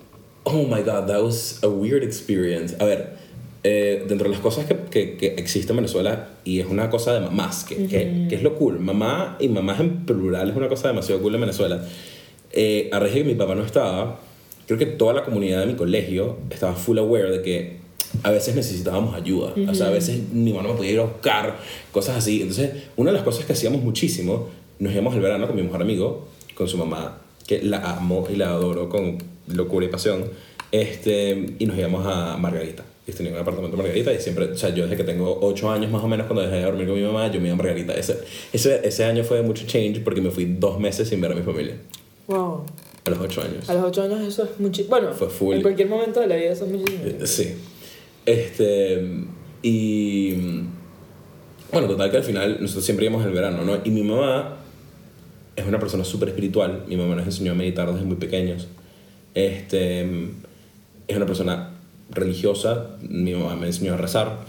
Oh 0.45 0.67
my 0.67 0.83
god, 0.83 1.07
that 1.07 1.23
was 1.23 1.59
a 1.63 1.69
weird 1.69 2.03
experience. 2.03 2.75
A 2.79 2.85
ver, 2.85 3.17
eh, 3.63 4.05
dentro 4.07 4.29
de 4.29 4.35
las 4.35 4.39
cosas 4.39 4.67
que, 4.67 4.75
que, 4.91 5.17
que 5.17 5.33
existe 5.35 5.71
en 5.71 5.77
Venezuela, 5.77 6.29
y 6.45 6.59
es 6.59 6.67
una 6.67 6.91
cosa 6.91 7.11
de 7.13 7.21
mamás, 7.21 7.63
que, 7.63 7.87
que, 7.87 8.27
que 8.29 8.35
es 8.35 8.43
lo 8.43 8.53
cool. 8.53 8.79
Mamá 8.79 9.37
y 9.39 9.47
mamás 9.47 9.79
en 9.79 10.05
plural 10.05 10.51
es 10.51 10.55
una 10.55 10.69
cosa 10.69 10.87
demasiado 10.89 11.19
cool 11.19 11.33
en 11.33 11.41
Venezuela. 11.41 11.83
Eh, 12.51 12.87
a 12.91 12.99
raíz 12.99 13.15
de 13.15 13.23
que 13.23 13.29
mi 13.29 13.35
papá 13.35 13.55
no 13.55 13.63
estaba, 13.63 14.19
creo 14.67 14.77
que 14.77 14.85
toda 14.85 15.13
la 15.13 15.23
comunidad 15.23 15.61
de 15.61 15.65
mi 15.65 15.75
colegio 15.75 16.37
estaba 16.51 16.75
full 16.75 16.99
aware 16.99 17.31
de 17.31 17.41
que 17.41 17.80
a 18.23 18.31
veces 18.31 18.55
necesitábamos 18.55 19.15
ayuda. 19.15 19.53
O 19.69 19.73
sea, 19.73 19.87
a 19.87 19.91
veces 19.91 20.19
mi 20.33 20.53
mamá 20.53 20.69
me 20.69 20.75
podía 20.75 20.91
ir 20.91 20.99
a 20.99 21.03
buscar, 21.03 21.57
cosas 21.91 22.17
así. 22.17 22.41
Entonces, 22.41 22.71
una 22.97 23.11
de 23.11 23.15
las 23.17 23.23
cosas 23.25 23.45
que 23.45 23.53
hacíamos 23.53 23.81
muchísimo, 23.81 24.49
nos 24.79 24.93
íbamos 24.93 25.13
al 25.13 25.21
verano 25.21 25.47
con 25.47 25.55
mi 25.55 25.61
mejor 25.63 25.81
amigo, 25.81 26.27
con 26.55 26.67
su 26.67 26.77
mamá, 26.77 27.17
que 27.47 27.61
la 27.61 27.77
amo 27.97 28.27
y 28.31 28.35
la 28.35 28.49
adoro 28.49 28.89
con 28.89 29.17
locura 29.47 29.85
y 29.85 29.89
pasión, 29.89 30.25
este, 30.71 31.55
y 31.59 31.65
nos 31.65 31.77
íbamos 31.77 32.05
a 32.05 32.37
Margarita. 32.37 32.83
Y 33.07 33.11
tenía 33.13 33.31
un 33.33 33.39
apartamento 33.39 33.75
en 33.75 33.81
Margarita 33.81 34.13
y 34.13 34.19
siempre, 34.19 34.45
o 34.45 34.57
sea, 34.57 34.69
yo 34.73 34.83
desde 34.83 34.95
que 34.95 35.03
tengo 35.03 35.39
8 35.41 35.71
años 35.71 35.91
más 35.91 36.03
o 36.03 36.07
menos, 36.07 36.27
cuando 36.27 36.43
dejé 36.43 36.57
de 36.57 36.63
dormir 36.63 36.87
con 36.87 36.95
mi 36.95 37.03
mamá, 37.03 37.29
yo 37.31 37.39
me 37.41 37.47
iba 37.47 37.55
a 37.55 37.57
Margarita. 37.57 37.93
Ese, 37.93 38.19
ese, 38.53 38.81
ese 38.87 39.03
año 39.03 39.23
fue 39.23 39.37
de 39.37 39.43
mucho 39.43 39.65
change 39.65 40.01
porque 40.01 40.21
me 40.21 40.29
fui 40.31 40.45
dos 40.45 40.79
meses 40.79 41.09
sin 41.09 41.19
ver 41.19 41.31
a 41.31 41.35
mi 41.35 41.41
familia, 41.41 41.75
Wow. 42.27 42.63
a 43.05 43.09
los 43.09 43.19
8 43.19 43.41
años. 43.41 43.69
A 43.69 43.73
los 43.73 43.83
ocho 43.85 44.03
años 44.03 44.21
eso 44.21 44.43
es 44.43 44.59
mucho. 44.59 44.83
Bueno, 44.87 45.11
Fue 45.13 45.27
full. 45.29 45.55
en 45.55 45.61
cualquier 45.63 45.89
momento 45.89 46.19
de 46.21 46.27
la 46.27 46.35
vida 46.35 46.51
eso 46.51 46.65
es 46.65 46.71
muchísimo. 46.71 47.03
Eh, 47.05 47.25
Sí. 47.25 47.55
Este. 48.25 49.25
Y. 49.61 50.33
Bueno, 51.71 51.87
total 51.87 52.11
que 52.11 52.17
al 52.17 52.23
final 52.23 52.57
nosotros 52.59 52.83
siempre 52.83 53.05
íbamos 53.05 53.25
el 53.25 53.31
verano, 53.31 53.63
¿no? 53.63 53.77
Y 53.83 53.91
mi 53.91 54.03
mamá 54.03 54.57
es 55.55 55.65
una 55.65 55.79
persona 55.79 56.03
súper 56.03 56.29
espiritual. 56.29 56.83
Mi 56.87 56.97
mamá 56.97 57.15
nos 57.15 57.25
enseñó 57.25 57.53
a 57.53 57.55
meditar 57.55 57.91
desde 57.91 58.05
muy 58.05 58.17
pequeños. 58.17 58.67
Este. 59.33 60.01
Es 61.07 61.17
una 61.17 61.25
persona 61.25 61.71
religiosa. 62.09 62.97
Mi 63.01 63.33
mamá 63.33 63.55
me 63.55 63.67
enseñó 63.67 63.93
a 63.93 63.97
rezar. 63.97 64.39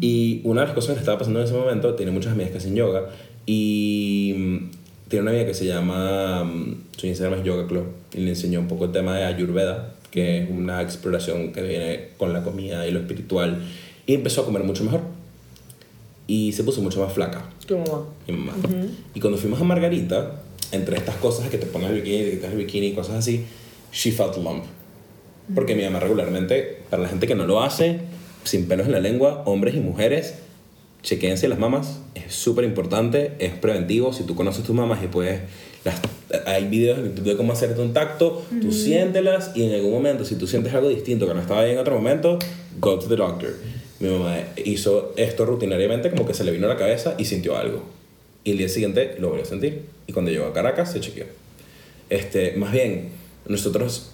Y 0.00 0.40
una 0.44 0.62
de 0.62 0.66
las 0.68 0.74
cosas 0.74 0.94
que 0.94 1.00
estaba 1.00 1.18
pasando 1.18 1.40
en 1.40 1.46
ese 1.46 1.54
momento, 1.54 1.94
tiene 1.94 2.12
muchas 2.12 2.32
amigas 2.32 2.50
que 2.50 2.58
hacen 2.58 2.74
yoga. 2.74 3.10
Y 3.46 4.68
tiene 5.08 5.22
una 5.22 5.30
amiga 5.30 5.46
que 5.46 5.54
se 5.54 5.66
llama. 5.66 6.50
Su 6.96 7.06
Instagram 7.06 7.40
es 7.40 7.44
Yoga 7.44 7.66
Club. 7.66 7.86
Y 8.14 8.20
le 8.20 8.30
enseñó 8.30 8.60
un 8.60 8.68
poco 8.68 8.86
el 8.86 8.92
tema 8.92 9.16
de 9.16 9.24
Ayurveda, 9.24 9.93
que 10.14 10.44
es 10.44 10.48
una 10.48 10.80
exploración 10.80 11.52
que 11.52 11.60
viene 11.60 12.10
con 12.18 12.32
la 12.32 12.44
comida 12.44 12.86
y 12.86 12.92
lo 12.92 13.00
espiritual. 13.00 13.64
Y 14.06 14.14
empezó 14.14 14.42
a 14.42 14.44
comer 14.44 14.62
mucho 14.62 14.84
mejor. 14.84 15.00
Y 16.28 16.52
se 16.52 16.62
puso 16.62 16.80
mucho 16.82 17.00
más 17.00 17.12
flaca 17.12 17.50
Tu 17.66 17.76
mamá. 17.76 18.04
mi 18.28 18.34
mamá. 18.34 18.52
Y 19.12 19.18
cuando 19.18 19.36
fuimos 19.38 19.60
a 19.60 19.64
Margarita, 19.64 20.40
entre 20.70 20.96
estas 20.98 21.16
cosas 21.16 21.48
que 21.48 21.58
te 21.58 21.66
pones 21.66 21.90
el 21.90 21.96
bikini, 21.96 22.22
te 22.22 22.30
quitas 22.30 22.52
el 22.52 22.58
bikini 22.58 22.86
y 22.86 22.92
cosas 22.92 23.16
así, 23.16 23.44
she 23.92 24.12
felt 24.12 24.36
lump. 24.36 24.62
Porque 25.52 25.74
mi 25.74 25.82
mamá 25.82 25.98
regularmente, 25.98 26.82
para 26.90 27.02
la 27.02 27.08
gente 27.08 27.26
que 27.26 27.34
no 27.34 27.44
lo 27.44 27.60
hace, 27.60 27.98
sin 28.44 28.68
pelos 28.68 28.86
en 28.86 28.92
la 28.92 29.00
lengua, 29.00 29.42
hombres 29.46 29.74
y 29.74 29.80
mujeres, 29.80 30.36
chequéense 31.02 31.48
las 31.48 31.58
mamas, 31.58 31.98
es 32.14 32.32
súper 32.32 32.64
importante, 32.64 33.32
es 33.40 33.52
preventivo. 33.52 34.12
Si 34.12 34.22
tú 34.22 34.36
conoces 34.36 34.62
tus 34.62 34.76
mamas 34.76 35.02
y 35.02 35.08
puedes, 35.08 35.40
las, 35.84 36.00
hay 36.46 36.66
videos 36.68 36.98
en 36.98 37.06
YouTube 37.06 37.24
de 37.24 37.36
cómo 37.36 37.52
hacerte 37.52 37.80
un 37.80 37.92
tacto, 37.92 38.44
tú 38.60 38.72
siéntelas 38.72 39.52
y 39.54 39.64
en 39.64 39.74
algún 39.74 39.92
momento, 39.92 40.24
si 40.24 40.36
tú 40.36 40.46
sientes 40.46 40.74
algo 40.74 40.88
distinto 40.88 41.26
que 41.26 41.34
no 41.34 41.40
estaba 41.40 41.62
bien 41.62 41.74
en 41.74 41.80
otro 41.80 41.94
momento, 41.94 42.38
go 42.80 42.98
to 42.98 43.06
the 43.06 43.16
doctor. 43.16 43.50
Mi 44.00 44.08
mamá 44.08 44.36
hizo 44.64 45.12
esto 45.16 45.46
rutinariamente, 45.46 46.10
como 46.10 46.26
que 46.26 46.34
se 46.34 46.44
le 46.44 46.50
vino 46.50 46.66
a 46.66 46.68
la 46.68 46.76
cabeza 46.76 47.14
y 47.18 47.24
sintió 47.24 47.56
algo. 47.56 47.82
Y 48.42 48.52
el 48.52 48.58
día 48.58 48.68
siguiente 48.68 49.16
lo 49.18 49.28
volvió 49.28 49.44
a 49.44 49.46
sentir. 49.46 49.82
Y 50.06 50.12
cuando 50.12 50.30
llegó 50.30 50.46
a 50.46 50.52
Caracas, 50.52 50.92
se 50.92 51.00
chequeó. 51.00 51.24
Este, 52.10 52.52
más 52.56 52.72
bien, 52.72 53.10
nosotros, 53.46 54.10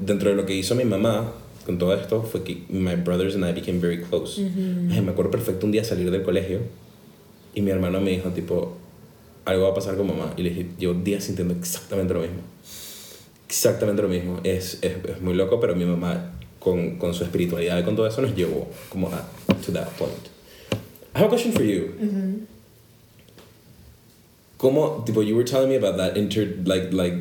dentro 0.00 0.30
de 0.30 0.36
lo 0.36 0.46
que 0.46 0.54
hizo 0.54 0.74
mi 0.74 0.84
mamá, 0.84 1.32
con 1.64 1.78
todo 1.78 1.94
esto 1.94 2.22
fue 2.22 2.42
que 2.42 2.62
my 2.68 2.96
brothers 2.96 3.36
and 3.36 3.44
I 3.44 3.52
became 3.52 3.78
very 3.78 4.00
close. 4.02 4.40
Ay, 4.40 5.00
me 5.00 5.12
acuerdo 5.12 5.30
perfecto 5.30 5.66
un 5.66 5.72
día 5.72 5.84
salir 5.84 6.10
del 6.10 6.22
colegio 6.22 6.60
y 7.54 7.62
mi 7.62 7.70
hermano 7.70 8.00
me 8.00 8.10
dijo, 8.10 8.30
tipo, 8.30 8.76
algo 9.44 9.64
va 9.64 9.70
a 9.70 9.74
pasar 9.74 9.96
con 9.96 10.06
mamá. 10.06 10.34
Y 10.36 10.42
le 10.42 10.50
dije, 10.50 10.66
llevo 10.78 10.94
días 10.94 11.24
sintiendo 11.24 11.54
exactamente 11.54 12.14
lo 12.14 12.20
mismo. 12.20 12.40
Exactamente 13.48 14.02
lo 14.02 14.08
mismo. 14.08 14.40
Es, 14.44 14.78
es, 14.82 14.96
es 15.04 15.20
muy 15.20 15.34
loco, 15.34 15.60
pero 15.60 15.74
mi 15.76 15.84
mamá, 15.84 16.30
con, 16.58 16.96
con 16.98 17.12
su 17.14 17.24
espiritualidad 17.24 17.78
y 17.78 17.82
con 17.82 17.96
todo 17.96 18.06
eso, 18.06 18.22
nos 18.22 18.34
llevó 18.34 18.68
como 18.88 19.08
a 19.08 19.28
to 19.64 19.72
that 19.72 19.88
point. 19.98 20.12
I 21.14 21.18
have 21.18 21.26
a 21.26 21.30
question 21.30 21.52
for 21.52 21.62
you. 21.62 21.92
¿Cómo, 24.58 25.02
tipo, 25.04 25.22
you 25.22 25.34
were 25.34 25.44
telling 25.44 25.68
me 25.68 25.74
about 25.76 25.96
that 25.96 26.16
inter, 26.16 26.46
like, 26.64 26.92
like, 26.92 27.14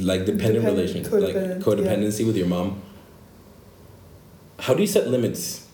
like 0.00 0.24
dependent 0.24 0.64
Depend- 0.64 0.76
relation, 0.78 1.02
like 1.02 1.34
codependent, 1.34 1.62
codependency 1.62 2.24
with 2.26 2.36
your 2.36 2.46
mom. 2.48 2.80
How 4.58 4.72
do 4.72 4.80
you 4.80 4.86
set 4.86 5.06
limits 5.08 5.65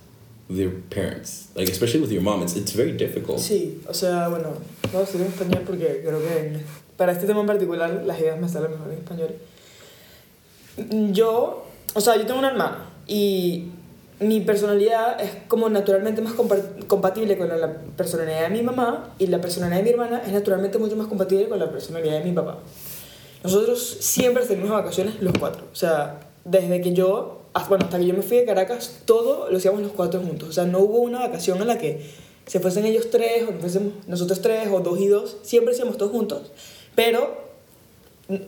with 0.52 0.60
your 0.60 0.72
parents? 0.90 1.48
Like, 1.54 1.70
especially 1.70 2.00
with 2.00 2.10
your 2.12 2.22
mom, 2.22 2.42
it's, 2.42 2.54
it's 2.56 2.72
very 2.74 2.92
difficult. 2.92 3.38
Sí, 3.38 3.80
o 3.88 3.94
sea, 3.94 4.28
bueno, 4.28 4.48
voy 4.92 5.02
a 5.02 5.06
en 5.16 5.22
español 5.26 5.62
porque 5.66 6.02
creo 6.06 6.20
que 6.20 6.60
para 6.96 7.12
este 7.12 7.26
tema 7.26 7.40
en 7.40 7.46
particular 7.46 8.02
las 8.06 8.18
ideas 8.20 8.38
me 8.40 8.48
salen 8.48 8.70
mejor 8.72 8.92
en 8.92 8.98
español. 8.98 9.30
Yo, 11.12 11.64
o 11.94 12.00
sea, 12.00 12.16
yo 12.16 12.24
tengo 12.26 12.38
una 12.38 12.48
hermana 12.50 12.86
y 13.06 13.66
mi 14.20 14.40
personalidad 14.40 15.20
es 15.20 15.30
como 15.48 15.68
naturalmente 15.68 16.22
más 16.22 16.34
compa- 16.34 16.86
compatible 16.86 17.36
con 17.36 17.48
la 17.48 17.72
personalidad 17.96 18.42
de 18.42 18.50
mi 18.50 18.62
mamá 18.62 19.14
y 19.18 19.26
la 19.26 19.40
personalidad 19.40 19.78
de 19.78 19.84
mi 19.84 19.90
hermana 19.90 20.22
es 20.24 20.32
naturalmente 20.32 20.78
mucho 20.78 20.96
más 20.96 21.08
compatible 21.08 21.48
con 21.48 21.58
la 21.58 21.70
personalidad 21.70 22.18
de 22.20 22.24
mi 22.24 22.32
papá. 22.32 22.58
Nosotros 23.42 23.82
siempre 24.00 24.46
salimos 24.46 24.70
vacaciones 24.70 25.20
los 25.20 25.32
cuatro. 25.38 25.64
O 25.72 25.74
sea, 25.74 26.20
desde 26.44 26.80
que 26.80 26.92
yo, 26.92 27.41
bueno, 27.68 27.84
hasta 27.84 27.98
que 27.98 28.06
yo 28.06 28.14
me 28.14 28.22
fui 28.22 28.38
de 28.38 28.44
Caracas, 28.44 29.00
todo 29.04 29.50
lo 29.50 29.56
hacíamos 29.56 29.82
los 29.82 29.92
cuatro 29.92 30.20
juntos. 30.20 30.48
O 30.48 30.52
sea, 30.52 30.64
no 30.64 30.80
hubo 30.80 30.98
una 30.98 31.20
vacación 31.20 31.60
en 31.60 31.68
la 31.68 31.78
que 31.78 32.10
se 32.46 32.60
fuesen 32.60 32.84
ellos 32.86 33.10
tres, 33.10 33.44
o 33.48 33.52
fuésemos 33.60 33.92
nosotros 34.06 34.40
tres, 34.40 34.68
o 34.72 34.80
dos 34.80 34.98
y 35.00 35.08
dos. 35.08 35.36
Siempre 35.42 35.74
hacíamos 35.74 35.96
todos 35.96 36.12
juntos. 36.12 36.50
Pero 36.94 37.42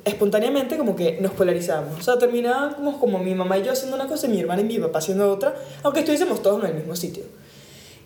espontáneamente 0.05 0.79
como 0.79 0.97
que 0.97 1.21
nos 1.21 1.33
polarizábamos. 1.33 1.99
O 1.99 2.03
sea, 2.03 2.19
terminábamos 2.19 2.97
como 2.97 3.19
mi 3.19 3.35
mamá 3.35 3.59
y 3.59 3.65
yo 3.65 3.73
haciendo 3.73 3.97
una 3.97 4.07
cosa 4.07 4.27
y 4.27 4.31
mi 4.31 4.41
hermana 4.41 4.63
y 4.63 4.65
mi 4.65 4.79
papá 4.79 4.99
haciendo 4.99 5.31
otra, 5.31 5.55
aunque 5.83 6.01
estuviésemos 6.01 6.43
todos 6.43 6.63
en 6.65 6.71
el 6.71 6.77
mismo 6.77 6.97
sitio. 6.97 7.25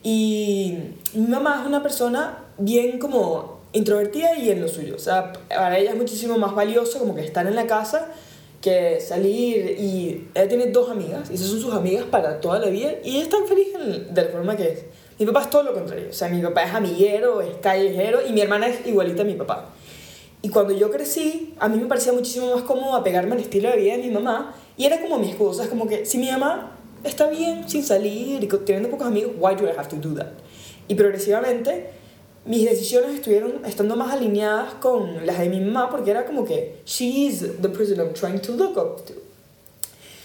Y 0.03 0.79
mi 1.15 1.27
mamá 1.27 1.61
es 1.61 1.67
una 1.67 1.83
persona 1.83 2.45
bien 2.59 2.99
como 2.99 3.61
introvertida 3.73 4.37
y 4.37 4.51
en 4.51 4.61
lo 4.61 4.69
suyo. 4.69 4.97
O 4.97 4.99
sea, 4.99 5.33
para 5.49 5.79
ella 5.79 5.91
es 5.91 5.97
muchísimo 5.97 6.39
más 6.39 6.55
valioso 6.55 6.99
como 6.99 7.15
que 7.15 7.25
estar 7.25 7.47
en 7.47 7.55
la 7.55 7.67
casa 7.67 8.09
que 8.61 9.01
salir 9.01 9.77
y 9.79 10.29
ella 10.35 10.49
tiene 10.49 10.67
dos 10.67 10.91
amigas 10.91 11.31
y 11.31 11.35
esas 11.35 11.49
son 11.49 11.61
sus 11.61 11.75
amigas 11.75 12.05
para 12.11 12.41
toda 12.41 12.59
la 12.59 12.69
vida 12.69 12.93
y 13.05 13.19
es 13.19 13.29
tan 13.29 13.47
feliz 13.47 13.69
de 14.11 14.25
la 14.25 14.31
forma 14.31 14.57
que 14.57 14.69
es. 14.69 14.85
Mi 15.19 15.27
papá 15.27 15.43
es 15.43 15.51
todo 15.51 15.65
lo 15.65 15.75
contrario. 15.75 16.09
O 16.11 16.13
sea, 16.13 16.29
mi 16.29 16.41
papá 16.41 16.65
es 16.65 16.75
amiguero, 16.75 17.41
es 17.41 17.57
callejero 17.61 18.21
y 18.27 18.33
mi 18.33 18.41
hermana 18.41 18.69
es 18.69 18.87
igualita 18.87 19.23
a 19.23 19.25
mi 19.25 19.35
papá. 19.35 19.71
Y 20.43 20.51
cuando 20.51 20.73
yo 20.73 20.91
crecí, 20.91 21.55
a 21.59 21.69
mí 21.69 21.79
me 21.79 21.87
parecía 21.87 22.13
muchísimo 22.13 22.55
más 22.55 22.63
cómodo 22.63 22.95
apegarme 22.95 23.33
al 23.33 23.41
estilo 23.41 23.71
de 23.71 23.77
vida 23.77 23.97
de 23.97 24.03
mi 24.03 24.11
mamá 24.11 24.55
y 24.77 24.85
era 24.85 25.01
como 25.01 25.19
mi 25.19 25.29
excusa, 25.29 25.69
como 25.69 25.89
que 25.89 26.07
si 26.07 26.19
mi 26.19 26.31
mamá 26.31 26.77
está 27.03 27.29
bien 27.29 27.69
sin 27.69 27.85
salir 27.85 28.43
y 28.43 28.47
teniendo 28.47 28.91
pocos 28.91 29.09
amigos, 29.09 29.33
why 29.39 29.55
do 29.57 29.65
I 29.65 29.71
have 29.77 29.89
to 29.89 29.97
do 29.97 30.15
that? 30.15 30.29
Y 30.87 30.95
progresivamente 30.95 31.91
mis 32.45 32.65
decisiones 32.65 33.15
estuvieron 33.15 33.65
estando 33.67 33.97
más 33.97 34.13
alineadas 34.13 34.75
con 34.75 35.27
las 35.27 35.39
de 35.39 35.49
mi 35.49 35.61
mamá 35.61 35.91
porque 35.91 36.11
era 36.11 36.25
como 36.25 36.45
que 36.45 36.81
she 36.87 37.27
is 37.27 37.41
the 37.61 37.69
person 37.69 37.99
I'm 37.99 38.15
trying 38.15 38.41
to 38.41 38.53
look 38.53 38.77
up 38.77 39.05
to. 39.07 39.15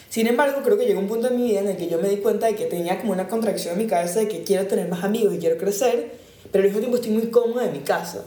Sin 0.10 0.28
embargo, 0.28 0.62
creo 0.64 0.78
que 0.78 0.86
llegó 0.86 1.00
un 1.00 1.08
punto 1.08 1.28
en 1.28 1.38
mi 1.38 1.50
vida 1.50 1.62
en 1.62 1.70
el 1.70 1.76
que 1.76 1.88
yo 1.88 1.98
me 1.98 2.08
di 2.08 2.18
cuenta 2.18 2.46
de 2.46 2.56
que 2.56 2.66
tenía 2.66 3.00
como 3.00 3.14
una 3.14 3.28
contracción 3.28 3.74
en 3.74 3.80
mi 3.80 3.88
cabeza 3.88 4.20
de 4.20 4.28
que 4.28 4.44
quiero 4.44 4.68
tener 4.68 4.88
más 4.88 5.04
amigos 5.04 5.34
y 5.34 5.40
quiero 5.40 5.58
crecer, 5.58 6.12
pero 6.52 6.64
al 6.64 6.70
mismo 6.70 6.80
tiempo 6.82 6.98
estoy 6.98 7.12
muy 7.12 7.32
cómoda 7.32 7.66
en 7.66 7.74
mi 7.74 7.80
casa. 7.80 8.24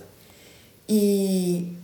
Y 0.89 1.75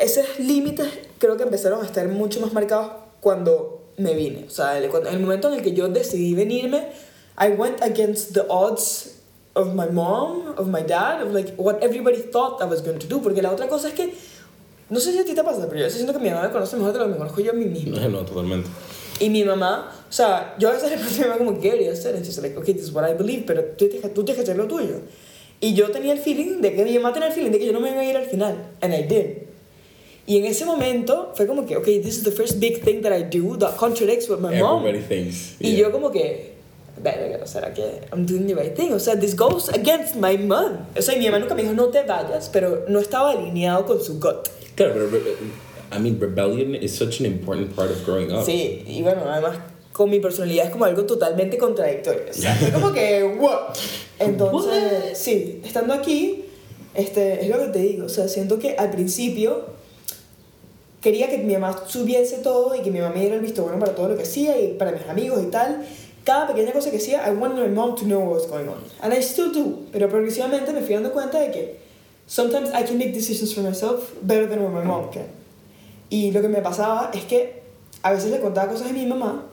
esos 0.00 0.40
límites 0.40 0.88
creo 1.18 1.36
que 1.36 1.44
empezaron 1.44 1.80
a 1.80 1.86
estar 1.86 2.08
mucho 2.08 2.40
más 2.40 2.52
marcados 2.52 2.90
cuando 3.20 3.84
me 3.98 4.14
vine. 4.14 4.46
O 4.48 4.50
sea, 4.50 4.76
el, 4.76 4.84
el 4.84 5.20
momento 5.20 5.46
en 5.46 5.54
el 5.54 5.62
que 5.62 5.74
yo 5.74 5.88
decidí 5.88 6.34
venirme, 6.34 6.88
I 7.38 7.50
went 7.50 7.80
against 7.82 8.32
the 8.32 8.42
odds 8.48 9.19
of 9.54 9.74
my 9.74 9.86
mom, 9.86 10.54
of 10.56 10.68
my 10.68 10.82
dad, 10.82 11.22
of 11.22 11.32
like 11.32 11.54
what 11.56 11.82
everybody 11.82 12.18
thought 12.18 12.62
I 12.62 12.66
was 12.66 12.82
going 12.82 12.98
to 12.98 13.06
do. 13.06 13.20
Porque 13.20 13.42
la 13.42 13.50
otra 13.50 13.68
cosa 13.68 13.88
es 13.88 13.94
que, 13.94 14.14
no 14.88 14.98
sé 15.00 15.12
si 15.12 15.18
a 15.18 15.24
ti 15.24 15.34
te 15.34 15.42
pasa, 15.42 15.68
pero 15.68 15.80
yo 15.80 15.90
siento 15.90 16.12
que 16.12 16.18
mi 16.18 16.30
mamá 16.30 16.42
me 16.42 16.50
conoce 16.50 16.76
mejor 16.76 16.92
de 16.92 16.98
lo 16.98 17.04
que 17.06 17.12
me 17.12 17.18
conozco 17.18 17.40
yo 17.40 17.52
a 17.52 17.54
mí 17.54 17.66
misma. 17.66 18.00
No, 18.00 18.08
no, 18.20 18.24
totalmente. 18.24 18.68
Y 19.20 19.28
mi 19.28 19.44
mamá, 19.44 19.92
o 20.08 20.12
sea, 20.12 20.54
yo 20.58 20.68
a 20.70 20.72
veces 20.72 20.90
le 20.90 20.96
pregunto 20.96 21.20
a 21.20 21.24
mi 21.24 21.28
mamá 21.28 21.38
como, 21.38 21.60
¿qué 21.60 21.72
debería 21.72 21.92
hacer? 21.92 22.14
Entonces, 22.14 22.42
like, 22.42 22.56
okay, 22.56 22.74
this 22.74 22.84
is 22.84 22.92
what 22.92 23.08
I 23.08 23.14
believe, 23.14 23.44
pero 23.46 23.62
tú 23.76 23.88
tienes, 23.88 24.14
tú 24.14 24.24
tienes 24.24 24.36
que 24.36 24.50
hacer 24.50 24.56
lo 24.56 24.66
tuyo. 24.66 25.00
Y 25.60 25.74
yo 25.74 25.90
tenía 25.90 26.12
el 26.12 26.18
feeling 26.18 26.62
de 26.62 26.74
que 26.74 26.84
mi 26.84 26.98
mamá 26.98 27.12
tenía 27.12 27.28
el 27.28 27.34
feeling 27.34 27.50
de 27.50 27.58
que 27.58 27.66
yo 27.66 27.72
no 27.72 27.80
me 27.80 27.90
iba 27.90 28.00
a 28.00 28.04
ir 28.04 28.16
al 28.16 28.24
final. 28.24 28.56
And 28.80 28.94
I 28.94 29.02
did. 29.02 29.50
Y 30.26 30.38
en 30.38 30.44
ese 30.44 30.64
momento 30.64 31.32
fue 31.34 31.46
como 31.46 31.66
que, 31.66 31.76
okay, 31.76 32.00
this 32.00 32.16
is 32.16 32.22
the 32.22 32.30
first 32.30 32.60
big 32.60 32.82
thing 32.82 33.02
that 33.02 33.12
I 33.12 33.22
do 33.22 33.56
that 33.58 33.76
contradicts 33.76 34.28
what 34.28 34.38
my 34.38 34.58
mom. 34.58 34.86
Everybody 34.86 35.02
thinks. 35.02 35.56
Y 35.60 35.72
yeah. 35.72 35.88
yo 35.88 35.92
como 35.92 36.10
que, 36.10 36.49
verga, 37.02 37.46
¿será 37.46 37.72
que 37.72 38.02
I'm 38.12 38.26
doing 38.26 38.46
the 38.46 38.54
right 38.54 38.74
thing? 38.74 38.92
O 38.92 38.98
sea, 38.98 39.18
this 39.18 39.36
goes 39.36 39.68
against 39.68 40.16
my 40.16 40.36
mom. 40.36 40.86
O 40.96 41.02
sea, 41.02 41.14
y 41.14 41.18
mi 41.18 41.26
mamá 41.26 41.38
nunca 41.38 41.54
me 41.54 41.62
dijo, 41.62 41.74
no 41.74 41.86
te 41.86 42.02
vayas, 42.02 42.48
pero 42.52 42.84
no 42.88 42.98
estaba 43.00 43.32
alineado 43.32 43.86
con 43.86 44.02
su 44.02 44.20
gut. 44.20 44.48
Claro, 44.74 44.94
pero 45.10 45.10
I 45.92 45.98
mean, 45.98 46.20
rebellion 46.20 46.74
is 46.74 46.96
such 46.96 47.20
an 47.20 47.26
important 47.26 47.74
part 47.74 47.90
of 47.90 48.04
growing 48.06 48.32
up. 48.32 48.44
Sí, 48.44 48.84
y 48.86 49.02
bueno, 49.02 49.22
además 49.26 49.58
con 49.92 50.08
mi 50.08 50.20
personalidad 50.20 50.66
es 50.66 50.70
como 50.70 50.84
algo 50.84 51.04
totalmente 51.04 51.58
contradictorio. 51.58 52.22
O 52.30 52.32
sea, 52.32 52.58
es 52.60 52.70
como 52.70 52.92
que, 52.92 53.22
wow. 53.22 53.58
Entonces, 54.18 55.18
sí, 55.18 55.60
estando 55.64 55.92
aquí, 55.92 56.44
este, 56.94 57.42
es 57.42 57.48
lo 57.48 57.58
que 57.58 57.66
te 57.66 57.78
digo. 57.80 58.06
O 58.06 58.08
sea, 58.08 58.28
siento 58.28 58.58
que 58.58 58.76
al 58.76 58.90
principio 58.90 59.64
quería 61.00 61.28
que 61.28 61.38
mi 61.38 61.54
mamá 61.54 61.84
subiese 61.86 62.38
todo 62.38 62.74
y 62.76 62.80
que 62.80 62.90
mi 62.90 63.00
mamá 63.00 63.14
me 63.14 63.20
diera 63.20 63.34
el 63.34 63.40
visto 63.40 63.62
bueno 63.62 63.78
para 63.78 63.94
todo 63.94 64.08
lo 64.08 64.16
que 64.16 64.22
hacía 64.22 64.60
y 64.60 64.74
para 64.74 64.92
mis 64.92 65.06
amigos 65.08 65.42
y 65.42 65.50
tal. 65.50 65.84
Cada 66.24 66.46
pequeña 66.46 66.72
cosa 66.72 66.90
que 66.90 66.98
hacía, 66.98 67.26
I 67.26 67.32
wanted 67.32 67.56
my 67.56 67.68
mom 67.68 67.96
to 67.96 68.04
know 68.04 68.20
what 68.20 68.34
was 68.34 68.46
going 68.46 68.68
on. 68.68 68.82
And 69.02 69.12
I 69.12 69.20
still 69.20 69.52
do. 69.52 69.86
Pero 69.92 70.08
progresivamente 70.08 70.72
me 70.72 70.82
fui 70.82 70.94
dando 70.94 71.12
cuenta 71.12 71.38
de 71.40 71.50
que 71.50 71.80
sometimes 72.26 72.70
I 72.70 72.82
can 72.82 72.98
make 72.98 73.12
decisions 73.12 73.54
for 73.54 73.62
myself 73.62 74.12
better 74.22 74.46
than 74.46 74.62
what 74.62 74.72
my 74.72 74.84
mom 74.84 75.10
can. 75.10 75.26
Y 76.10 76.30
lo 76.32 76.42
que 76.42 76.48
me 76.48 76.60
pasaba 76.60 77.10
es 77.14 77.24
que 77.24 77.62
a 78.02 78.12
veces 78.12 78.30
le 78.30 78.40
contaba 78.40 78.68
cosas 78.68 78.90
a 78.90 78.92
mi 78.92 79.06
mamá 79.06 79.44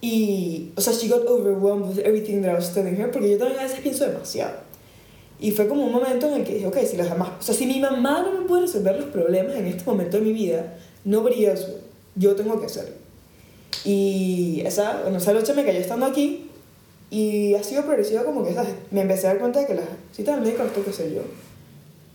y, 0.00 0.72
o 0.76 0.80
sea, 0.80 0.94
she 0.94 1.08
got 1.08 1.26
overwhelmed 1.26 1.86
with 1.86 1.98
everything 1.98 2.42
that 2.42 2.50
I 2.50 2.54
was 2.54 2.72
telling 2.72 2.96
her 2.96 3.10
porque 3.10 3.30
yo 3.30 3.38
también 3.38 3.58
a 3.58 3.64
veces 3.64 3.80
pienso 3.80 4.06
demasiado. 4.06 4.54
Y 5.38 5.52
fue 5.52 5.68
como 5.68 5.84
un 5.84 5.92
momento 5.92 6.26
en 6.26 6.34
el 6.34 6.44
que 6.44 6.54
dije, 6.54 6.66
ok, 6.66 6.78
si 6.86 6.96
los 6.96 7.08
demás, 7.08 7.30
o 7.38 7.42
sea, 7.42 7.54
si 7.54 7.66
mi 7.66 7.80
mamá 7.80 8.22
no 8.22 8.40
me 8.40 8.46
puede 8.46 8.62
resolver 8.62 8.96
los 8.96 9.06
problemas 9.06 9.56
en 9.56 9.66
este 9.66 9.84
momento 9.84 10.18
de 10.18 10.22
mi 10.22 10.32
vida, 10.32 10.76
nobody 11.04 11.46
else. 11.46 11.66
Yo 12.14 12.34
tengo 12.34 12.58
que 12.60 12.66
hacerlo. 12.66 12.94
Y 13.84 14.62
esa, 14.64 15.02
bueno, 15.02 15.18
esa 15.18 15.32
lucha 15.32 15.54
me 15.54 15.64
cayó 15.64 15.78
estando 15.78 16.06
aquí 16.06 16.50
y 17.10 17.54
ha 17.54 17.62
sido 17.62 17.84
progresiva 17.84 18.24
como 18.24 18.44
que, 18.44 18.54
¿sabes? 18.54 18.74
Me 18.90 19.00
empecé 19.00 19.26
a 19.26 19.30
dar 19.30 19.38
cuenta 19.40 19.60
de 19.60 19.66
que 19.66 19.74
las 19.74 19.86
citas 20.12 20.34
al 20.34 20.42
médico 20.42 20.62
las 20.62 20.72
tengo 20.72 20.84
que 20.84 20.90
hacer 20.90 21.12
yo. 21.12 21.22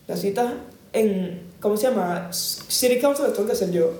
Las 0.07 0.21
citas 0.21 0.53
en, 0.93 1.41
¿cómo 1.59 1.75
se 1.75 1.87
llama? 1.87 2.29
City 2.31 2.99
Council 2.99 3.25
las 3.25 3.33
tengo 3.33 3.47
que 3.47 3.53
hacer 3.53 3.71
yo. 3.71 3.91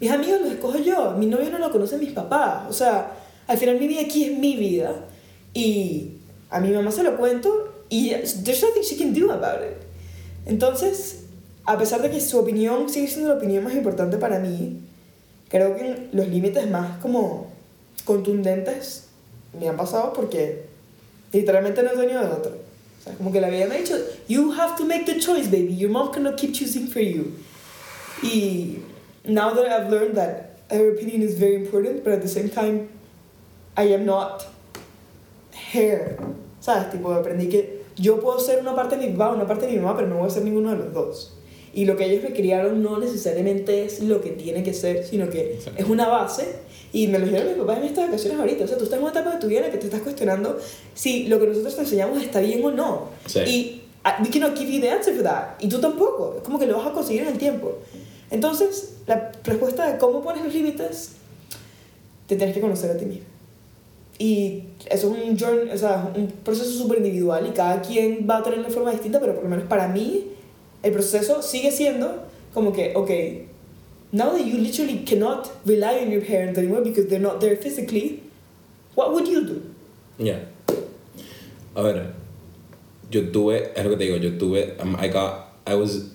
Mis 0.00 0.10
amigos 0.10 0.42
los 0.42 0.52
escojo 0.52 0.78
yo. 0.78 1.12
Mi 1.12 1.26
novio 1.26 1.50
no 1.50 1.58
lo 1.58 1.70
conocen 1.70 2.00
mis 2.00 2.12
papás. 2.12 2.64
O 2.68 2.72
sea, 2.72 3.12
al 3.46 3.58
final 3.58 3.78
mi 3.78 3.88
vida 3.88 4.02
aquí 4.02 4.24
es 4.24 4.38
mi 4.38 4.56
vida. 4.56 5.06
Y 5.52 6.18
a 6.50 6.60
mi 6.60 6.70
mamá 6.70 6.92
se 6.92 7.02
lo 7.02 7.16
cuento 7.16 7.72
y 7.88 8.10
there's 8.10 8.62
nothing 8.62 8.82
she 8.82 8.96
can 8.96 9.12
do 9.12 9.30
about 9.32 9.60
it. 9.62 9.76
Entonces, 10.46 11.24
a 11.64 11.78
pesar 11.78 12.02
de 12.02 12.10
que 12.10 12.20
su 12.20 12.38
opinión 12.38 12.88
sigue 12.88 13.08
siendo 13.08 13.30
la 13.30 13.36
opinión 13.36 13.64
más 13.64 13.74
importante 13.74 14.18
para 14.18 14.38
mí, 14.38 14.80
creo 15.48 15.76
que 15.76 16.08
los 16.12 16.28
límites 16.28 16.68
más 16.70 16.98
como 16.98 17.52
contundentes 18.04 19.08
me 19.58 19.68
han 19.68 19.76
pasado 19.76 20.12
porque 20.12 20.66
literalmente 21.32 21.82
no 21.82 21.90
he 21.90 21.96
tenido 21.96 22.22
de 22.22 22.32
otro. 22.32 22.52
O 22.52 23.02
sea, 23.04 23.14
como 23.14 23.32
que 23.32 23.40
la 23.40 23.48
vida 23.48 23.66
me 23.66 23.76
ha 23.76 23.78
dicho, 23.78 23.96
you 24.28 24.52
have 24.52 24.76
to 24.76 24.84
make 24.84 25.04
the 25.04 25.18
choice, 25.18 25.48
baby. 25.48 25.74
Your 25.74 25.90
mom 25.90 26.12
cannot 26.12 26.36
keep 26.36 26.54
choosing 26.54 26.86
for 26.86 27.00
you. 27.00 27.32
Y 28.22 28.78
now 29.24 29.52
that 29.54 29.66
I've 29.66 29.90
learned 29.90 30.16
that 30.16 30.58
her 30.70 30.92
opinion 30.92 31.22
is 31.22 31.38
very 31.38 31.56
important, 31.56 32.04
but 32.04 32.14
at 32.14 32.22
the 32.22 32.28
same 32.28 32.48
time, 32.48 32.88
I 33.76 33.92
am 33.94 34.06
not 34.06 34.46
her. 35.72 36.16
¿Sabes? 36.60 36.90
Tipo, 36.90 37.12
aprendí 37.12 37.50
que 37.50 37.84
yo 37.96 38.20
puedo 38.20 38.40
ser 38.40 38.60
una 38.60 38.74
parte 38.74 38.96
de 38.96 39.06
mi 39.06 39.16
papá, 39.16 39.34
una 39.34 39.46
parte 39.46 39.66
de 39.66 39.72
mi 39.72 39.78
mamá, 39.78 39.96
pero 39.96 40.08
no 40.08 40.16
voy 40.16 40.28
a 40.28 40.30
ser 40.30 40.44
ninguno 40.44 40.70
de 40.70 40.76
los 40.76 40.94
dos. 40.94 41.32
Y 41.74 41.86
lo 41.86 41.96
que 41.96 42.04
ellos 42.06 42.22
me 42.22 42.32
criaron 42.32 42.82
no 42.82 42.98
necesariamente 42.98 43.84
es 43.84 44.00
lo 44.00 44.20
que 44.20 44.30
tiene 44.30 44.62
que 44.62 44.72
ser, 44.72 45.04
sino 45.04 45.28
que 45.28 45.54
Exacto. 45.54 45.82
es 45.82 45.88
una 45.88 46.08
base. 46.08 46.46
Y 46.92 47.08
me 47.08 47.18
lo 47.18 47.26
dijeron 47.26 47.48
mis 47.48 47.56
papás 47.56 47.78
en 47.78 47.84
estas 47.84 48.06
vacaciones 48.06 48.38
ahorita. 48.38 48.64
O 48.64 48.68
sea, 48.68 48.78
tú 48.78 48.84
estás 48.84 48.98
en 48.98 49.02
una 49.02 49.12
etapa 49.12 49.32
de 49.32 49.40
tu 49.40 49.48
vida 49.48 49.58
en 49.58 49.66
la 49.66 49.72
que 49.72 49.78
te 49.78 49.86
estás 49.86 50.02
cuestionando 50.02 50.58
si 50.94 51.26
lo 51.26 51.40
que 51.40 51.48
nosotros 51.48 51.74
te 51.74 51.82
enseñamos 51.82 52.22
está 52.22 52.38
bien 52.38 52.64
o 52.64 52.70
no. 52.70 53.08
Sí. 53.26 53.40
Y 53.40 53.82
we 54.22 54.30
cannot 54.30 54.56
give 54.56 54.70
you 54.70 54.80
the 54.80 54.90
answer 54.90 55.12
for 55.12 55.24
that. 55.24 55.56
Y 55.58 55.68
tú 55.68 55.80
tampoco. 55.80 56.34
Es 56.36 56.42
como 56.42 56.60
que 56.60 56.66
lo 56.66 56.76
vas 56.76 56.86
a 56.86 56.92
conseguir 56.92 57.22
en 57.22 57.28
el 57.28 57.38
tiempo. 57.38 57.78
Entonces, 58.30 58.94
la 59.08 59.32
respuesta 59.42 59.90
de 59.90 59.98
cómo 59.98 60.22
pones 60.22 60.44
los 60.44 60.54
límites, 60.54 61.12
te 62.28 62.36
tienes 62.36 62.54
que 62.54 62.60
conocer 62.60 62.92
a 62.92 62.96
ti 62.96 63.04
mismo. 63.04 63.26
y 64.18 64.64
eso 64.86 65.14
es 65.14 65.28
un, 65.28 65.38
journey, 65.38 65.70
o 65.74 65.78
sea, 65.78 66.12
un 66.14 66.28
proceso 66.28 66.70
súper 66.70 66.98
individual 66.98 67.46
y 67.48 67.50
cada 67.50 67.82
quien 67.82 68.26
va 68.28 68.38
a 68.38 68.42
tener 68.42 68.60
una 68.60 68.70
forma 68.70 68.92
distinta, 68.92 69.18
pero 69.18 69.34
por 69.34 69.44
lo 69.44 69.50
menos 69.50 69.66
para 69.66 69.88
mí 69.88 70.33
el 70.84 70.92
proceso 70.92 71.42
sigue 71.42 71.72
siendo 71.72 72.24
como 72.52 72.72
que, 72.72 72.92
ok, 72.94 73.10
now 74.12 74.30
that 74.30 74.46
you 74.46 74.58
literally 74.58 74.98
cannot 75.04 75.50
rely 75.66 75.98
on 76.00 76.10
your 76.10 76.20
parents 76.20 76.58
anymore 76.58 76.82
because 76.82 77.06
they're 77.08 77.18
not 77.18 77.40
there 77.40 77.56
physically, 77.56 78.22
what 78.94 79.12
would 79.12 79.26
you 79.26 79.44
do? 79.44 79.62
Yeah. 80.18 80.38
A 81.74 81.82
ver, 81.82 82.14
yo 83.10 83.22
tuve, 83.32 83.72
es 83.74 83.84
lo 83.84 83.90
que 83.90 83.96
te 83.96 84.04
digo, 84.04 84.16
yo 84.16 84.38
tuve, 84.38 84.80
um, 84.80 84.94
I 84.96 85.08
got, 85.08 85.48
I 85.66 85.74
was 85.74 86.12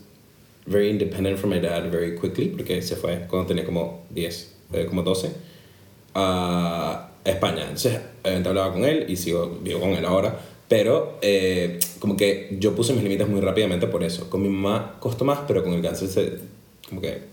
very 0.65 0.89
independent 0.89 1.39
from 1.39 1.49
my 1.49 1.59
dad 1.59 1.91
very 1.91 2.15
quickly, 2.17 2.49
porque 2.49 2.81
se 2.81 2.95
fue 2.95 3.27
cuando 3.27 3.53
tenía 3.53 3.65
como 3.65 4.05
10, 4.11 4.53
eh, 4.73 4.85
como 4.85 5.01
12, 5.01 5.31
a 6.15 7.09
España. 7.25 7.63
Entonces, 7.63 7.99
hablaba 8.23 8.71
con 8.71 8.85
él 8.85 9.05
y 9.09 9.15
sigo, 9.17 9.59
vivo 9.61 9.79
con 9.81 9.89
él 9.89 10.05
ahora, 10.05 10.39
pero 10.69 11.17
eh, 11.21 11.79
como 11.99 12.15
que 12.15 12.55
yo 12.59 12.75
puse 12.75 12.93
mis 12.93 13.03
límites 13.03 13.27
muy 13.27 13.41
rápidamente 13.41 13.87
por 13.87 14.03
eso. 14.03 14.29
Con 14.29 14.43
mi 14.43 14.49
mamá 14.49 14.97
costó 14.99 15.25
más, 15.25 15.39
pero 15.47 15.63
con 15.63 15.73
el 15.73 15.81
cáncer 15.81 16.07
se, 16.07 16.37
como 16.87 17.01
que, 17.01 17.23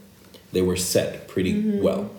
they 0.53 0.63
were 0.63 0.79
set 0.79 1.29
pretty 1.29 1.79
well. 1.81 2.11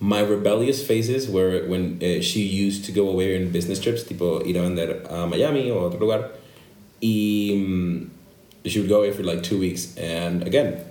My 0.00 0.20
rebellious 0.20 0.84
phases 0.84 1.28
were 1.30 1.64
when 1.68 2.00
uh, 2.02 2.20
she 2.20 2.42
used 2.42 2.84
to 2.86 2.92
go 2.92 3.08
away 3.08 3.36
on 3.36 3.52
business 3.52 3.78
trips, 3.78 4.02
tipo 4.02 4.40
ir 4.44 4.58
a 4.58 4.62
vender 4.62 5.00
a 5.08 5.28
Miami 5.28 5.70
o 5.70 5.78
a 5.78 5.86
otro 5.86 6.00
lugar. 6.00 6.30
Y 7.00 7.52
mm, 7.54 8.08
she 8.64 8.80
would 8.80 8.88
go 8.88 8.98
away 8.98 9.12
for 9.12 9.22
like 9.22 9.44
two 9.44 9.60
weeks. 9.60 9.96
And 9.96 10.42
again, 10.42 10.84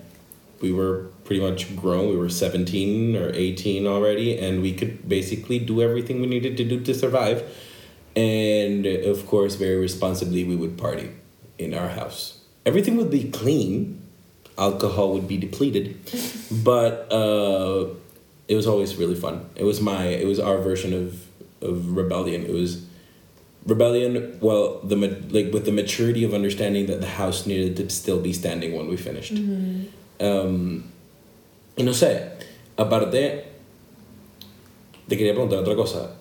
we 0.61 0.71
were 0.71 1.07
pretty 1.25 1.41
much 1.41 1.75
grown. 1.75 2.09
We 2.09 2.15
were 2.15 2.29
17 2.29 3.17
or 3.17 3.33
18 3.33 3.85
already, 3.85 4.39
and 4.39 4.61
we 4.61 4.73
could 4.73 5.09
basically 5.09 5.59
do 5.59 5.81
everything 5.81 6.21
we 6.21 6.27
needed 6.27 6.55
to 6.55 6.63
do 6.63 6.79
to 6.79 6.93
survive. 6.93 7.43
And 8.15 8.85
of 8.85 9.25
course, 9.27 9.55
very 9.55 9.77
responsibly, 9.77 10.43
we 10.43 10.55
would 10.55 10.77
party 10.77 11.11
in 11.57 11.73
our 11.73 11.89
house. 11.89 12.39
Everything 12.65 12.97
would 12.97 13.09
be 13.09 13.29
clean, 13.31 14.01
alcohol 14.57 15.13
would 15.13 15.27
be 15.27 15.37
depleted, 15.37 15.97
but 16.63 17.11
uh, 17.11 17.87
it 18.47 18.55
was 18.55 18.67
always 18.67 18.95
really 18.95 19.15
fun. 19.15 19.49
It 19.55 19.63
was 19.63 19.79
my, 19.81 20.05
it 20.05 20.27
was 20.27 20.39
our 20.39 20.57
version 20.57 20.93
of 20.93 21.27
of 21.61 21.95
rebellion. 21.95 22.45
It 22.45 22.51
was 22.51 22.85
rebellion. 23.65 24.37
Well, 24.41 24.79
the 24.83 24.95
like 25.29 25.53
with 25.53 25.65
the 25.65 25.71
maturity 25.71 26.23
of 26.23 26.33
understanding 26.33 26.87
that 26.87 27.01
the 27.01 27.07
house 27.07 27.45
needed 27.45 27.77
to 27.77 27.89
still 27.89 28.19
be 28.19 28.33
standing 28.33 28.75
when 28.75 28.87
we 28.87 28.97
finished. 28.97 29.33
Um, 30.19 30.91
y 31.77 31.83
no 31.83 31.91
sé, 31.91 32.31
aparte, 32.77 33.45
te 35.07 35.17
quería 35.17 35.33
preguntar 35.33 35.59
otra 35.59 35.75
cosa. 35.75 36.15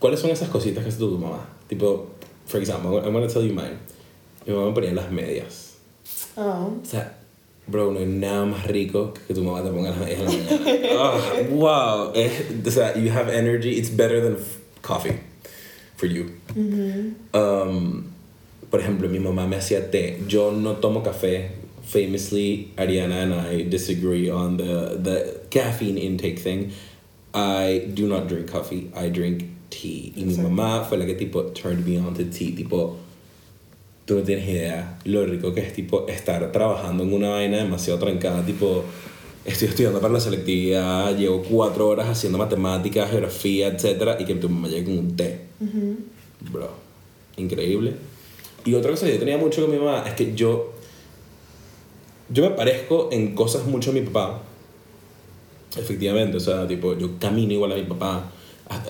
¿Cuáles 0.00 0.18
son 0.18 0.30
esas 0.30 0.48
cositas 0.48 0.82
que 0.82 0.88
hace 0.88 0.98
tu 0.98 1.16
mamá? 1.18 1.46
Tipo, 1.68 2.08
for 2.46 2.58
example, 2.60 2.98
I'm 3.04 3.12
gonna 3.12 3.28
tell 3.28 3.42
you 3.46 3.52
mine. 3.54 3.78
Mi 4.46 4.52
mamá 4.52 4.68
me 4.68 4.72
ponía 4.72 4.92
las 4.94 5.10
medias. 5.12 5.74
Oh. 6.36 6.72
O 6.82 6.84
sea, 6.84 7.18
bro, 7.68 7.92
no 7.92 8.00
hay 8.00 8.06
nada 8.06 8.46
más 8.46 8.66
rico 8.66 9.12
que 9.28 9.34
tu 9.34 9.42
mamá 9.44 9.62
te 9.62 9.70
ponga 9.70 9.90
las 9.90 9.98
medias 9.98 10.20
en 10.20 10.24
la 10.26 10.32
mañana. 10.64 10.88
Ah, 10.98 11.42
wow. 11.50 12.12
Eh, 12.14 12.30
o 12.66 12.70
sea, 12.70 12.96
you 12.98 13.10
have 13.10 13.28
energy. 13.28 13.78
It's 13.78 13.90
better 13.90 14.20
than 14.22 14.38
coffee 14.82 15.20
for 15.96 16.06
you. 16.06 16.30
Um, 17.34 18.04
por 18.70 18.80
ejemplo, 18.80 19.08
mi 19.08 19.18
mamá 19.18 19.46
me 19.46 19.56
hacía 19.56 19.90
té. 19.90 20.18
Yo 20.26 20.50
no 20.50 20.76
tomo 20.76 21.02
café. 21.02 21.50
Famously, 21.82 22.72
Ariana 22.76 23.22
and 23.24 23.34
I 23.34 23.62
disagree 23.68 24.30
on 24.30 24.56
the, 24.56 24.96
the 24.96 25.40
caffeine 25.50 25.98
intake 25.98 26.38
thing. 26.38 26.72
I 27.34 27.90
do 27.92 28.06
not 28.06 28.28
drink 28.28 28.48
coffee. 28.50 28.90
I 28.94 29.08
drink 29.08 29.44
tea. 29.70 30.12
Y 30.14 30.24
mi 30.26 30.36
mamá 30.36 30.84
fue 30.84 30.98
la 30.98 31.06
que 31.06 31.14
tipo 31.14 31.44
turned 31.44 31.86
me 31.86 31.98
on 31.98 32.12
to 32.12 32.24
tea. 32.24 32.54
Tipo, 32.54 32.96
tú 34.04 34.16
no 34.16 34.22
tienes 34.22 34.48
idea 34.48 34.98
lo 35.04 35.24
rico 35.24 35.54
que 35.54 35.60
es 35.60 35.72
tipo 35.72 36.06
estar 36.08 36.50
trabajando 36.52 37.04
en 37.04 37.12
una 37.12 37.30
vaina 37.30 37.58
demasiado 37.58 37.98
trancada. 37.98 38.44
Tipo, 38.44 38.84
estoy 39.44 39.68
estudiando 39.68 40.00
para 40.00 40.14
la 40.14 40.20
selectividad, 40.20 41.16
llevo 41.16 41.42
cuatro 41.42 41.88
horas 41.88 42.08
haciendo 42.08 42.36
matemáticas, 42.36 43.10
geografía, 43.10 43.68
etc. 43.68 44.16
Y 44.18 44.24
que 44.24 44.34
tu 44.34 44.48
mamá 44.48 44.68
llegue 44.68 44.84
con 44.84 44.98
un 44.98 45.16
té. 45.16 45.40
Bro, 46.52 46.70
increíble. 47.36 47.94
Y 48.64 48.74
otra 48.74 48.90
cosa 48.90 49.06
que 49.06 49.12
yo 49.12 49.18
tenía 49.18 49.38
mucho 49.38 49.62
con 49.62 49.70
mi 49.70 49.78
mamá 49.78 50.04
es 50.06 50.14
que 50.14 50.34
yo. 50.34 50.72
Yo 52.32 52.48
me 52.48 52.50
parezco 52.50 53.08
en 53.10 53.34
cosas 53.34 53.66
mucho 53.66 53.90
a 53.90 53.94
mi 53.94 54.02
papá. 54.02 54.42
Efectivamente, 55.76 56.36
o 56.36 56.40
sea, 56.40 56.66
tipo, 56.66 56.96
yo 56.96 57.18
camino 57.18 57.52
igual 57.52 57.72
a 57.72 57.76
mi 57.76 57.84
papá. 57.84 58.30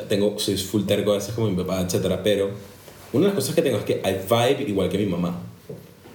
Tengo, 0.08 0.38
soy 0.38 0.56
full 0.56 0.84
terco 0.84 1.12
a 1.12 1.16
veces 1.16 1.34
como 1.34 1.48
mi 1.48 1.56
papá, 1.56 1.80
etc. 1.80 2.18
Pero 2.22 2.50
una 3.12 3.22
de 3.22 3.28
las 3.28 3.34
cosas 3.34 3.54
que 3.54 3.62
tengo 3.62 3.78
es 3.78 3.84
que 3.84 4.02
I 4.04 4.16
vibe 4.28 4.68
igual 4.68 4.88
que 4.88 4.98
mi 4.98 5.06
mamá. 5.06 5.40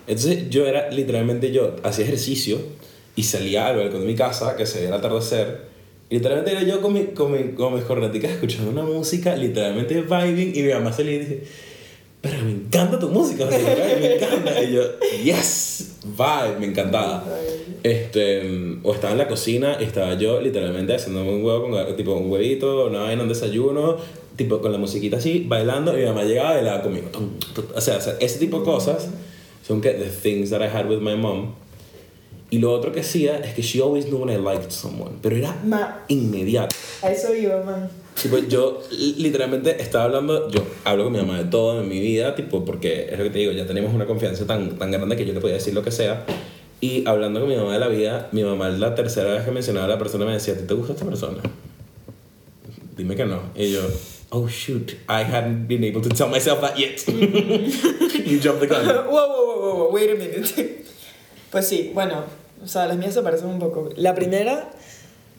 Entonces 0.07 0.49
yo 0.49 0.67
era 0.67 0.89
literalmente 0.91 1.51
yo, 1.51 1.75
hacía 1.83 2.05
ejercicio 2.05 2.59
y 3.15 3.23
salía 3.23 3.67
al 3.67 3.77
balcón 3.77 4.01
de 4.01 4.07
mi 4.07 4.15
casa 4.15 4.55
que 4.55 4.65
se 4.65 4.77
veía 4.77 4.89
el 4.89 4.93
atardecer. 4.95 5.73
Y 6.09 6.15
literalmente 6.15 6.51
era 6.51 6.61
yo 6.61 6.81
con, 6.81 6.93
mi, 6.93 7.05
con, 7.05 7.31
mi, 7.31 7.53
con 7.53 7.73
mis 7.73 7.83
corneticas 7.83 8.31
escuchando 8.31 8.69
una 8.69 8.83
música, 8.83 9.35
literalmente 9.35 10.01
vibing. 10.01 10.55
Y 10.55 10.61
mi 10.61 10.71
mamá 10.71 10.93
salía 10.93 11.13
y 11.13 11.19
dice: 11.19 11.43
Pero 12.25 12.43
me 12.43 12.51
encanta 12.51 12.97
tu 12.97 13.07
música, 13.09 13.45
me 13.45 14.15
encanta. 14.15 14.63
Y 14.63 14.73
yo, 14.73 14.81
yes, 15.23 15.97
vibe, 16.03 16.59
me 16.59 16.65
encantaba. 16.65 17.23
Este, 17.83 18.41
o 18.81 18.93
estaba 18.95 19.11
en 19.11 19.19
la 19.19 19.27
cocina 19.27 19.77
y 19.79 19.83
estaba 19.83 20.15
yo 20.15 20.41
literalmente 20.41 20.95
haciéndome 20.95 21.35
un 21.35 21.43
huevo 21.45 21.69
con 21.69 21.95
tipo 21.95 22.13
un 22.15 22.31
huevito, 22.31 22.87
una 22.87 23.01
vaina, 23.01 23.21
un 23.21 23.29
desayuno, 23.29 23.97
tipo 24.35 24.59
con 24.59 24.71
la 24.71 24.79
musiquita 24.79 25.17
así, 25.17 25.45
bailando 25.47 25.93
y 25.95 26.01
mi 26.01 26.05
mamá 26.07 26.23
llegaba 26.23 26.53
y 26.53 26.55
bailaba 26.55 26.81
conmigo. 26.81 27.09
O 27.75 27.81
sea, 27.81 27.97
o 27.97 28.01
sea, 28.01 28.15
ese 28.19 28.39
tipo 28.39 28.59
de 28.59 28.65
cosas 28.65 29.07
son 29.67 29.81
que 29.81 29.91
the 29.91 30.09
things 30.09 30.49
that 30.49 30.61
I 30.61 30.67
had 30.75 30.89
with 30.89 30.99
my 31.01 31.15
mom. 31.15 31.53
Y 32.49 32.57
lo 32.57 32.71
otro 32.73 32.91
que 32.91 33.01
hacía 33.01 33.37
es 33.37 33.53
que 33.53 33.61
she 33.61 33.81
always 33.81 34.05
knew 34.05 34.17
when 34.17 34.29
I 34.29 34.37
liked 34.41 34.71
someone, 34.71 35.17
pero 35.21 35.35
era 35.35 35.55
Ma, 35.63 36.03
inmediato. 36.07 36.75
a 37.03 37.11
eso 37.11 37.35
iba, 37.35 37.61
man. 37.63 37.87
Tipo, 38.21 38.37
yo 38.39 38.81
li- 38.91 39.15
literalmente 39.17 39.81
estaba 39.81 40.05
hablando, 40.05 40.49
yo 40.49 40.61
hablo 40.85 41.03
con 41.03 41.13
mi 41.13 41.19
mamá 41.19 41.37
de 41.37 41.45
todo 41.45 41.81
en 41.81 41.89
mi 41.89 41.99
vida, 41.99 42.33
tipo, 42.35 42.63
porque 42.65 43.07
es 43.11 43.17
lo 43.17 43.23
que 43.25 43.29
te 43.29 43.39
digo, 43.39 43.51
ya 43.51 43.65
tenemos 43.67 43.93
una 43.93 44.05
confianza 44.05 44.45
tan, 44.47 44.77
tan 44.77 44.89
grande 44.91 45.15
que 45.17 45.25
yo 45.25 45.33
le 45.33 45.41
podía 45.41 45.55
decir 45.55 45.73
lo 45.73 45.83
que 45.83 45.91
sea. 45.91 46.25
Y 46.81 47.07
hablando 47.07 47.39
con 47.41 47.49
mi 47.49 47.55
mamá 47.55 47.73
de 47.73 47.79
la 47.79 47.87
vida, 47.87 48.29
mi 48.31 48.43
mamá 48.43 48.69
la 48.69 48.95
tercera 48.95 49.33
vez 49.33 49.43
que 49.43 49.51
mencionaba 49.51 49.85
a 49.85 49.89
la 49.89 49.97
persona 49.97 50.25
me 50.25 50.33
decía, 50.33 50.53
¿a 50.53 50.57
ti 50.57 50.63
te 50.63 50.73
gusta 50.73 50.93
esta 50.93 51.05
persona? 51.05 51.37
Dime 52.97 53.15
que 53.15 53.25
no. 53.25 53.39
Y 53.55 53.71
yo, 53.71 53.81
oh 54.29 54.47
shoot, 54.47 54.91
I 55.09 55.23
hadn't 55.23 55.67
been 55.67 55.83
able 55.83 56.01
to 56.01 56.09
tell 56.09 56.29
myself 56.29 56.61
that 56.61 56.77
yet. 56.77 57.01
you 58.25 58.39
jumped 58.39 58.61
the 58.61 58.67
gun. 58.67 58.85
whoa, 58.85 59.05
whoa, 59.05 59.45
whoa, 59.45 59.57
whoa, 59.59 59.75
whoa, 59.75 59.91
wait 59.91 60.09
a 60.11 60.15
minute. 60.15 60.81
Pues 61.51 61.67
sí, 61.69 61.91
bueno, 61.93 62.23
o 62.61 62.67
sea, 62.67 62.85
las 62.85 62.97
mías 62.97 63.13
se 63.13 63.21
parecen 63.21 63.47
un 63.47 63.59
poco. 63.59 63.89
La 63.95 64.13
primera, 64.13 64.71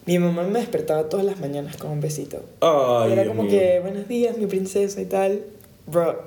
mi 0.07 0.19
mamá 0.21 0.45
me 0.45 0.61
despertaba 0.61 1.09
todas 1.09 1.27
las 1.27 1.40
mañanas 1.40 1.77
con 1.77 1.90
un 1.90 2.01
besito. 2.01 2.40
Ay, 2.61 3.12
era 3.12 3.27
como 3.27 3.49
que, 3.49 3.81
buenos 3.81 4.07
días, 4.07 4.38
mi 4.38 4.47
princesa 4.47 5.01
y 5.01 5.07
tal. 5.07 5.42
Bro, 5.87 6.23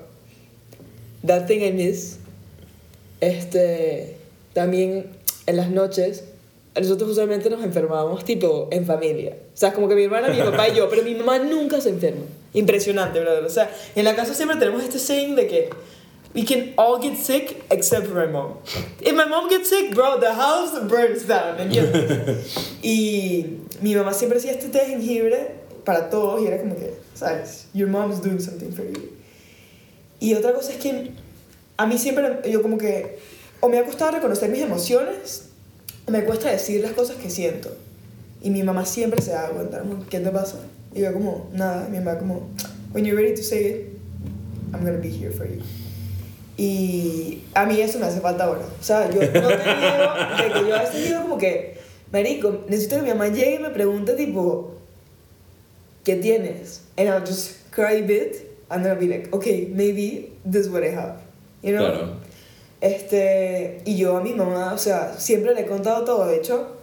that 1.26 1.48
thing 1.48 1.62
I 1.62 1.72
miss. 1.72 2.18
Este, 3.22 4.18
también 4.54 5.08
en 5.46 5.56
las 5.56 5.70
noches, 5.70 6.26
nosotros 6.76 7.12
usualmente 7.12 7.50
nos 7.50 7.64
enfermábamos 7.64 8.26
tipo 8.26 8.68
en 8.72 8.86
familia. 8.86 9.38
O 9.54 9.58
sea, 9.58 9.74
como 9.74 9.88
que 9.88 9.96
mi 9.96 10.04
hermana, 10.04 10.28
mi 10.28 10.40
papá 10.42 10.68
y 10.68 10.76
yo, 10.76 10.90
pero 10.90 11.04
mi 11.04 11.16
mamá 11.16 11.40
nunca 11.40 11.80
se 11.80 11.90
enferma. 11.90 12.26
Impresionante, 12.54 13.20
brother. 13.22 13.46
O 13.46 13.50
sea, 13.50 13.72
en 13.96 14.04
la 14.04 14.16
casa 14.16 14.34
siempre 14.34 14.58
tenemos 14.58 14.84
este 14.84 15.00
saying 15.00 15.36
de 15.36 15.48
que 15.48 15.70
we 16.34 16.44
can 16.44 16.74
all 16.78 17.00
get 17.00 17.18
sick 17.18 17.64
except 17.70 18.08
for 18.08 18.16
my 18.16 18.28
mom. 18.28 18.58
If 19.02 19.14
my 19.16 19.26
mom 19.26 19.50
gets 19.50 19.70
sick, 19.70 19.94
bro, 19.94 20.20
the 20.20 20.34
house 20.34 20.80
burns 20.88 21.26
down. 21.28 21.60
¿entiendes? 21.60 22.78
y 22.84 23.46
mi 23.82 23.96
mamá 23.96 24.14
siempre 24.14 24.40
hacía 24.40 24.52
este 24.52 24.70
té 24.70 24.80
de 24.80 24.86
jengibre 24.88 25.52
para 25.86 26.10
todos 26.10 26.42
y 26.42 26.48
era 26.48 26.60
como 26.60 26.76
que, 26.76 26.94
¿sabes? 27.16 27.68
Your 27.74 27.90
mom's 27.90 28.22
doing 28.22 28.40
something 28.40 28.72
for 28.72 28.86
you. 28.86 29.10
Y 30.20 30.34
otra 30.34 30.54
cosa 30.54 30.72
es 30.72 30.78
que 30.78 31.12
a 31.78 31.88
mí 31.88 31.98
siempre, 31.98 32.42
yo 32.50 32.62
como 32.62 32.78
que, 32.78 33.20
o 33.62 33.70
me 33.70 33.78
ha 33.78 33.86
costado 33.86 34.12
reconocer 34.12 34.50
mis 34.50 34.62
emociones, 34.62 35.50
o 36.06 36.12
me 36.12 36.24
cuesta 36.26 36.52
decir 36.52 36.82
las 36.82 36.92
cosas 36.92 37.16
que 37.18 37.30
siento. 37.30 37.76
Y 38.42 38.50
mi 38.50 38.64
mamá 38.64 38.86
siempre 38.86 39.22
se 39.22 39.32
da 39.32 39.50
cuenta, 39.50 39.80
como, 39.80 40.06
¿qué 40.08 40.20
te 40.20 40.30
pasa? 40.30 40.58
Y 40.94 41.02
yo 41.02 41.14
como, 41.14 41.50
nada, 41.54 41.88
mi 41.90 42.00
mamá 42.00 42.18
como, 42.20 42.50
when 42.94 43.06
you're 43.06 43.22
ready 43.22 43.36
to 43.36 43.44
say 43.44 43.66
it, 43.66 44.00
I'm 44.74 44.84
gonna 44.84 45.00
be 45.00 45.10
here 45.10 45.32
for 45.32 45.48
you. 45.48 45.62
Y 46.58 47.44
a 47.54 47.66
mí 47.66 47.80
eso 47.80 48.00
me 48.00 48.06
hace 48.06 48.20
falta 48.20 48.44
ahora. 48.44 48.62
O 48.80 48.84
sea, 48.84 49.10
yo 49.10 49.22
no 49.22 49.32
te 49.32 49.32
niego 49.32 50.14
de 50.38 50.54
que 50.54 50.68
yo 50.68 50.76
a 50.76 50.82
veces 50.82 51.08
digo 51.08 51.22
como 51.22 51.38
que, 51.38 51.80
marico, 52.12 52.64
necesito 52.68 52.98
que 52.98 53.02
mi 53.04 53.10
mamá 53.10 53.28
llegue 53.28 53.56
y 53.56 53.60
me 53.60 53.70
pregunte 53.70 54.14
tipo, 54.14 54.76
¿qué 56.04 56.16
tienes? 56.16 56.82
And 56.98 57.08
I'll 57.10 57.22
just 57.22 57.72
cry 57.72 58.00
a 58.00 58.06
bit 58.06 58.36
and 58.70 58.86
I'll 58.86 58.96
be 58.96 59.08
like, 59.08 59.34
okay, 59.34 59.68
maybe 59.74 60.32
this 60.50 60.66
is 60.66 60.70
what 60.70 60.84
I 60.84 60.92
have. 60.96 61.18
You 61.62 61.74
know? 61.74 61.92
Claro. 61.92 62.14
Este, 62.82 63.82
y 63.86 63.98
yo 63.98 64.18
a 64.18 64.22
mi 64.22 64.34
mamá, 64.34 64.74
o 64.74 64.78
sea, 64.78 65.14
siempre 65.18 65.54
le 65.54 65.62
he 65.62 65.66
contado 65.66 66.06
todo. 66.06 66.26
De 66.28 66.38
hecho, 66.38 66.78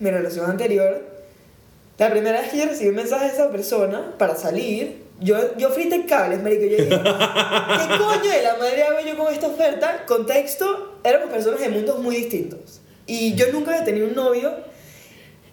mi 0.00 0.10
relación 0.10 0.50
anterior, 0.50 1.02
la 1.98 2.10
primera 2.10 2.40
vez 2.40 2.50
que 2.50 2.58
yo 2.58 2.66
recibí 2.66 2.88
un 2.88 2.96
mensaje 2.96 3.26
de 3.26 3.32
esa 3.32 3.50
persona 3.50 4.14
para 4.18 4.34
salir, 4.34 5.08
Yo, 5.22 5.36
yo 5.58 5.68
frité 5.68 6.06
cables, 6.06 6.42
marico. 6.42 6.62
Yo 6.62 6.78
dije, 6.78 6.88
¿qué 6.88 7.98
coño 7.98 8.30
de 8.30 8.42
la 8.42 8.56
madre 8.56 8.82
hago 8.84 9.00
yo 9.06 9.18
con 9.18 9.30
esta 9.30 9.48
oferta? 9.48 10.06
Contexto, 10.06 10.98
éramos 11.04 11.28
personas 11.28 11.60
de 11.60 11.68
mundos 11.68 11.98
muy 11.98 12.16
distintos. 12.16 12.79
Y 13.10 13.34
yo 13.34 13.50
nunca 13.52 13.72
había 13.72 13.84
tenido 13.84 14.06
un 14.06 14.14
novio. 14.14 14.52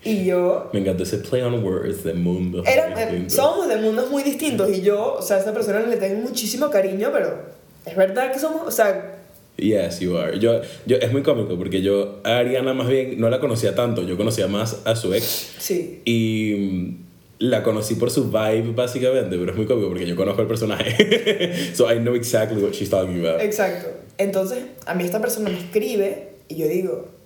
Y 0.04 0.26
yo... 0.26 0.70
Me 0.74 0.80
encantó 0.80 1.02
ese 1.02 1.18
play 1.18 1.42
on 1.42 1.64
words 1.64 2.04
de 2.04 2.14
mundo. 2.14 2.64
Era, 2.64 2.94
eh, 3.02 3.26
somos 3.30 3.68
de 3.68 3.78
mundos 3.78 4.12
muy 4.12 4.22
distintos. 4.22 4.70
Y 4.70 4.82
yo, 4.82 5.16
o 5.16 5.22
sea, 5.24 5.38
a 5.38 5.40
esa 5.40 5.54
persona 5.56 5.80
le 5.80 5.98
tengo 5.98 6.22
muchísimo 6.22 6.70
cariño, 6.70 7.10
pero 7.12 7.36
es 7.84 7.96
verdad 7.96 8.32
que 8.32 8.38
somos, 8.38 8.62
o 8.68 8.70
sea... 8.70 9.16
Yes, 9.56 10.02
you 10.02 10.16
are. 10.18 10.38
Yo, 10.38 10.62
yo, 10.86 10.98
es 10.98 11.12
muy 11.12 11.24
cómico 11.24 11.58
porque 11.58 11.82
yo 11.82 12.20
a 12.24 12.38
Ariana 12.38 12.76
más 12.76 12.88
bien 12.88 13.20
no 13.20 13.28
la 13.32 13.40
conocía 13.40 13.74
tanto, 13.74 14.04
yo 14.04 14.16
conocía 14.18 14.48
más 14.48 14.82
a 14.86 14.96
su 14.96 15.16
ex. 15.16 15.56
Sí. 15.58 16.04
Y 16.06 16.98
la 17.40 17.64
conocí 17.64 17.96
por 17.96 18.12
su 18.12 18.30
vibe 18.30 18.74
básicamente, 18.76 19.36
pero 19.36 19.50
es 19.50 19.58
muy 19.58 19.66
cómico 19.66 19.90
porque 19.90 20.06
yo 20.06 20.16
conozco 20.16 20.44
el 20.44 20.48
personaje. 20.48 21.74
so 21.74 21.92
I 21.92 21.98
know 21.98 22.14
exactly 22.14 22.62
what 22.62 22.74
she's 22.74 22.92
talking 22.92 23.26
about. 23.26 23.42
Exacto. 23.42 23.90
Entonces, 24.20 24.60
a 24.86 24.94
mí 24.94 25.04
esta 25.04 25.20
persona 25.20 25.50
me 25.50 25.58
escribe 25.58 26.34
y 26.50 26.58
yo 26.58 26.68
digo, 26.68 27.17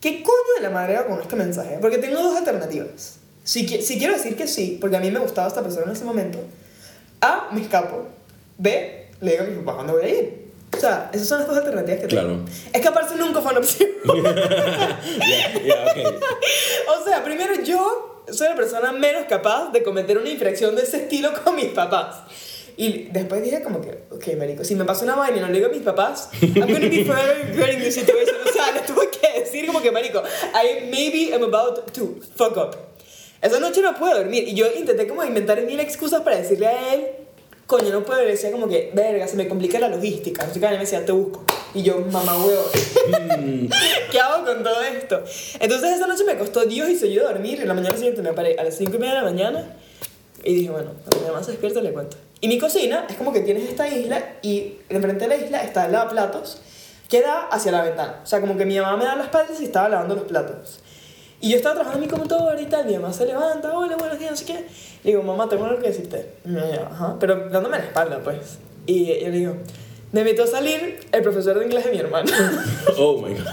¿qué 0.00 0.22
coño 0.22 0.54
de 0.56 0.62
la 0.62 0.70
madre 0.70 0.96
hago 0.96 1.10
con 1.10 1.20
este 1.20 1.36
mensaje? 1.36 1.78
Porque 1.80 1.98
tengo 1.98 2.22
dos 2.22 2.36
alternativas. 2.36 3.16
Si, 3.44 3.66
si 3.66 3.98
quiero 3.98 4.14
decir 4.14 4.36
que 4.36 4.46
sí, 4.46 4.78
porque 4.80 4.96
a 4.96 5.00
mí 5.00 5.10
me 5.10 5.18
gustaba 5.18 5.48
esta 5.48 5.62
persona 5.62 5.86
en 5.86 5.92
ese 5.92 6.04
momento, 6.04 6.38
A, 7.20 7.48
me 7.52 7.62
escapo. 7.62 8.06
B, 8.58 9.08
le 9.20 9.30
digo 9.30 9.44
a 9.44 9.46
mis 9.46 9.58
papás, 9.58 9.76
¿dónde 9.78 9.92
voy 9.92 10.02
a 10.02 10.08
ir? 10.08 10.40
O 10.76 10.78
sea, 10.80 11.10
esas 11.12 11.28
son 11.28 11.38
las 11.40 11.48
dos 11.48 11.58
alternativas 11.58 12.00
que 12.00 12.06
tengo. 12.06 12.22
Claro. 12.22 12.44
Escaparse 12.72 13.16
nunca 13.16 13.40
fue 13.40 13.50
una 13.50 13.60
opción. 13.60 13.88
yeah, 14.04 15.62
yeah, 15.64 15.90
okay. 15.90 16.04
o 16.04 17.04
sea, 17.04 17.24
primero 17.24 17.54
yo 17.62 18.24
soy 18.30 18.48
la 18.48 18.54
persona 18.54 18.92
menos 18.92 19.24
capaz 19.28 19.70
de 19.72 19.82
cometer 19.82 20.16
una 20.18 20.28
infracción 20.28 20.76
de 20.76 20.82
ese 20.82 20.98
estilo 20.98 21.32
con 21.42 21.56
mis 21.56 21.66
papás. 21.66 22.18
Y 22.80 23.08
después 23.12 23.42
dije 23.42 23.60
como 23.60 23.82
que, 23.82 24.04
ok, 24.08 24.38
marico, 24.38 24.64
si 24.64 24.74
me 24.74 24.86
pasa 24.86 25.04
una 25.04 25.14
vaina 25.14 25.36
y 25.36 25.40
no 25.42 25.48
le 25.48 25.52
digo 25.52 25.66
a 25.66 25.70
mis 25.70 25.82
papás, 25.82 26.30
I'm 26.40 26.54
gonna 26.54 26.88
be 26.88 27.04
forever 27.04 27.46
regretting 27.50 27.80
the 27.80 27.92
situation. 27.92 28.36
O 28.42 28.50
sea, 28.50 28.72
le 28.72 28.80
tuve 28.80 29.10
que 29.10 29.38
decir 29.38 29.66
como 29.66 29.82
que, 29.82 29.92
marico, 29.92 30.22
I 30.54 30.88
maybe 30.90 31.34
am 31.34 31.42
about 31.42 31.92
to 31.92 32.16
fuck 32.36 32.56
up. 32.56 32.74
Esa 33.42 33.60
noche 33.60 33.82
no 33.82 33.94
pude 33.94 34.14
dormir 34.14 34.48
y 34.48 34.54
yo 34.54 34.66
intenté 34.74 35.06
como 35.06 35.22
inventar 35.22 35.60
mil 35.60 35.78
excusas 35.78 36.22
para 36.22 36.38
decirle 36.38 36.68
a 36.68 36.94
él, 36.94 37.06
coño, 37.66 37.90
no 37.90 38.02
puedo, 38.02 38.22
decía 38.22 38.50
como 38.50 38.66
que, 38.66 38.90
verga, 38.94 39.28
se 39.28 39.36
me 39.36 39.46
complica 39.46 39.78
la 39.78 39.88
logística. 39.88 40.46
Así 40.46 40.58
que 40.58 40.66
me 40.66 40.78
decía, 40.78 41.04
te 41.04 41.12
busco. 41.12 41.44
Y 41.74 41.82
yo, 41.82 42.00
mamá 42.10 42.42
huevo, 42.42 42.64
¿qué 44.10 44.20
hago 44.20 44.46
con 44.46 44.62
todo 44.62 44.80
esto? 44.80 45.22
Entonces 45.60 45.96
esa 45.96 46.06
noche 46.06 46.24
me 46.24 46.38
costó 46.38 46.64
Dios 46.64 46.88
y 46.88 46.96
se 46.96 47.12
yo 47.12 47.24
dormir 47.24 47.60
y 47.62 47.66
la 47.66 47.74
mañana 47.74 47.94
siguiente 47.94 48.22
me 48.22 48.32
paré 48.32 48.56
a 48.58 48.64
las 48.64 48.78
5 48.78 48.96
y 48.96 48.98
media 48.98 49.16
de 49.16 49.20
la 49.20 49.24
mañana 49.24 49.76
y 50.42 50.54
dije, 50.54 50.70
bueno, 50.70 50.92
cuando 51.02 51.18
mi 51.20 51.26
mamá 51.26 51.44
se 51.44 51.50
despierta 51.50 51.82
le 51.82 51.92
cuento. 51.92 52.16
Y 52.40 52.48
mi 52.48 52.58
cocina 52.58 53.06
es 53.08 53.16
como 53.16 53.32
que 53.32 53.40
tienes 53.40 53.68
esta 53.68 53.86
isla 53.88 54.36
y 54.42 54.78
enfrente 54.88 55.28
de 55.28 55.28
la 55.28 55.36
isla 55.36 55.62
está 55.62 55.86
el 55.86 55.92
lavaplatos 55.92 56.62
que 57.08 57.20
da 57.20 57.48
hacia 57.48 57.72
la 57.72 57.82
ventana. 57.82 58.20
O 58.22 58.26
sea, 58.26 58.40
como 58.40 58.56
que 58.56 58.64
mi 58.64 58.78
mamá 58.78 58.96
me 58.96 59.04
da 59.04 59.16
las 59.16 59.26
espaldas 59.26 59.60
y 59.60 59.64
estaba 59.64 59.88
lavando 59.88 60.14
los 60.14 60.24
platos. 60.24 60.80
Y 61.40 61.50
yo 61.50 61.56
estaba 61.56 61.74
trabajando 61.74 62.04
en 62.04 62.10
mi 62.10 62.16
computadora 62.16 62.60
y 62.60 62.66
tal, 62.66 62.86
mi 62.86 62.94
mamá 62.94 63.12
se 63.12 63.26
levanta, 63.26 63.76
hola, 63.76 63.96
buenos 63.96 64.18
días, 64.18 64.30
no 64.30 64.36
sé 64.36 64.44
qué. 64.44 64.66
Le 65.04 65.10
digo, 65.10 65.22
mamá, 65.22 65.48
tengo 65.48 65.64
algo 65.64 65.80
que 65.80 65.88
decirte. 65.88 66.34
Y 66.44 66.48
me 66.48 66.60
ajá, 66.60 67.16
pero 67.18 67.48
dándome 67.48 67.78
la 67.78 67.84
espalda, 67.84 68.20
pues. 68.22 68.58
Y 68.86 69.06
yo 69.06 69.28
le 69.28 69.30
digo, 69.30 69.56
me 70.12 70.20
invitó 70.20 70.44
a 70.44 70.46
salir 70.46 71.00
el 71.10 71.22
profesor 71.22 71.58
de 71.58 71.64
inglés 71.64 71.84
de 71.84 71.90
mi 71.92 71.98
hermano. 71.98 72.30
Oh 72.96 73.20
my 73.20 73.34
god. 73.34 73.46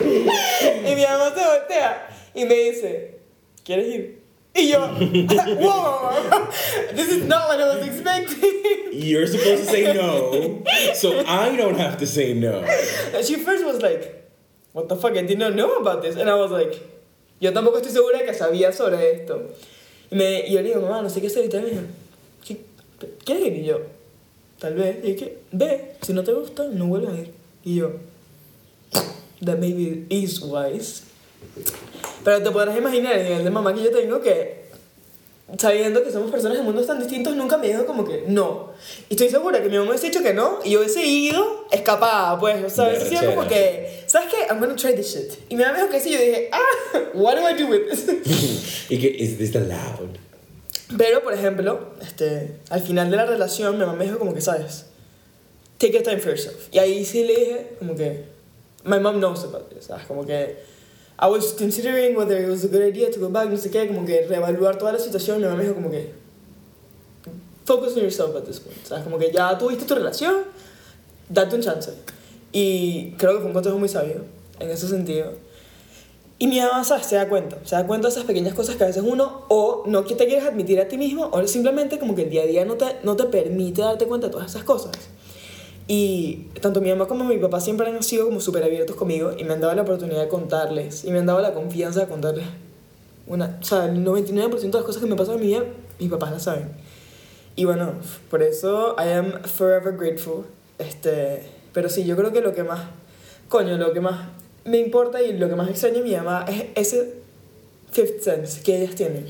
y 0.00 0.94
mi 0.94 1.02
mamá 1.04 1.32
se 1.34 1.44
voltea 1.44 2.08
y 2.34 2.44
me 2.44 2.54
dice, 2.54 3.20
¿quieres 3.64 3.86
ir? 3.88 4.21
Yo, 4.56 4.80
wow, 5.60 6.50
this 6.92 7.08
is 7.08 7.24
not 7.24 7.48
what 7.48 7.58
I 7.58 7.74
was 7.74 7.86
expecting. 7.86 8.52
You're 8.92 9.26
supposed 9.26 9.64
to 9.64 9.70
say 9.70 9.94
no, 9.94 10.62
so 10.92 11.24
I 11.26 11.56
don't 11.56 11.78
have 11.78 11.96
to 11.98 12.06
say 12.06 12.34
no. 12.34 12.60
She 13.24 13.36
first 13.36 13.64
was 13.64 13.80
like, 13.80 14.30
what 14.72 14.90
the 14.90 14.96
fuck, 14.96 15.16
I 15.16 15.22
did 15.22 15.38
not 15.38 15.54
know 15.54 15.78
about 15.78 16.02
this. 16.02 16.16
And 16.16 16.28
I 16.28 16.34
was 16.34 16.50
like, 16.50 16.74
yo 17.40 17.50
tampoco 17.52 17.80
estoy 17.80 17.92
segura 17.92 18.18
que 18.18 18.34
sabía 18.34 18.74
sobre 18.74 18.98
esto. 19.14 19.54
Y, 20.10 20.16
me, 20.16 20.42
y 20.46 20.52
yo 20.52 20.60
le 20.60 20.68
digo, 20.68 20.82
mamá, 20.82 21.02
no 21.02 21.08
sé 21.08 21.22
qué 21.22 21.28
hacer. 21.28 21.46
Y 21.46 21.48
tal, 21.48 21.64
dijo, 21.64 21.82
¿qué, 22.44 22.60
¿quieres 23.24 23.46
ir? 23.46 23.52
Y 23.54 23.64
yo, 23.64 23.80
tal 24.58 24.74
vez. 24.74 25.02
Y 25.02 25.16
que, 25.16 25.38
ve, 25.50 25.94
si 26.02 26.12
no 26.12 26.22
te 26.24 26.32
gusta, 26.34 26.68
no 26.68 26.88
vuelvas 26.88 27.14
a 27.14 27.20
ir. 27.20 27.30
Y 27.64 27.76
yo, 27.76 27.92
that 29.40 29.58
maybe 29.58 30.04
is 30.10 30.42
wise. 30.42 31.04
Pero 32.24 32.42
te 32.42 32.50
podrás 32.50 32.76
imaginar 32.76 33.14
el 33.18 33.24
nivel 33.24 33.44
de 33.44 33.50
mamá 33.50 33.74
que 33.74 33.82
yo 33.82 33.90
tengo 33.90 34.20
que, 34.20 34.62
sabiendo 35.58 36.02
que 36.02 36.10
somos 36.10 36.30
personas 36.30 36.58
de 36.58 36.64
mundos 36.64 36.86
tan 36.86 36.98
distintos, 36.98 37.34
nunca 37.36 37.58
me 37.58 37.68
dijo 37.68 37.84
como 37.84 38.04
que 38.04 38.24
no. 38.26 38.70
Y 39.08 39.14
estoy 39.14 39.28
segura 39.28 39.62
que 39.62 39.68
mi 39.68 39.76
mamá 39.76 39.90
hubiese 39.90 40.06
dicho 40.06 40.22
que 40.22 40.32
no 40.32 40.60
y 40.64 40.70
yo 40.70 40.80
hubiese 40.80 41.04
ido 41.04 41.66
escapada, 41.70 42.38
pues, 42.38 42.64
o 42.64 42.70
sea, 42.70 42.84
De 42.86 42.96
hubiese 42.96 43.16
sido 43.16 43.34
como 43.34 43.48
que, 43.48 44.04
¿sabes 44.06 44.28
qué? 44.28 44.46
I'm 44.48 44.60
gonna 44.60 44.76
try 44.76 44.94
this 44.94 45.14
shit. 45.14 45.32
Y 45.48 45.56
mi 45.56 45.62
mamá 45.62 45.74
me 45.74 45.78
dijo 45.80 45.90
que 45.90 46.00
sí, 46.00 46.10
yo 46.10 46.18
dije, 46.18 46.48
ah, 46.52 46.98
what 47.14 47.36
do 47.36 47.48
I 47.48 47.54
do 47.54 47.68
with 47.68 47.90
this? 47.90 48.86
y 48.90 48.98
que, 48.98 49.08
is 49.08 49.38
this 49.38 49.54
allowed? 49.56 50.18
Pero, 50.96 51.22
por 51.22 51.32
ejemplo, 51.32 51.94
este, 52.00 52.58
al 52.68 52.80
final 52.82 53.10
de 53.10 53.16
la 53.16 53.26
relación, 53.26 53.78
mi 53.78 53.80
mamá 53.80 53.94
me 53.94 54.04
dijo 54.04 54.18
como 54.18 54.34
que, 54.34 54.40
¿sabes? 54.40 54.86
Take 55.78 55.94
your 55.94 56.02
time 56.02 56.18
for 56.18 56.30
yourself. 56.30 56.68
Y 56.70 56.78
ahí 56.78 57.04
sí 57.04 57.24
le 57.24 57.34
dije 57.34 57.66
como 57.78 57.94
que, 57.94 58.24
my 58.84 58.98
mom 58.98 59.18
knows 59.18 59.42
about 59.44 59.68
this, 59.70 59.86
¿sabes? 59.86 60.06
Como 60.06 60.26
que, 60.26 60.56
I 61.18 61.28
was 61.28 61.52
considering 61.52 62.16
whether 62.16 62.36
it 62.36 62.48
was 62.48 62.64
a 62.64 62.68
good 62.68 62.82
idea 62.82 63.10
to 63.10 63.20
go 63.20 63.28
back, 63.28 63.48
no 63.48 63.56
sé 63.56 63.70
qué, 63.70 63.86
como 63.86 64.04
que 64.04 64.26
reevaluar 64.26 64.78
toda 64.78 64.92
la 64.92 64.98
situación. 64.98 65.38
Mi 65.38 65.44
mamá 65.44 65.56
me 65.56 65.64
dijo 65.64 65.74
como 65.74 65.90
que, 65.90 66.12
focus 67.64 67.96
on 67.96 68.02
yourself 68.02 68.34
at 68.36 68.44
this 68.44 68.60
point, 68.60 68.84
¿sabes? 68.84 69.04
Como 69.04 69.18
que 69.18 69.30
ya 69.32 69.56
tuviste 69.56 69.84
tu 69.84 69.94
relación, 69.94 70.44
date 71.28 71.54
un 71.54 71.62
chance. 71.62 71.92
Y 72.52 73.12
creo 73.12 73.34
que 73.34 73.38
fue 73.38 73.46
un 73.46 73.52
consejo 73.52 73.78
muy 73.78 73.88
sabio 73.88 74.24
en 74.58 74.70
ese 74.70 74.88
sentido. 74.88 75.32
Y 76.38 76.48
mi 76.48 76.58
mamá, 76.58 76.82
¿sabes? 76.82 77.06
Se 77.06 77.14
da 77.14 77.28
cuenta. 77.28 77.58
Se 77.64 77.76
da 77.76 77.86
cuenta 77.86 78.08
de 78.08 78.12
esas 78.12 78.24
pequeñas 78.24 78.54
cosas 78.54 78.74
que 78.74 78.82
a 78.82 78.88
veces 78.88 79.04
uno 79.06 79.44
o 79.48 79.84
no 79.86 80.02
te 80.02 80.16
quieres 80.16 80.44
admitir 80.44 80.80
a 80.80 80.88
ti 80.88 80.98
mismo 80.98 81.30
o 81.32 81.46
simplemente 81.46 82.00
como 82.00 82.16
que 82.16 82.22
el 82.22 82.30
día 82.30 82.42
a 82.42 82.46
día 82.46 82.64
no 82.64 82.74
te, 82.74 82.96
no 83.04 83.14
te 83.14 83.26
permite 83.26 83.82
darte 83.82 84.06
cuenta 84.06 84.26
de 84.26 84.32
todas 84.32 84.50
esas 84.50 84.64
cosas. 84.64 84.90
Y 85.88 86.48
tanto 86.60 86.80
mi 86.80 86.90
mamá 86.90 87.06
como 87.06 87.24
mi 87.24 87.38
papá 87.38 87.60
siempre 87.60 87.88
han 87.88 88.02
sido 88.02 88.26
como 88.26 88.40
súper 88.40 88.62
abiertos 88.64 88.96
conmigo 88.96 89.32
y 89.36 89.44
me 89.44 89.52
han 89.54 89.60
dado 89.60 89.74
la 89.74 89.82
oportunidad 89.82 90.20
de 90.20 90.28
contarles 90.28 91.04
y 91.04 91.10
me 91.10 91.18
han 91.18 91.26
dado 91.26 91.40
la 91.40 91.52
confianza 91.52 92.00
de 92.00 92.06
contarles. 92.06 92.44
Una, 93.26 93.58
o 93.60 93.64
sea, 93.64 93.86
el 93.86 94.04
99% 94.04 94.60
de 94.60 94.68
las 94.72 94.82
cosas 94.84 95.02
que 95.02 95.08
me 95.08 95.16
pasan 95.16 95.34
en 95.36 95.40
mi 95.40 95.46
vida, 95.48 95.64
mis 95.98 96.10
papás 96.10 96.30
las 96.32 96.42
saben. 96.44 96.70
Y 97.56 97.64
bueno, 97.64 97.94
por 98.30 98.42
eso 98.42 98.96
I 98.98 99.10
am 99.12 99.42
forever 99.42 99.96
grateful. 99.96 100.44
Este, 100.78 101.42
pero 101.72 101.88
sí, 101.88 102.04
yo 102.04 102.16
creo 102.16 102.32
que 102.32 102.40
lo 102.40 102.54
que 102.54 102.62
más, 102.64 102.80
coño, 103.48 103.76
lo 103.76 103.92
que 103.92 104.00
más 104.00 104.28
me 104.64 104.78
importa 104.78 105.20
y 105.22 105.36
lo 105.36 105.48
que 105.48 105.56
más 105.56 105.68
extraño 105.68 105.98
a 106.00 106.02
mi 106.02 106.14
mamá 106.14 106.44
es 106.48 106.64
ese 106.76 107.14
fifth 107.90 108.20
sense 108.22 108.62
que 108.62 108.78
ellas 108.78 108.94
tienen. 108.94 109.26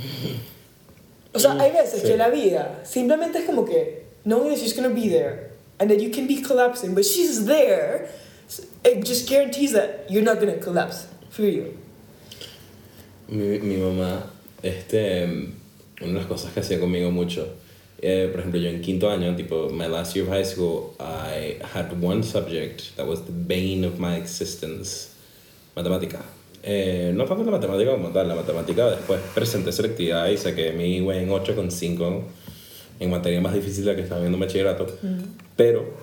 O 1.35 1.39
sea, 1.39 1.53
hay 1.61 1.73
veces 1.73 2.03
Sí. 2.03 2.09
que 2.09 2.17
la 2.17 2.29
vida 2.29 2.81
simplemente 2.85 3.39
es 3.39 3.45
como 3.45 3.65
que 3.65 4.05
knowing 4.25 4.51
that 4.51 4.59
she's 4.59 4.77
gonna 4.77 4.89
be 4.95 5.09
there 5.09 5.52
and 5.83 5.91
that 5.91 6.01
you 6.01 6.11
can 6.11 6.29
be 6.29 6.41
collapsing, 6.41 6.95
but 6.95 7.05
she's 7.05 7.45
there, 7.45 8.09
it 8.85 9.05
just 9.05 9.29
guarantees 9.29 9.73
that 9.73 10.07
you're 10.09 10.23
not 10.23 10.39
gonna 10.39 10.59
collapse. 10.59 11.09
You. 11.37 11.77
Mi, 13.29 13.59
mi 13.59 13.77
mamá, 13.79 14.23
este, 14.63 15.25
una 16.01 16.13
de 16.13 16.19
las 16.21 16.27
cosas 16.27 16.53
que 16.53 16.61
hacía 16.61 16.79
conmigo 16.79 17.11
mucho, 17.11 17.49
eh, 18.01 18.29
por 18.31 18.41
ejemplo, 18.41 18.61
yo 18.61 18.69
en 18.69 18.81
quinto 18.81 19.11
año, 19.11 19.35
tipo, 19.35 19.71
my 19.71 19.89
last 19.89 20.15
year 20.15 20.25
of 20.25 20.31
high 20.31 20.45
school, 20.45 20.95
I 21.01 21.59
had 21.75 22.01
one 22.01 22.23
subject 22.23 22.95
that 22.97 23.07
was 23.07 23.23
the 23.23 23.33
bane 23.33 23.85
of 23.85 23.99
my 23.99 24.15
existence, 24.15 25.11
matemática. 25.75 26.23
Eh, 26.63 27.11
no 27.13 27.25
tanto 27.25 27.43
la 27.43 27.51
matemática 27.51 27.91
como 27.91 28.11
tal, 28.11 28.29
la 28.29 28.37
matemática 28.37 28.89
después 28.89 29.21
presenté 29.35 29.73
selectividad 29.73 30.29
y 30.29 30.37
saqué 30.37 30.73
mi 30.73 31.01
güey 31.01 31.25
en 31.25 31.31
8,5 31.31 32.23
en 33.03 33.11
materia 33.11 33.41
más 33.41 33.55
difícil 33.55 33.85
de 33.85 33.91
la 33.91 33.97
que 33.97 34.03
estaba 34.03 34.21
viendo 34.21 34.37
en 34.37 34.41
bachillerato. 34.41 34.87
Pero 35.57 35.95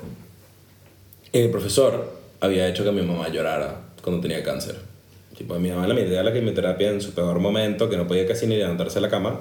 el 1.31 1.49
profesor 1.49 2.11
había 2.39 2.67
hecho 2.67 2.83
que 2.83 2.91
mi 2.91 3.01
mamá 3.01 3.29
llorara 3.29 3.81
cuando 4.01 4.21
tenía 4.21 4.43
cáncer. 4.43 4.75
Tipo, 5.37 5.57
mi 5.57 5.69
mamá 5.69 5.87
la 5.87 5.93
metía 5.93 6.19
a 6.19 6.23
la 6.23 6.33
quimioterapia 6.33 6.89
en 6.89 7.01
su 7.01 7.13
peor 7.13 7.39
momento, 7.39 7.89
que 7.89 7.97
no 7.97 8.07
podía 8.07 8.27
casi 8.27 8.45
ni 8.47 8.57
levantarse 8.57 8.95
de 8.95 9.01
la 9.01 9.09
cama. 9.09 9.39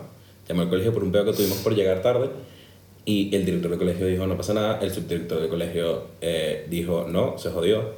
Llamó 0.49 0.63
al 0.63 0.69
colegio 0.69 0.93
por 0.93 1.03
un 1.03 1.13
pedo 1.13 1.25
que 1.25 1.33
tuvimos 1.33 1.59
por 1.59 1.75
llegar 1.75 2.03
tarde. 2.03 2.31
Y 3.05 3.35
el 3.35 3.45
director 3.45 3.71
del 3.71 3.79
colegio 3.79 4.07
dijo, 4.07 4.27
no 4.27 4.37
pasa 4.37 4.55
nada. 4.55 4.79
El 4.81 4.93
subdirector 4.93 5.41
del 5.41 5.49
colegio 5.49 6.05
eh, 6.21 6.67
dijo, 6.69 7.07
no, 7.09 7.39
se 7.39 7.51
jodió. 7.51 7.95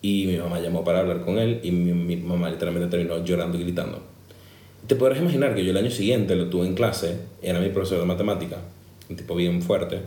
Y 0.00 0.26
mi 0.26 0.36
mamá 0.36 0.60
llamó 0.60 0.84
para 0.84 1.00
hablar 1.00 1.20
con 1.24 1.38
él 1.38 1.60
y 1.62 1.70
mi, 1.70 1.92
mi 1.92 2.16
mamá 2.16 2.50
literalmente 2.50 2.88
terminó 2.88 3.24
llorando 3.24 3.58
y 3.58 3.62
gritando. 3.62 4.00
Te 4.86 4.94
podrás 4.94 5.18
imaginar 5.18 5.54
que 5.54 5.64
yo 5.64 5.70
el 5.70 5.76
año 5.76 5.90
siguiente 5.90 6.34
lo 6.34 6.48
tuve 6.48 6.66
en 6.66 6.74
clase, 6.74 7.18
era 7.42 7.60
mi 7.60 7.68
profesor 7.68 7.98
de 7.98 8.06
matemática, 8.06 8.56
un 9.08 9.16
tipo 9.16 9.34
bien 9.34 9.62
fuerte. 9.62 10.00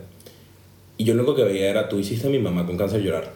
Y 0.98 1.04
yo 1.04 1.14
lo 1.14 1.22
único 1.22 1.36
que 1.36 1.44
veía 1.44 1.70
era, 1.70 1.88
tú 1.88 1.98
hiciste 1.98 2.26
a 2.26 2.30
mi 2.30 2.38
mamá 2.38 2.66
con 2.66 2.76
cáncer 2.76 3.02
llorar. 3.02 3.32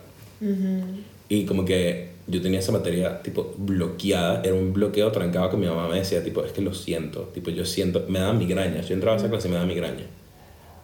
Y 1.28 1.44
como 1.44 1.64
que 1.64 2.10
yo 2.26 2.42
tenía 2.42 2.58
esa 2.58 2.72
materia 2.72 3.22
tipo 3.22 3.54
bloqueada, 3.56 4.42
era 4.44 4.54
un 4.54 4.72
bloqueo 4.72 5.10
trancado 5.12 5.50
que 5.50 5.56
mi 5.56 5.66
mamá 5.66 5.88
me 5.88 5.98
decía, 5.98 6.22
tipo, 6.22 6.44
es 6.44 6.52
que 6.52 6.60
lo 6.60 6.74
siento, 6.74 7.22
tipo, 7.34 7.50
yo 7.50 7.64
siento, 7.64 8.04
me 8.08 8.18
daba 8.18 8.32
migrañas, 8.32 8.88
yo 8.88 8.94
entraba 8.94 9.16
a 9.16 9.18
esa 9.18 9.30
clase 9.30 9.48
y 9.48 9.50
me 9.50 9.56
daba 9.56 9.66
migraña. 9.66 10.04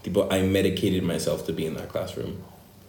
Tipo, 0.03 0.29
I 0.33 0.43
medicated 0.43 1.03
myself 1.03 1.45
to 1.45 1.53
be 1.53 1.65
in 1.65 1.75
that 1.75 1.89
classroom. 1.89 2.33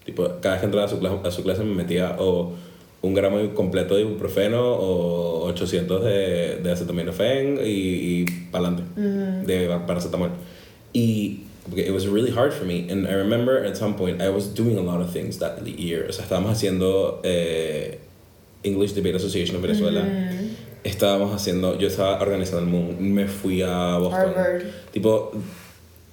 Tipo, 0.05 0.39
cada 0.41 0.55
vez 0.55 0.61
que 0.61 0.65
entraba 0.65 0.85
a 0.85 0.89
su 0.89 0.99
clase, 0.99 1.17
a 1.23 1.31
su 1.31 1.43
clase 1.43 1.63
me 1.63 1.75
metía 1.75 2.15
o 2.19 2.53
un 3.01 3.13
gramo 3.13 3.53
completo 3.53 3.95
de 3.95 4.01
ibuprofeno 4.01 4.61
o 4.61 5.45
800 5.47 6.03
de, 6.03 6.57
de 6.63 6.71
acetaminofén 6.71 7.59
y, 7.63 8.21
y 8.21 8.25
para 8.51 8.67
adelante, 8.67 9.01
de 9.45 9.67
paracetamol. 9.85 10.31
Y 10.93 11.41
porque 11.69 11.79
it 11.79 11.91
was 11.91 12.07
really 12.07 12.31
hard 12.31 12.53
for 12.53 12.65
me. 12.65 12.89
And 12.89 13.07
I 13.07 13.13
remember 13.13 13.63
at 13.63 13.77
some 13.77 13.95
point 13.95 14.21
I 14.21 14.29
was 14.29 14.47
doing 14.47 14.77
a 14.77 14.81
lot 14.81 15.01
of 15.01 15.11
things 15.11 15.39
that 15.39 15.65
year. 15.65 16.05
O 16.07 16.11
sea, 16.11 16.25
estábamos 16.25 16.51
haciendo 16.51 17.21
eh, 17.23 17.99
English 18.63 18.93
Debate 18.93 19.15
Association 19.15 19.55
of 19.55 19.61
Venezuela. 19.61 20.03
Estábamos 20.83 21.31
haciendo, 21.33 21.79
yo 21.79 21.87
estaba 21.87 22.19
organizando 22.19 22.59
el 22.59 22.65
Moon, 22.65 23.13
me 23.13 23.25
fui 23.27 23.61
a 23.61 23.97
Boston. 23.99 24.33
Harvard. 24.33 24.73
Tipo, 24.91 25.41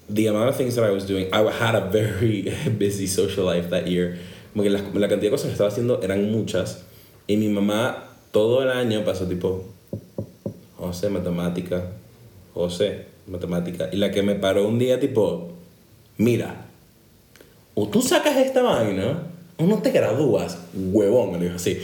the 0.09 0.29
amount 0.29 0.49
of 0.49 0.57
things 0.57 0.77
that 0.77 0.85
I 0.85 0.91
was 0.91 1.05
doing, 1.05 1.29
I 1.33 1.41
had 1.51 1.75
a 1.75 1.81
very 1.81 2.43
busy 2.79 3.09
social 3.09 3.45
life 3.45 3.71
that 3.71 3.89
year. 3.89 4.19
Como 4.53 4.65
que 4.65 4.71
la, 4.71 4.79
la 4.79 5.09
cantidad 5.09 5.23
de 5.23 5.31
cosas 5.31 5.47
que 5.47 5.53
estaba 5.55 5.71
haciendo 5.71 6.01
eran 6.03 6.31
muchas. 6.31 6.85
Y 7.27 7.37
mi 7.37 7.49
mamá 7.49 8.05
todo 8.31 8.63
el 8.63 8.71
año 8.71 9.05
pasó 9.05 9.27
tipo, 9.27 9.65
José, 10.77 11.09
matemática, 11.11 11.91
José, 12.55 13.07
matemática. 13.31 13.89
Y 13.93 13.97
la 13.97 14.11
que 14.11 14.23
me 14.23 14.35
paró 14.35 14.67
un 14.67 14.79
día 14.79 15.01
tipo, 15.01 15.53
mira, 16.19 16.67
o 17.75 17.89
tú 17.89 18.03
sacas 18.03 18.37
esta 18.37 18.63
vaina 18.63 19.23
o 19.57 19.65
no 19.65 19.83
te 19.83 19.91
gradúas, 19.91 20.59
huevón, 20.75 21.33
me 21.33 21.39
lo 21.39 21.45
dijo 21.45 21.57
así. 21.57 21.79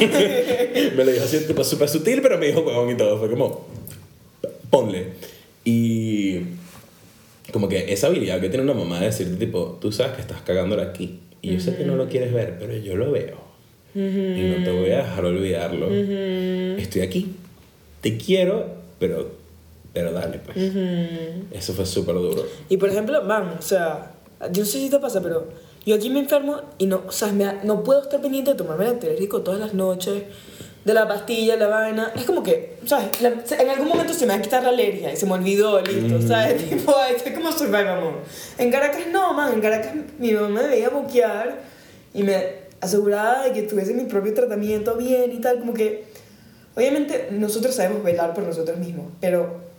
me 0.96 1.04
lo 1.04 1.10
dijo 1.10 1.24
así, 1.24 1.40
tipo 1.46 1.64
súper 1.64 1.88
sutil, 1.88 2.22
pero 2.22 2.38
me 2.38 2.46
dijo 2.46 2.60
huevón 2.60 2.90
y 2.90 2.96
todo. 2.96 3.18
Fue 3.18 3.30
como, 3.30 3.66
ponle. 4.70 5.08
Y 5.64 6.38
como 7.52 7.68
que 7.68 7.92
esa 7.92 8.06
habilidad 8.06 8.40
que 8.40 8.48
tiene 8.48 8.64
una 8.64 8.74
mamá 8.74 9.00
de 9.00 9.06
decirte, 9.06 9.36
tipo, 9.36 9.78
tú 9.80 9.92
sabes 9.92 10.12
que 10.14 10.20
estás 10.20 10.40
cagándola 10.42 10.84
aquí. 10.84 11.20
Y 11.42 11.52
yo 11.54 11.60
sé 11.60 11.76
que 11.76 11.84
no 11.84 11.96
lo 11.96 12.08
quieres 12.08 12.32
ver, 12.32 12.58
pero 12.58 12.76
yo 12.76 12.96
lo 12.96 13.10
veo. 13.10 13.50
Y 13.94 13.98
no 13.98 14.64
te 14.64 14.70
voy 14.70 14.90
a 14.90 14.98
dejar 14.98 15.24
olvidarlo. 15.24 15.88
Estoy 15.90 17.02
aquí. 17.02 17.34
Te 18.02 18.16
quiero, 18.16 18.76
pero, 18.98 19.39
pero 19.92 20.12
dale, 20.12 20.38
pues. 20.44 20.56
Eso 21.52 21.72
fue 21.74 21.86
súper 21.86 22.14
duro. 22.14 22.44
Y 22.68 22.76
por 22.76 22.88
ejemplo, 22.88 23.22
man, 23.22 23.54
o 23.58 23.62
sea, 23.62 24.12
yo 24.52 24.62
no 24.62 24.66
sé 24.66 24.78
si 24.78 24.90
te 24.90 24.98
pasa, 24.98 25.20
pero 25.20 25.48
yo 25.86 25.94
aquí 25.96 26.10
me 26.10 26.20
enfermo 26.20 26.60
y 26.78 26.86
no, 26.86 27.02
o 27.06 27.12
sea, 27.12 27.28
me 27.32 27.44
da- 27.44 27.60
no 27.64 27.82
puedo 27.82 28.02
estar 28.02 28.20
pendiente 28.20 28.52
de 28.52 28.56
tomarme 28.56 28.84
el 28.84 28.90
antialérgico 28.92 29.42
todas 29.42 29.58
las 29.60 29.74
noches, 29.74 30.22
de 30.84 30.94
la 30.94 31.06
pastilla, 31.06 31.56
la 31.56 31.66
vaina. 31.68 32.10
Es 32.16 32.24
como 32.24 32.42
que, 32.42 32.78
¿sabes? 32.86 33.20
La- 33.20 33.28
en 33.58 33.68
algún 33.68 33.88
momento 33.88 34.14
se 34.14 34.26
me 34.26 34.32
va 34.32 34.38
a 34.38 34.42
quitar 34.42 34.62
la 34.62 34.70
alergia 34.70 35.12
y 35.12 35.16
se 35.16 35.26
me 35.26 35.32
olvidó, 35.32 35.80
listo, 35.82 36.26
¿sabes? 36.26 36.68
Tipo, 36.70 36.94
es 37.14 37.22
como 37.34 37.52
survival 37.52 38.00
mode. 38.00 38.14
En 38.58 38.70
Caracas 38.70 39.02
no, 39.12 39.34
man, 39.34 39.52
en 39.52 39.60
Caracas 39.60 39.92
mi 40.18 40.32
mamá 40.32 40.62
me 40.62 40.68
veía 40.68 40.88
boquear 40.88 41.60
y 42.14 42.22
me 42.22 42.60
aseguraba 42.80 43.44
de 43.44 43.52
que 43.52 43.62
tuviese 43.64 43.92
mi 43.92 44.04
propio 44.04 44.32
tratamiento 44.32 44.94
bien 44.96 45.32
y 45.32 45.38
tal, 45.40 45.58
como 45.58 45.74
que. 45.74 46.04
Obviamente 46.76 47.28
nosotros 47.32 47.74
sabemos 47.74 48.02
velar 48.04 48.32
por 48.32 48.44
nosotros 48.44 48.78
mismos, 48.78 49.06
pero 49.20 49.69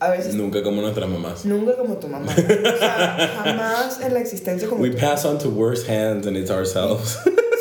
a 0.00 0.10
veces 0.10 0.34
Nunca 0.34 0.62
como 0.62 0.80
nuestras 0.82 1.08
mamás. 1.08 1.44
Nunca 1.44 1.76
como 1.76 1.96
tu 1.98 2.08
mamá. 2.08 2.32
O 2.32 2.78
sea, 2.78 3.42
jamás 3.44 4.00
en 4.00 4.14
la 4.14 4.20
existencia 4.20 4.66
como 4.68 4.82
We 4.82 4.90
tú. 4.90 4.98
pass 4.98 5.24
on 5.26 5.38
to 5.38 5.50
worse 5.50 5.86
hands 5.86 6.26
and 6.26 6.36
it's 6.36 6.50
ourselves. 6.50 7.18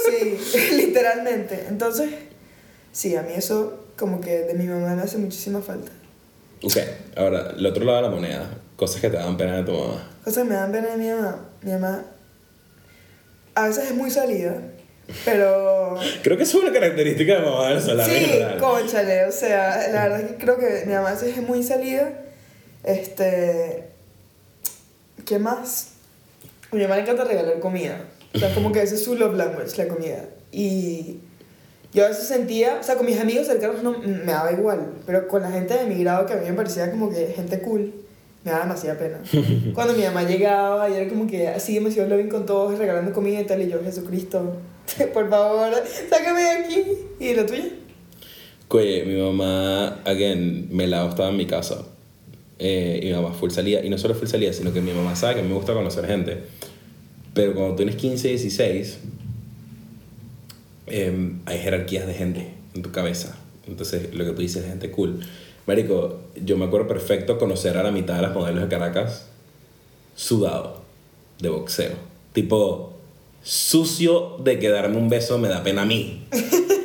Sí, 0.10 0.38
literalmente. 0.78 1.66
Entonces, 1.68 2.10
sí, 2.92 3.16
a 3.16 3.22
mí 3.24 3.34
eso 3.36 3.86
como 3.98 4.22
que 4.22 4.44
de 4.44 4.54
mi 4.54 4.66
mamá 4.66 4.96
me 4.96 5.02
hace 5.02 5.18
muchísima 5.18 5.62
falta. 5.62 5.92
ok, 6.64 6.78
ahora, 7.18 7.54
el 7.58 7.66
otro 7.66 7.84
lado 7.84 7.98
de 7.98 8.04
la 8.04 8.10
moneda. 8.10 8.50
Cosas 8.78 9.02
que 9.02 9.10
te 9.10 9.18
dan 9.18 9.36
pena 9.36 9.58
de 9.58 9.64
tu 9.64 9.74
mamá. 9.74 10.08
Cosas 10.24 10.44
que 10.44 10.50
me 10.50 10.56
dan 10.56 10.72
pena 10.72 10.92
de 10.92 10.98
mi 10.98 11.10
mamá. 11.10 11.40
Mi 11.62 11.72
mamá 11.74 12.06
a 13.56 13.68
veces 13.68 13.86
es 13.90 13.94
muy 13.96 14.10
salida, 14.10 14.56
pero... 15.26 15.98
Creo 16.24 16.38
que 16.38 16.44
es 16.44 16.56
una 16.56 16.72
característica 16.72 17.36
de 17.36 17.42
mamá 17.42 17.68
venezolana 17.68 18.14
en 18.14 18.24
Sí, 18.24 18.40
conchale, 18.58 19.26
o 19.26 19.32
sea, 19.34 19.90
la 19.92 20.04
verdad 20.04 20.22
es 20.22 20.28
que 20.32 20.36
creo 20.38 20.58
que 20.58 20.84
mi 20.86 20.94
mamá 20.94 21.10
a 21.10 21.14
veces 21.14 21.38
es 21.38 21.44
muy 21.46 21.62
salida. 21.62 22.14
Este... 22.84 23.89
¿Qué 25.25 25.39
más? 25.39 25.93
A 26.71 26.75
mi 26.75 26.84
mamá 26.84 26.95
le 26.95 27.01
encanta 27.01 27.23
regalar 27.23 27.59
comida. 27.59 28.05
O 28.34 28.39
sea, 28.39 28.53
como 28.53 28.71
que 28.71 28.82
ese 28.82 28.95
es 28.95 29.03
su 29.03 29.15
love 29.15 29.36
language, 29.36 29.77
la 29.77 29.88
comida. 29.88 30.25
Y 30.51 31.19
yo 31.93 32.05
a 32.05 32.09
veces 32.09 32.27
sentía, 32.27 32.77
o 32.80 32.84
sea, 32.84 32.95
con 32.95 33.05
mis 33.05 33.19
amigos 33.19 33.47
cercanos 33.47 33.82
no 33.82 33.97
me 33.97 34.32
daba 34.32 34.51
igual, 34.51 34.93
pero 35.05 35.27
con 35.27 35.41
la 35.41 35.51
gente 35.51 35.73
de 35.73 35.86
mi 35.86 36.03
grado 36.03 36.25
que 36.27 36.34
a 36.34 36.38
mí 36.38 36.45
me 36.47 36.53
parecía 36.53 36.91
como 36.91 37.09
que 37.09 37.27
gente 37.36 37.59
cool, 37.61 37.91
me 38.43 38.51
daba 38.51 38.63
demasiada 38.63 38.99
pena. 38.99 39.19
Cuando 39.73 39.95
mi 39.95 40.03
mamá 40.03 40.23
llegaba 40.23 40.88
y 40.89 40.93
era 40.93 41.09
como 41.09 41.25
que 41.25 41.47
así 41.47 41.73
demasiado 41.73 42.07
loving 42.09 42.30
con 42.30 42.45
todos, 42.45 42.77
regalando 42.77 43.11
comida 43.11 43.41
y 43.41 43.45
tal, 43.45 43.61
y 43.61 43.69
yo, 43.69 43.84
Jesucristo, 43.84 44.57
por 45.13 45.30
favor, 45.30 45.73
sácame 46.09 46.41
de 46.41 46.49
aquí. 46.49 46.84
¿Y 47.19 47.34
la 47.34 47.45
tuya? 47.45 47.69
Oye, 48.67 49.03
mi 49.05 49.19
mamá, 49.19 49.99
again, 50.05 50.67
Melao 50.71 51.09
estaba 51.09 51.30
en 51.30 51.38
mi 51.38 51.47
casa. 51.47 51.86
Eh, 52.60 52.99
y 53.01 53.05
mi 53.07 53.14
mamá 53.14 53.34
full 53.34 53.51
salida. 53.51 53.84
Y 53.84 53.89
no 53.89 53.97
solo 53.97 54.14
full 54.14 54.28
salida, 54.28 54.53
sino 54.53 54.74
que 54.74 54.82
mi 54.82 54.91
mamá 54.91 55.16
sabe 55.16 55.36
que 55.36 55.39
a 55.39 55.43
mí 55.43 55.49
me 55.49 55.55
gusta 55.55 55.74
conocer 55.74 56.05
gente. 56.05 56.43
Pero 57.34 57.53
cuando 57.53 57.76
tienes 57.76 57.95
15, 57.95 58.28
16, 58.28 58.99
eh, 60.88 61.32
hay 61.45 61.60
jerarquías 61.60 62.05
de 62.05 62.14
gente 62.14 62.53
en 62.76 62.82
tu 62.82 62.91
cabeza. 62.91 63.38
Entonces, 63.68 64.14
lo 64.14 64.26
que 64.26 64.32
tú 64.32 64.41
dices 64.41 64.64
es 64.64 64.70
gente 64.70 64.91
cool. 64.91 65.20
Marico, 65.66 66.20
yo 66.43 66.57
me 66.57 66.66
acuerdo 66.66 66.88
perfecto 66.88 67.38
conocer 67.38 67.78
a 67.78 67.84
la 67.84 67.91
mitad 67.91 68.16
de 68.16 68.24
las 68.24 68.34
modelos 68.34 68.64
de 68.64 68.70
Caracas 68.70 69.28
sudado 70.16 70.82
de 71.39 71.49
boxeo. 71.49 71.93
Tipo, 72.34 72.93
sucio 73.43 74.38
de 74.43 74.60
que 74.60 74.70
darme 74.70 74.97
un 74.97 75.10
beso 75.10 75.38
me 75.38 75.47
da 75.47 75.64
pena 75.64 75.84
a 75.84 75.86
mí. 75.86 76.26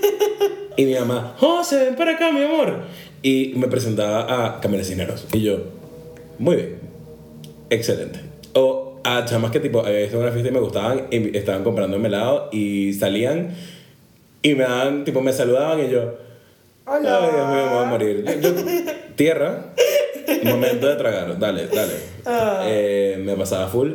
Y 0.77 0.87
mi 0.87 0.95
mamá, 0.95 1.37
José, 1.39 1.85
ven 1.85 1.95
para 1.95 2.13
acá, 2.13 2.33
mi 2.33 2.43
amor. 2.43 2.83
Y 3.27 3.55
me 3.57 3.69
presentaba 3.69 4.45
a 4.45 4.61
Camila 4.61 4.85
Cineros. 4.85 5.27
Y 5.33 5.41
yo, 5.41 5.57
muy 6.39 6.57
bien, 6.57 6.79
excelente. 7.71 8.21
O 8.53 9.01
a 9.03 9.25
chamas 9.25 9.51
que 9.51 9.61
tipo, 9.61 9.81
había 9.81 10.01
visto 10.01 10.19
una 10.19 10.31
fiesta 10.31 10.51
y 10.51 10.53
me 10.53 10.61
gustaban 10.61 11.07
y 11.11 11.35
estaban 11.35 11.65
comprando 11.65 11.97
helado 11.97 12.51
y 12.53 12.93
salían 12.93 13.55
y 14.43 14.55
me 14.55 14.65
daban, 14.65 15.05
tipo, 15.05 15.23
me 15.23 15.33
saludaban 15.33 15.81
y 15.87 15.91
yo, 15.91 16.19
Hola. 16.87 17.19
Ay, 17.19 17.31
Dios 17.35 17.49
mío, 17.49 17.57
me 17.65 17.75
voy 17.75 17.83
a 17.83 17.87
morir. 17.87 18.25
Yo- 18.43 18.51
yo- 18.53 18.93
tierra, 19.17 19.73
momento 20.45 20.87
de 20.87 20.97
tragar, 20.97 21.39
dale, 21.39 21.67
dale. 21.69 21.95
Ah. 22.27 22.63
Eh, 22.67 23.17
me 23.25 23.35
pasaba 23.37 23.69
full, 23.69 23.91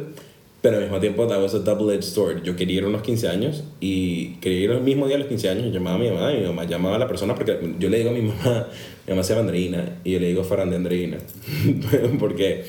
pero 0.61 0.77
al 0.77 0.83
mismo 0.83 0.99
tiempo, 0.99 1.27
that 1.27 1.41
was 1.41 1.53
a 1.53 1.59
double-edged 1.59 2.03
sword. 2.03 2.43
Yo 2.43 2.55
quería 2.55 2.77
ir 2.77 2.83
a 2.83 2.87
unos 2.87 3.01
15 3.01 3.27
años 3.29 3.63
y 3.79 4.35
quería 4.35 4.59
ir 4.59 4.71
el 4.71 4.81
mismo 4.81 5.07
día 5.07 5.15
a 5.15 5.19
los 5.19 5.27
15 5.27 5.49
años. 5.49 5.73
Llamaba 5.73 5.95
a 5.95 5.99
mi 5.99 6.09
mamá 6.09 6.33
y 6.33 6.41
mi 6.41 6.47
mamá 6.47 6.65
llamaba 6.65 6.95
a 6.95 6.99
la 6.99 7.07
persona 7.07 7.35
porque 7.35 7.57
yo 7.79 7.89
le 7.89 7.97
digo 7.97 8.09
a 8.09 8.13
mi 8.13 8.21
mamá, 8.21 8.67
mi 9.07 9.11
mamá 9.11 9.23
se 9.23 9.33
llama 9.33 9.41
Andreina 9.41 9.99
y 10.03 10.11
yo 10.11 10.19
le 10.19 10.27
digo 10.27 10.43
Farán 10.43 10.69
de 10.69 10.75
Andreina. 10.75 11.17
porque 12.19 12.65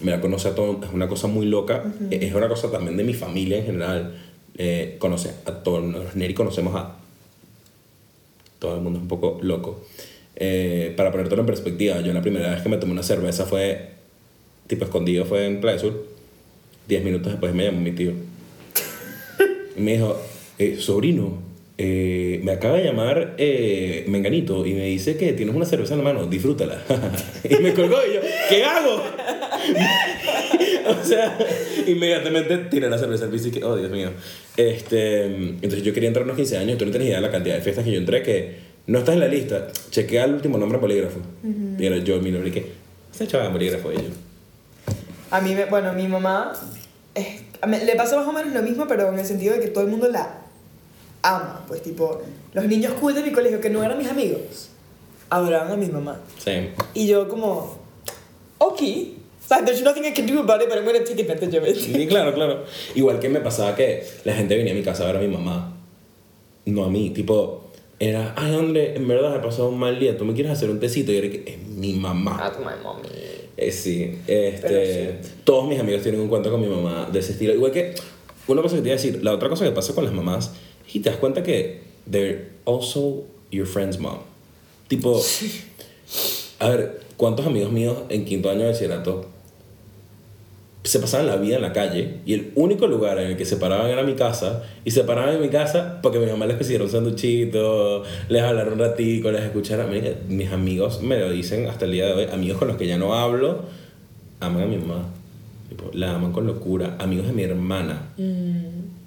me 0.00 0.10
la 0.10 0.20
conoce 0.20 0.48
a 0.48 0.54
todo, 0.54 0.80
es 0.82 0.92
una 0.92 1.08
cosa 1.08 1.26
muy 1.26 1.46
loca, 1.46 1.84
es 2.10 2.34
una 2.34 2.48
cosa 2.48 2.70
también 2.70 2.96
de 2.96 3.04
mi 3.04 3.14
familia 3.14 3.58
en 3.58 3.66
general. 3.66 4.14
Eh, 4.56 4.96
conoce 4.98 5.30
a 5.46 5.52
todos, 5.62 5.84
los 5.84 6.14
Neri 6.14 6.32
conocemos 6.32 6.74
a 6.76 6.96
todo 8.58 8.76
el 8.76 8.80
mundo 8.80 8.98
es 8.98 9.02
un 9.02 9.08
poco 9.08 9.38
loco. 9.42 9.84
Eh, 10.36 10.94
para 10.96 11.10
poner 11.10 11.28
todo 11.28 11.40
en 11.40 11.46
perspectiva, 11.46 12.00
yo 12.00 12.12
la 12.12 12.22
primera 12.22 12.50
vez 12.50 12.62
que 12.62 12.68
me 12.68 12.78
tomé 12.78 12.92
una 12.92 13.02
cerveza 13.02 13.44
fue 13.44 13.90
tipo 14.66 14.84
escondido, 14.84 15.24
fue 15.26 15.46
en 15.46 15.60
Playa 15.60 15.78
Sur. 15.78 16.13
Diez 16.88 17.02
minutos 17.02 17.32
después 17.32 17.54
me 17.54 17.64
llamó 17.64 17.80
mi 17.80 17.92
tío. 17.92 18.12
Y 19.76 19.80
me 19.80 19.92
dijo, 19.92 20.20
eh, 20.58 20.76
sobrino, 20.78 21.38
eh, 21.76 22.40
me 22.44 22.52
acaba 22.52 22.76
de 22.76 22.84
llamar 22.84 23.34
eh, 23.36 24.04
Menganito 24.06 24.64
y 24.64 24.74
me 24.74 24.84
dice 24.86 25.16
que 25.16 25.32
tienes 25.32 25.54
una 25.54 25.64
cerveza 25.64 25.94
en 25.94 26.04
la 26.04 26.12
mano, 26.12 26.26
disfrútala. 26.26 26.80
y 27.44 27.56
me 27.62 27.74
colgó 27.74 27.96
y 28.08 28.14
yo, 28.14 28.20
¿qué 28.48 28.62
hago? 28.62 29.02
o 30.88 31.04
sea, 31.04 31.36
inmediatamente 31.86 32.58
tiré 32.70 32.88
la 32.88 32.98
cerveza 32.98 33.24
al 33.24 33.30
piso 33.30 33.48
y 33.48 33.50
que, 33.50 33.64
oh 33.64 33.76
Dios 33.76 33.90
mío. 33.90 34.10
Este, 34.56 35.24
entonces 35.24 35.82
yo 35.82 35.92
quería 35.92 36.08
entrar 36.08 36.22
a 36.22 36.26
unos 36.26 36.36
15 36.36 36.58
años, 36.58 36.78
tú 36.78 36.84
no 36.84 36.92
tienes 36.92 37.08
idea 37.08 37.16
de 37.18 37.26
la 37.26 37.32
cantidad 37.32 37.56
de 37.56 37.62
fiestas 37.62 37.84
que 37.84 37.90
yo 37.90 37.98
entré 37.98 38.22
que 38.22 38.54
no 38.86 39.00
estás 39.00 39.14
en 39.14 39.20
la 39.20 39.28
lista. 39.28 39.68
Chequea 39.90 40.26
el 40.26 40.34
último 40.34 40.58
nombre 40.58 40.76
en 40.76 40.82
bolígrafo. 40.82 41.18
Y 41.78 41.86
era 41.86 41.96
yo, 41.98 42.20
mi 42.20 42.30
nombre, 42.30 42.52
que, 42.52 42.66
ese 43.12 43.26
chaval 43.26 43.48
en 43.48 43.52
bolígrafo 43.54 43.90
yo. 43.92 43.98
A 45.34 45.40
mí, 45.40 45.54
me, 45.54 45.64
bueno, 45.64 45.92
mi 45.92 46.06
mamá 46.06 46.52
es- 47.14 47.42
a 47.60 47.66
mí- 47.66 47.78
le 47.84 47.96
pasa 47.96 48.16
más 48.16 48.26
o 48.26 48.32
menos 48.32 48.52
lo 48.52 48.62
mismo, 48.62 48.86
pero 48.86 49.08
en 49.12 49.18
el 49.18 49.26
sentido 49.26 49.54
de 49.54 49.60
que 49.60 49.68
todo 49.68 49.84
el 49.84 49.90
mundo 49.90 50.08
la 50.08 50.38
ama. 51.22 51.64
Pues, 51.66 51.82
tipo, 51.82 52.22
los 52.52 52.64
niños 52.66 52.92
cool 53.00 53.14
de 53.14 53.22
mi 53.22 53.32
colegio, 53.32 53.60
que 53.60 53.70
no 53.70 53.82
eran 53.82 53.98
mis 53.98 54.08
amigos, 54.08 54.68
adoraban 55.30 55.72
a 55.72 55.76
mi 55.76 55.86
mamá. 55.86 56.20
Sí. 56.38 56.52
Y 56.94 57.06
yo, 57.08 57.28
como, 57.28 57.78
ok, 58.58 58.80
o 58.80 59.48
sea, 59.48 59.64
there's 59.64 59.82
nothing 59.82 60.04
I 60.04 60.12
can 60.12 60.26
do 60.26 60.38
about 60.38 60.62
it, 60.62 60.68
but 60.68 60.78
I'm 60.78 60.84
gonna 60.84 61.02
take 61.04 61.20
advantage 61.22 61.58
of 61.58 61.66
it. 61.66 61.76
Y 61.96 62.06
claro, 62.06 62.32
claro. 62.32 62.64
Igual 62.94 63.18
que 63.18 63.28
me 63.28 63.40
pasaba 63.40 63.74
que 63.74 64.06
la 64.24 64.34
gente 64.34 64.56
venía 64.56 64.72
a 64.72 64.76
mi 64.76 64.82
casa 64.82 65.02
a 65.02 65.06
ver 65.08 65.16
a 65.16 65.20
mi 65.20 65.28
mamá. 65.28 65.72
no 66.66 66.84
a 66.84 66.88
mí, 66.88 67.10
tipo, 67.10 67.70
era, 67.98 68.32
ay, 68.36 68.54
André, 68.54 68.96
en 68.96 69.06
verdad 69.06 69.36
he 69.36 69.40
pasado 69.40 69.68
un 69.68 69.78
mal 69.78 69.98
día, 69.98 70.16
¿tú 70.16 70.24
me 70.24 70.32
quieres 70.32 70.50
hacer 70.52 70.70
un 70.70 70.80
tecito? 70.80 71.12
Y 71.12 71.16
era 71.18 71.28
que, 71.28 71.44
es 71.46 71.58
mi 71.68 71.92
mamá. 71.94 72.38
That's 72.38 72.58
my 72.58 72.72
mommy. 72.82 73.08
Eh, 73.56 73.70
sí, 73.70 74.18
este, 74.26 74.68
Pero 74.68 75.18
todos 75.44 75.68
mis 75.68 75.78
amigos 75.78 76.02
tienen 76.02 76.20
un 76.20 76.28
cuento 76.28 76.50
con 76.50 76.60
mi 76.60 76.66
mamá 76.66 77.08
de 77.12 77.20
ese 77.20 77.32
estilo. 77.32 77.54
Igual 77.54 77.72
que, 77.72 77.94
una 78.48 78.62
cosa 78.62 78.76
que 78.76 78.82
te 78.82 78.88
iba 78.88 78.94
a 78.94 79.00
decir, 79.00 79.22
la 79.22 79.32
otra 79.32 79.48
cosa 79.48 79.64
que 79.64 79.70
pasa 79.70 79.94
con 79.94 80.04
las 80.04 80.12
mamás, 80.12 80.52
es 80.86 80.92
que 80.92 81.00
te 81.00 81.10
das 81.10 81.18
cuenta 81.18 81.42
que 81.42 81.80
they're 82.10 82.48
also 82.64 83.24
your 83.50 83.66
friend's 83.66 83.98
mom. 83.98 84.18
Tipo, 84.88 85.22
a 86.58 86.68
ver, 86.68 87.00
¿cuántos 87.16 87.46
amigos 87.46 87.72
míos 87.72 87.98
en 88.08 88.24
quinto 88.24 88.50
año 88.50 88.60
de 88.60 88.72
bachillerato 88.72 89.26
se 90.84 90.98
pasaban 90.98 91.26
la 91.26 91.36
vida 91.36 91.56
en 91.56 91.62
la 91.62 91.72
calle 91.72 92.16
y 92.26 92.34
el 92.34 92.52
único 92.56 92.86
lugar 92.86 93.18
en 93.18 93.28
el 93.28 93.36
que 93.38 93.46
se 93.46 93.56
paraban 93.56 93.90
era 93.90 94.02
mi 94.02 94.14
casa 94.14 94.62
y 94.84 94.90
se 94.90 95.02
paraban 95.02 95.34
en 95.34 95.40
mi 95.40 95.48
casa 95.48 96.00
porque 96.02 96.18
mi 96.18 96.26
mamá 96.26 96.44
les 96.44 96.58
pusieron 96.58 96.86
un 96.86 96.92
sanduchito, 96.92 98.02
les 98.28 98.42
hablaron 98.42 98.74
un 98.74 98.80
ratico, 98.80 99.30
les 99.30 99.42
escucharon. 99.42 99.90
Mira, 99.90 100.10
mis 100.28 100.52
amigos 100.52 101.02
me 101.02 101.18
lo 101.18 101.30
dicen 101.30 101.68
hasta 101.68 101.86
el 101.86 101.92
día 101.92 102.06
de 102.06 102.12
hoy, 102.12 102.24
amigos 102.30 102.58
con 102.58 102.68
los 102.68 102.76
que 102.76 102.86
ya 102.86 102.98
no 102.98 103.14
hablo, 103.14 103.62
aman 104.40 104.62
a 104.62 104.66
mi 104.66 104.76
mamá. 104.76 105.08
La 105.94 106.14
aman 106.14 106.32
con 106.32 106.46
locura. 106.46 106.96
Amigos 106.98 107.26
de 107.26 107.32
mi 107.32 107.42
hermana. 107.42 108.10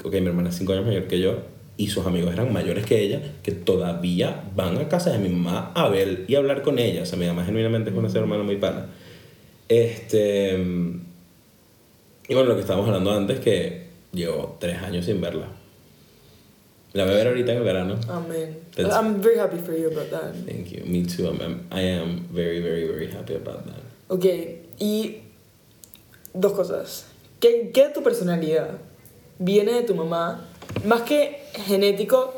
Ok, 0.03 0.13
mi 0.13 0.27
hermana 0.27 0.49
es 0.49 0.55
5 0.55 0.73
años 0.73 0.85
mayor 0.85 1.03
que 1.03 1.19
yo 1.19 1.35
y 1.77 1.89
sus 1.89 2.07
amigos 2.07 2.33
eran 2.33 2.51
mayores 2.51 2.87
que 2.87 2.99
ella, 3.01 3.21
que 3.43 3.51
todavía 3.51 4.43
van 4.55 4.77
a 4.77 4.89
casa 4.89 5.11
de 5.11 5.19
mi 5.19 5.29
mamá 5.29 5.71
a 5.75 5.87
ver 5.89 6.25
y 6.27 6.33
hablar 6.33 6.63
con 6.63 6.79
ella. 6.79 7.03
O 7.03 7.05
sea, 7.05 7.19
mi 7.19 7.27
mamá 7.27 7.45
genuinamente 7.45 7.91
es 7.91 7.95
una 7.95 8.09
ser 8.09 8.23
humano 8.23 8.43
muy 8.43 8.57
pana. 8.57 8.87
Este. 9.69 10.57
Y 12.27 12.33
bueno, 12.33 12.49
lo 12.49 12.55
que 12.55 12.61
estábamos 12.61 12.87
hablando 12.87 13.11
antes, 13.11 13.39
que 13.39 13.87
llevo 14.11 14.57
tres 14.59 14.77
años 14.81 15.05
sin 15.05 15.21
verla. 15.21 15.47
La 16.93 17.03
voy 17.03 17.13
a 17.13 17.17
ver 17.17 17.27
ahorita 17.27 17.51
en 17.51 17.57
el 17.59 17.63
verano. 17.63 17.95
Amen. 18.09 18.59
That's- 18.75 18.93
I'm 18.93 19.21
very 19.21 19.37
happy 19.39 19.57
for 19.59 19.75
you 19.77 19.87
about 19.87 20.09
that. 20.09 20.33
Thank 20.45 20.67
you. 20.71 20.83
Me 20.85 21.03
too. 21.05 21.27
I'm, 21.27 21.39
I'm- 21.39 21.67
I 21.71 21.81
am 21.99 22.27
very, 22.31 22.59
very, 22.61 22.85
very 22.87 23.07
happy 23.11 23.35
about 23.35 23.65
that. 23.65 23.81
Ok, 24.09 24.25
y 24.79 25.17
dos 26.33 26.53
cosas. 26.53 27.05
¿Qué, 27.39 27.71
¿Qué 27.73 27.87
de 27.87 27.93
tu 27.93 28.01
personalidad 28.01 28.69
viene 29.37 29.73
de 29.73 29.83
tu 29.83 29.93
mamá? 29.95 30.47
Más 30.85 31.01
que 31.03 31.39
genético, 31.65 32.33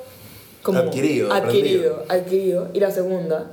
como 0.61 0.79
Adquirido, 0.79 1.31
adquirido, 1.31 2.05
adquirido. 2.09 2.69
Y 2.73 2.79
la 2.79 2.91
segunda, 2.91 3.51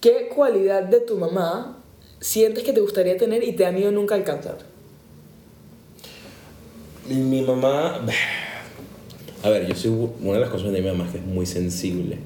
¿qué 0.00 0.28
cualidad 0.34 0.82
de 0.84 1.00
tu 1.00 1.16
mamá 1.16 1.78
sientes 2.20 2.62
que 2.64 2.72
te 2.72 2.80
gustaría 2.80 3.16
tener 3.16 3.42
y 3.42 3.52
te 3.52 3.66
han 3.66 3.76
ido 3.78 3.90
nunca 3.90 4.14
a 4.14 4.18
alcanzar? 4.18 4.58
Mi 7.08 7.42
mamá. 7.42 8.00
A 9.42 9.50
ver, 9.50 9.68
yo 9.68 9.74
soy. 9.74 9.90
Una 10.20 10.34
de 10.34 10.40
las 10.40 10.50
cosas 10.50 10.72
de 10.72 10.80
mi 10.80 10.88
mamá 10.88 11.04
es 11.04 11.12
que 11.12 11.18
es 11.18 11.24
muy 11.24 11.46
sensible. 11.46 12.18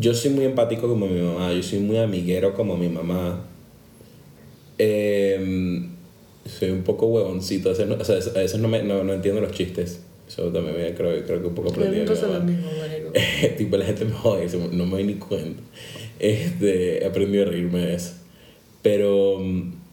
Yo 0.00 0.12
soy 0.12 0.32
muy 0.32 0.44
empático 0.44 0.88
como 0.88 1.06
mi 1.06 1.20
mamá. 1.20 1.52
Yo 1.52 1.62
soy 1.62 1.78
muy 1.78 1.98
amiguero 1.98 2.54
como 2.54 2.76
mi 2.76 2.88
mamá. 2.88 3.44
Em, 4.76 5.90
soy 6.46 6.70
un 6.70 6.82
poco 6.82 7.06
huevoncito. 7.06 7.68
A 7.68 7.72
veces 7.72 7.86
no, 7.86 7.94
o 7.94 8.04
sea, 8.04 8.16
a 8.16 8.38
veces 8.38 8.58
no, 8.58 8.68
me, 8.68 8.82
no, 8.82 9.04
no 9.04 9.14
entiendo 9.14 9.40
los 9.40 9.52
chistes. 9.52 10.00
Eso 10.26 10.50
también 10.50 10.76
me, 10.76 10.94
creo, 10.94 11.24
creo 11.24 11.40
que 11.40 11.46
un 11.46 11.54
poco 11.54 11.70
aprendí. 11.70 12.00
de 12.00 12.04
mi 12.04 12.10
mamá. 12.10 12.40
mismo, 12.40 12.68
tipo, 13.58 13.76
la 13.76 13.84
gente 13.84 14.04
me 14.04 14.12
jode, 14.12 14.48
no 14.72 14.86
me 14.86 14.92
doy 14.92 15.04
ni 15.04 15.14
cuenta. 15.14 15.62
Este, 16.18 17.04
he 17.04 17.06
aprendido 17.06 17.44
a 17.44 17.50
reírme 17.50 17.80
de 17.80 17.94
eso. 17.94 18.14
Pero 18.82 19.38
mm, 19.38 19.83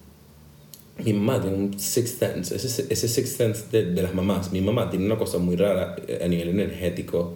mi 1.00 1.14
mamá 1.14 1.42
tiene 1.42 1.58
un 1.58 1.80
sixth 1.80 2.20
sense, 2.20 2.56
ese, 2.56 2.86
ese 2.90 3.08
sixth 3.08 3.38
sense 3.38 3.66
de, 3.72 3.92
de 3.92 4.02
las 4.02 4.14
mamás. 4.14 4.52
Mi 4.52 4.62
mamá 4.62 4.90
tiene 4.90 5.06
una 5.06 5.18
cosa 5.18 5.38
muy 5.38 5.56
rara 5.56 5.96
eh, 6.08 6.22
a 6.24 6.28
nivel 6.28 6.50
energético 6.50 7.34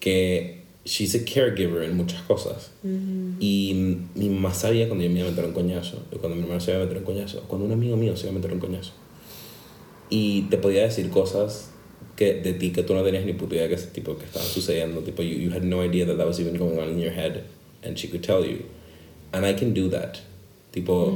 que 0.00 0.58
she's 0.84 1.14
a 1.14 1.24
caregiver 1.24 1.82
en 1.82 1.96
muchas 1.96 2.22
cosas. 2.22 2.70
Y 2.82 3.74
mm, 3.74 4.18
mi 4.18 4.28
mamá 4.30 4.54
sabía 4.54 4.86
cuando 4.88 5.04
yo 5.04 5.10
me 5.10 5.20
iba 5.20 5.28
a 5.28 5.30
meter 5.30 5.44
un 5.44 5.52
coñazo, 5.52 6.02
cuando 6.20 6.36
mi 6.36 6.42
hermano 6.42 6.60
se 6.60 6.70
iba 6.70 6.80
a 6.80 6.84
meter 6.84 6.98
un 6.98 7.04
coñazo, 7.04 7.42
cuando 7.48 7.66
un 7.66 7.72
amigo 7.72 7.96
mío 7.96 8.16
se 8.16 8.26
iba 8.26 8.32
a 8.32 8.34
meter 8.34 8.52
un 8.52 8.60
coñazo. 8.60 8.92
Y 10.10 10.42
te 10.42 10.56
podía 10.56 10.82
decir 10.82 11.10
cosas 11.10 11.70
que 12.16 12.34
de 12.34 12.54
ti 12.54 12.72
que 12.72 12.82
tú 12.82 12.94
no 12.94 13.02
tenías 13.02 13.24
ni 13.24 13.32
puta 13.32 13.54
idea 13.54 13.68
que, 13.68 13.76
tipo, 13.76 14.16
que 14.16 14.24
estaban 14.24 14.48
sucediendo. 14.48 15.02
Tipo, 15.02 15.22
you, 15.22 15.38
you 15.38 15.50
had 15.50 15.62
no 15.62 15.82
idea 15.82 16.06
that 16.06 16.16
that 16.16 16.26
was 16.26 16.40
even 16.40 16.56
going 16.56 16.78
on 16.78 16.88
in 16.88 16.98
your 16.98 17.12
head. 17.12 17.44
And 17.84 17.96
she 17.96 18.08
could 18.08 18.24
tell 18.24 18.44
you. 18.44 18.64
And 19.32 19.46
I 19.46 19.52
can 19.52 19.72
do 19.72 19.88
that. 19.90 20.20
Tipo, 20.72 21.12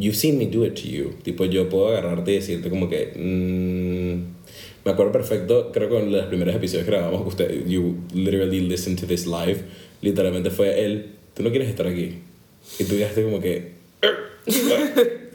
you've 0.00 0.16
seen 0.16 0.38
me 0.38 0.46
do 0.46 0.64
it 0.64 0.74
to 0.74 0.88
you. 0.88 1.14
Tipo, 1.22 1.44
yo 1.44 1.68
puedo 1.68 1.88
agarrarte 1.88 2.32
y 2.32 2.34
decirte 2.36 2.70
como 2.70 2.88
que... 2.88 3.12
mm, 3.14 4.84
me 4.84 4.92
acuerdo 4.92 5.12
perfecto, 5.12 5.70
creo 5.72 5.90
que 5.90 5.98
en 5.98 6.10
los 6.10 6.26
primeros 6.26 6.54
episodios 6.54 6.86
que 6.86 6.90
grabamos, 6.90 7.26
usted, 7.26 7.66
you 7.66 7.98
literally 8.14 8.60
listened 8.60 8.98
to 8.98 9.06
this 9.06 9.26
live, 9.26 9.62
literalmente 10.00 10.50
fue 10.50 10.84
él, 10.84 11.12
tú 11.34 11.42
no 11.42 11.50
quieres 11.50 11.68
estar 11.68 11.86
aquí. 11.86 12.14
Y 12.78 12.84
tú 12.84 12.94
dijiste 12.94 13.22
como 13.22 13.40
que... 13.40 13.72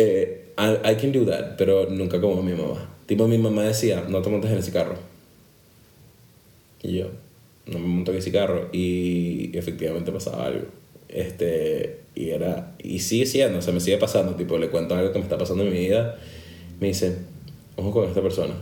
Eh, 0.00 0.52
I, 0.56 0.92
I 0.92 0.94
can 0.94 1.10
do 1.10 1.24
that, 1.26 1.56
pero 1.56 1.90
nunca 1.90 2.20
como 2.20 2.40
mi 2.40 2.52
mamá. 2.52 2.88
Tipo, 3.06 3.26
mi 3.26 3.36
mamá 3.36 3.64
decía, 3.64 4.04
no 4.08 4.22
te 4.22 4.30
montes 4.30 4.48
en 4.52 4.58
ese 4.58 4.70
carro. 4.70 4.94
Y 6.84 6.98
yo, 6.98 7.10
no 7.66 7.80
me 7.80 7.86
monto 7.88 8.12
en 8.12 8.18
ese 8.18 8.30
carro. 8.30 8.68
Y 8.72 9.50
efectivamente 9.58 10.12
pasaba 10.12 10.46
algo. 10.46 10.66
Este, 11.08 12.00
y 12.14 12.30
era, 12.30 12.74
y 12.82 12.98
sigue 12.98 13.26
siendo, 13.26 13.58
o 13.58 13.62
sea, 13.62 13.72
me 13.72 13.80
sigue 13.80 13.98
pasando. 13.98 14.34
Tipo, 14.34 14.58
le 14.58 14.68
cuento 14.68 14.94
algo 14.94 15.12
que 15.12 15.18
me 15.18 15.24
está 15.24 15.38
pasando 15.38 15.64
en 15.64 15.72
mi 15.72 15.78
vida. 15.78 16.18
Me 16.80 16.88
dice, 16.88 17.16
ojo 17.76 17.90
con 17.92 18.08
esta 18.08 18.22
persona. 18.22 18.54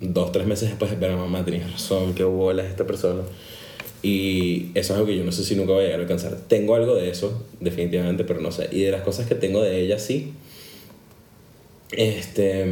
Dos, 0.00 0.32
tres 0.32 0.46
meses 0.46 0.68
después, 0.68 0.90
espera, 0.90 1.16
mamá, 1.16 1.44
tenías 1.44 1.70
razón, 1.70 2.14
qué 2.14 2.24
bola 2.24 2.64
es 2.64 2.70
esta 2.70 2.86
persona. 2.86 3.22
Y 4.02 4.66
eso 4.74 4.92
es 4.92 4.98
algo 4.98 5.06
que 5.06 5.16
yo 5.16 5.24
no 5.24 5.32
sé 5.32 5.44
si 5.44 5.56
nunca 5.56 5.72
voy 5.72 5.82
a 5.82 5.84
llegar 5.86 6.00
a 6.00 6.02
alcanzar. 6.02 6.36
Tengo 6.46 6.74
algo 6.74 6.94
de 6.94 7.08
eso, 7.08 7.42
definitivamente, 7.60 8.24
pero 8.24 8.40
no 8.40 8.52
sé. 8.52 8.68
Y 8.70 8.82
de 8.82 8.90
las 8.90 9.02
cosas 9.02 9.26
que 9.26 9.34
tengo 9.34 9.62
de 9.62 9.80
ella, 9.80 9.98
sí. 9.98 10.34
Este. 11.90 12.66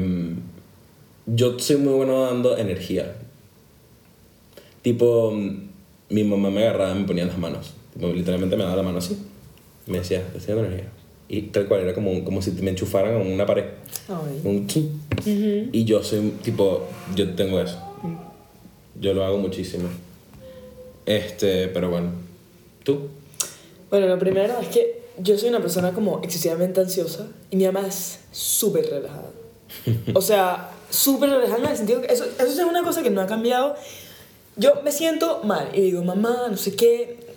Yo 1.27 1.59
soy 1.59 1.77
muy 1.77 1.95
bueno 1.95 2.23
dando 2.23 2.59
energía. 2.59 3.15
Tipo, 4.83 5.33
mi 6.11 6.25
mamá 6.25 6.51
me 6.51 6.63
agarraba 6.65 6.95
y 6.95 7.01
me 7.01 7.07
ponía 7.07 7.23
en 7.23 7.29
las 7.29 7.39
manos. 7.39 7.75
Tipo, 7.93 8.09
literalmente 8.09 8.57
me 8.57 8.65
daba 8.65 8.77
la 8.77 8.83
mano 8.83 8.99
así. 8.99 9.19
Me 9.87 9.99
decía, 9.99 10.23
estoy 10.35 10.55
dando 10.55 10.71
energía. 10.71 10.91
Y 11.29 11.43
tal 11.43 11.67
cual, 11.67 11.81
era 11.81 11.95
como, 11.95 12.25
como 12.25 12.43
si 12.43 12.51
me 12.53 12.71
enchufaran 12.71 13.21
en 13.21 13.33
una 13.33 13.47
pared. 13.47 13.65
Ay. 14.09 14.41
Un 14.45 14.67
chin. 14.67 15.01
Y 15.73 15.85
yo 15.85 16.03
soy, 16.03 16.33
tipo, 16.43 16.87
yo 17.15 17.35
tengo 17.35 17.61
eso. 17.61 17.79
Yo 19.01 19.15
lo 19.15 19.25
hago 19.25 19.39
muchísimo. 19.39 19.89
Este, 21.07 21.69
pero 21.69 21.91
bueno. 21.91 22.11
¿Tú? 22.85 23.09
Bueno, 23.91 24.07
lo 24.07 24.19
primero 24.19 24.59
es 24.61 24.69
que 24.69 25.03
yo 25.19 25.37
soy 25.39 25.49
una 25.49 25.61
persona 25.61 25.93
como 25.93 26.21
excesivamente 26.23 26.81
ansiosa 26.81 27.29
y 27.51 27.57
mi 27.57 27.65
mamá 27.65 27.87
es 27.87 28.21
súper 28.31 28.87
relajada. 28.87 29.31
O 30.15 30.21
sea, 30.21 30.71
súper 30.91 31.31
relajada 31.31 31.59
en 31.65 31.71
el 31.71 31.77
sentido 31.77 32.01
que 32.03 32.13
eso, 32.13 32.25
eso 32.25 32.45
es 32.45 32.59
una 32.59 32.83
cosa 32.83 33.03
que 33.03 33.11
no 33.11 33.21
ha 33.21 33.27
cambiado. 33.27 33.75
Yo 34.57 34.83
me 34.85 34.93
siento 34.93 35.43
mal 35.45 35.71
y 35.73 35.81
digo, 35.81 36.05
mamá, 36.05 36.49
no 36.51 36.57
sé 36.59 36.77
qué, 36.77 37.32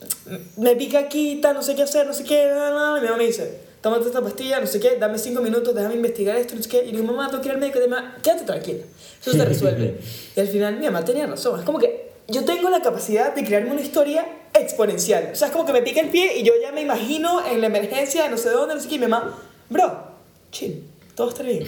me 0.57 0.76
pica 0.76 0.99
aquí, 0.99 1.39
tal, 1.41 1.55
no 1.55 1.61
sé 1.61 1.76
qué 1.76 1.84
hacer, 1.84 2.05
no 2.05 2.13
sé 2.13 2.23
qué, 2.23 2.47
nada, 2.47 2.71
nada. 2.71 2.97
Y 2.97 3.01
mi 3.01 3.07
mamá 3.07 3.17
me 3.17 3.26
dice, 3.26 3.59
tómate 3.82 4.07
esta 4.07 4.21
pastilla, 4.21 4.59
no 4.59 4.67
sé 4.67 4.80
qué, 4.80 4.97
dame 4.97 5.17
cinco 5.17 5.41
minutos, 5.41 5.73
déjame 5.76 5.95
investigar 5.95 6.36
esto, 6.38 6.55
no 6.55 6.63
sé 6.63 6.69
qué. 6.69 6.86
Y 6.86 6.91
digo, 6.91 7.03
mamá, 7.03 7.30
tengo 7.30 7.41
que 7.41 7.49
ir 7.49 7.53
al 7.53 7.59
médico, 7.59 7.80
mamá, 7.88 8.17
quédate 8.23 8.45
tranquila, 8.45 8.84
eso 9.21 9.32
se 9.32 9.45
resuelve. 9.45 9.99
y 10.36 10.39
al 10.39 10.47
final 10.47 10.78
mi 10.78 10.86
mamá 10.86 11.05
tenía 11.05 11.28
razón, 11.28 11.59
es 11.59 11.65
como 11.65 11.80
que 11.80 12.11
yo 12.28 12.43
tengo 12.43 12.69
la 12.69 12.82
capacidad 12.82 13.36
de 13.36 13.43
crearme 13.43 13.71
una 13.71 13.82
historia 13.82 14.26
exponencial. 14.53 15.30
O 15.32 15.36
sea, 15.36 15.49
es 15.49 15.53
como 15.53 15.65
que 15.65 15.73
me 15.73 15.82
pica 15.82 16.01
el 16.01 16.09
pie 16.09 16.38
y 16.39 16.43
yo 16.43 16.53
ya 16.61 16.71
me 16.71 16.82
imagino 16.82 17.45
en 17.45 17.61
la 17.61 17.67
emergencia 17.67 18.28
no 18.30 18.38
sé 18.38 18.49
dónde, 18.49 18.76
no 18.76 18.82
sé 18.82 18.88
qué, 18.88 18.95
y 18.95 18.99
mi 18.99 19.07
mamá, 19.07 19.38
bro, 19.69 20.03
chill, 20.51 20.84
todo 21.15 21.30
está 21.30 21.43
bien. 21.43 21.63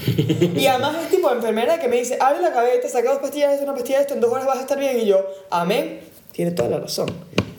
y 0.57 0.65
además 0.65 0.95
es 1.03 1.09
tipo 1.09 1.29
de 1.29 1.35
enfermera 1.35 1.79
que 1.79 1.87
me 1.87 1.97
dice, 1.97 2.17
abre 2.19 2.41
la 2.41 2.51
cabeza, 2.51 2.89
saca 2.89 3.11
dos 3.11 3.19
pastillas 3.19 3.61
una 3.61 3.73
pastilla 3.73 4.01
esto, 4.01 4.13
en 4.13 4.21
dos 4.21 4.31
horas 4.31 4.45
vas 4.45 4.57
a 4.57 4.61
estar 4.61 4.77
bien. 4.77 4.99
Y 4.99 5.05
yo, 5.05 5.25
amén, 5.49 6.01
tiene 6.31 6.51
toda 6.51 6.69
la 6.69 6.79
razón. 6.79 7.07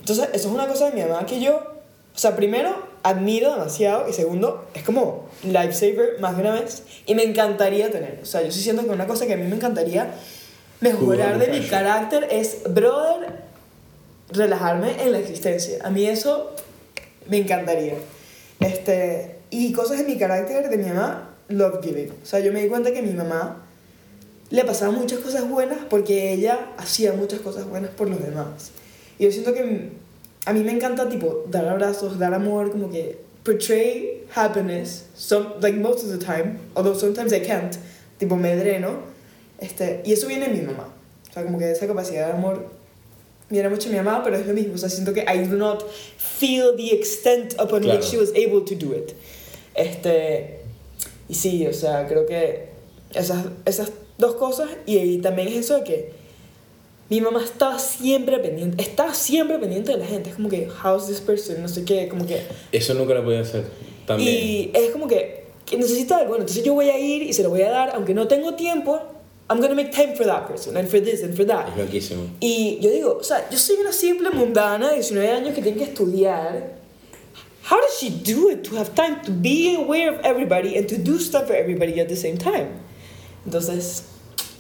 Entonces, 0.09 0.35
eso 0.35 0.49
es 0.49 0.55
una 0.55 0.67
cosa 0.67 0.87
de 0.87 0.93
mi 0.93 1.03
mamá 1.03 1.27
que 1.27 1.39
yo, 1.39 1.55
o 1.55 2.19
sea, 2.19 2.35
primero, 2.35 2.75
admiro 3.03 3.53
demasiado 3.53 4.09
y 4.09 4.15
segundo, 4.15 4.67
es 4.73 4.83
como 4.83 5.29
lifesaver 5.43 6.19
más 6.19 6.35
de 6.35 6.43
una 6.43 6.53
vez 6.53 6.83
y 7.05 7.15
me 7.15 7.25
encantaría 7.25 7.91
tener. 7.91 8.21
O 8.23 8.25
sea, 8.25 8.41
yo 8.43 8.51
sí 8.51 8.63
siento 8.63 8.85
que 8.85 8.89
una 8.89 9.07
cosa 9.07 9.27
que 9.27 9.35
a 9.35 9.37
mí 9.37 9.47
me 9.47 9.57
encantaría 9.57 10.15
mejorar 10.81 11.39
de 11.39 11.49
mi 11.49 11.67
carácter 11.67 12.27
es, 12.31 12.63
brother, 12.71 13.43
relajarme 14.31 15.03
en 15.03 15.13
la 15.13 15.19
existencia. 15.19 15.79
A 15.85 15.91
mí 15.91 16.07
eso 16.07 16.53
me 17.29 17.37
encantaría. 17.37 17.97
Este, 18.61 19.37
y 19.51 19.73
cosas 19.73 19.99
de 19.99 20.05
mi 20.05 20.17
carácter, 20.17 20.71
de 20.71 20.79
mi 20.79 20.89
mamá, 20.89 21.35
love 21.49 21.81
giving. 21.83 22.15
O 22.23 22.27
sea, 22.27 22.41
yo 22.41 22.51
me 22.51 22.63
di 22.63 22.69
cuenta 22.69 22.93
que 22.93 23.03
mi 23.03 23.13
mamá 23.13 23.63
le 24.49 24.65
pasaban 24.65 24.95
muchas 24.95 25.19
cosas 25.19 25.47
buenas 25.47 25.81
porque 25.91 26.33
ella 26.33 26.71
hacía 26.79 27.13
muchas 27.13 27.41
cosas 27.41 27.69
buenas 27.69 27.91
por 27.91 28.09
los 28.09 28.25
demás. 28.25 28.73
Y 29.19 29.25
yo 29.25 29.33
siento 29.33 29.53
que 29.53 29.98
a 30.49 30.53
mí 30.53 30.63
me 30.65 30.73
encanta, 30.73 31.09
tipo, 31.09 31.45
dar 31.51 31.69
abrazos, 31.69 32.19
dar 32.19 32.33
amor, 32.33 32.71
como 32.71 32.91
que 32.91 33.19
portray 33.45 34.25
happiness, 34.35 35.05
some, 35.15 35.47
like 35.61 35.79
most 35.79 36.05
of 36.05 36.11
the 36.11 36.19
time, 36.25 36.59
although 36.75 36.95
sometimes 36.95 37.33
I 37.33 37.41
can't, 37.41 37.77
tipo, 38.19 38.37
me 38.37 38.57
dreno. 38.57 39.03
Este, 39.61 40.01
y 40.05 40.13
eso 40.13 40.27
viene 40.27 40.49
de 40.49 40.55
mi 40.55 40.61
mamá. 40.67 40.89
O 41.29 41.33
sea, 41.33 41.45
como 41.45 41.59
que 41.59 41.71
esa 41.71 41.87
capacidad 41.87 42.27
de 42.29 42.33
amor 42.33 42.71
viene 43.51 43.69
mucho 43.69 43.89
de 43.91 43.97
mi 43.99 44.03
mamá, 44.03 44.23
pero 44.25 44.37
es 44.37 44.47
lo 44.47 44.55
mismo. 44.55 44.75
O 44.75 44.79
sea, 44.79 44.89
siento 44.89 45.13
que 45.13 45.21
I 45.23 45.47
do 45.47 45.57
not 45.57 45.85
feel 46.17 46.77
the 46.77 46.95
extent 46.95 47.55
upon 47.59 47.83
Claro. 47.83 47.99
which 47.99 48.05
she 48.11 48.17
was 48.17 48.31
able 48.31 48.63
to 48.65 48.75
do 48.75 48.95
it. 48.95 49.15
Este, 49.75 50.61
y 51.29 51.35
sí, 51.35 51.67
o 51.67 51.73
sea, 51.73 52.07
creo 52.07 52.25
que 52.27 52.69
esas, 53.15 53.45
esas 53.65 53.91
dos 54.17 54.37
cosas, 54.37 54.69
y, 54.87 54.97
y 54.99 55.19
también 55.19 55.49
es 55.49 55.57
eso 55.57 55.77
de 55.79 55.85
que 55.85 56.13
mi 57.11 57.21
mamá 57.21 57.43
estaba 57.43 57.79
siempre 57.79 58.39
pendiente, 58.39 58.83
está 58.83 59.15
siempre 59.15 59.59
pendiente 59.59 59.93
de 59.93 59.99
la 59.99 60.07
gente. 60.07 60.31
Es 60.31 60.37
como 60.37 60.49
que, 60.49 60.69
how's 60.85 61.07
this 61.07 61.21
person? 61.21 61.63
No 61.63 61.69
sé 61.69 61.85
qué, 61.85 62.09
como 62.09 62.27
que. 62.27 62.43
Eso 62.71 62.95
nunca 62.95 63.15
lo 63.15 63.25
podía 63.25 63.41
hacer. 63.41 63.65
También. 64.07 64.35
Y 64.35 64.71
es 64.75 64.91
como 64.91 65.09
que, 65.09 65.45
que 65.65 65.79
necesita 65.79 66.17
algo. 66.17 66.31
Bueno, 66.31 66.43
entonces 66.43 66.65
yo 66.65 66.75
voy 66.75 66.91
a 66.91 66.99
ir 66.99 67.23
y 67.23 67.33
se 67.33 67.43
lo 67.43 67.51
voy 67.51 67.63
a 67.63 67.71
dar, 67.71 67.93
aunque 67.95 68.13
no 68.13 68.29
tengo 68.29 68.55
tiempo. 68.55 69.01
I'm 69.51 69.63
gonna 69.63 69.75
make 69.75 69.93
time 69.93 70.15
for 70.15 70.27
that 70.27 70.47
person, 70.47 70.77
and 70.77 70.87
for 70.87 71.01
this, 71.01 71.23
and 71.23 71.35
for 71.35 71.47
that. 71.47 71.69
Es 71.69 71.79
loquísimo. 71.79 72.29
Y 72.41 72.79
yo 72.83 72.91
digo, 72.91 73.17
o 73.19 73.25
sea, 73.25 73.49
yo 73.51 73.57
soy 73.57 73.77
una 73.77 73.93
simple 73.93 74.29
mundana 74.29 74.91
de 74.91 74.97
19 74.97 75.31
años 75.31 75.55
que 75.55 75.63
tiene 75.63 75.79
que 75.79 75.85
estudiar. 75.85 76.77
How 77.71 77.81
does 77.81 77.99
she 77.99 78.11
do 78.11 78.51
it 78.51 78.65
to 78.65 78.77
have 78.77 78.95
time 78.95 79.23
to 79.25 79.31
be 79.31 79.75
aware 79.75 80.11
of 80.11 80.21
everybody 80.25 80.77
and 80.77 80.87
to 80.89 80.99
do 80.99 81.19
stuff 81.19 81.47
for 81.47 81.55
everybody 81.55 81.99
at 81.99 82.09
the 82.09 82.17
same 82.17 82.37
time? 82.37 82.69
Entonces, 83.47 84.03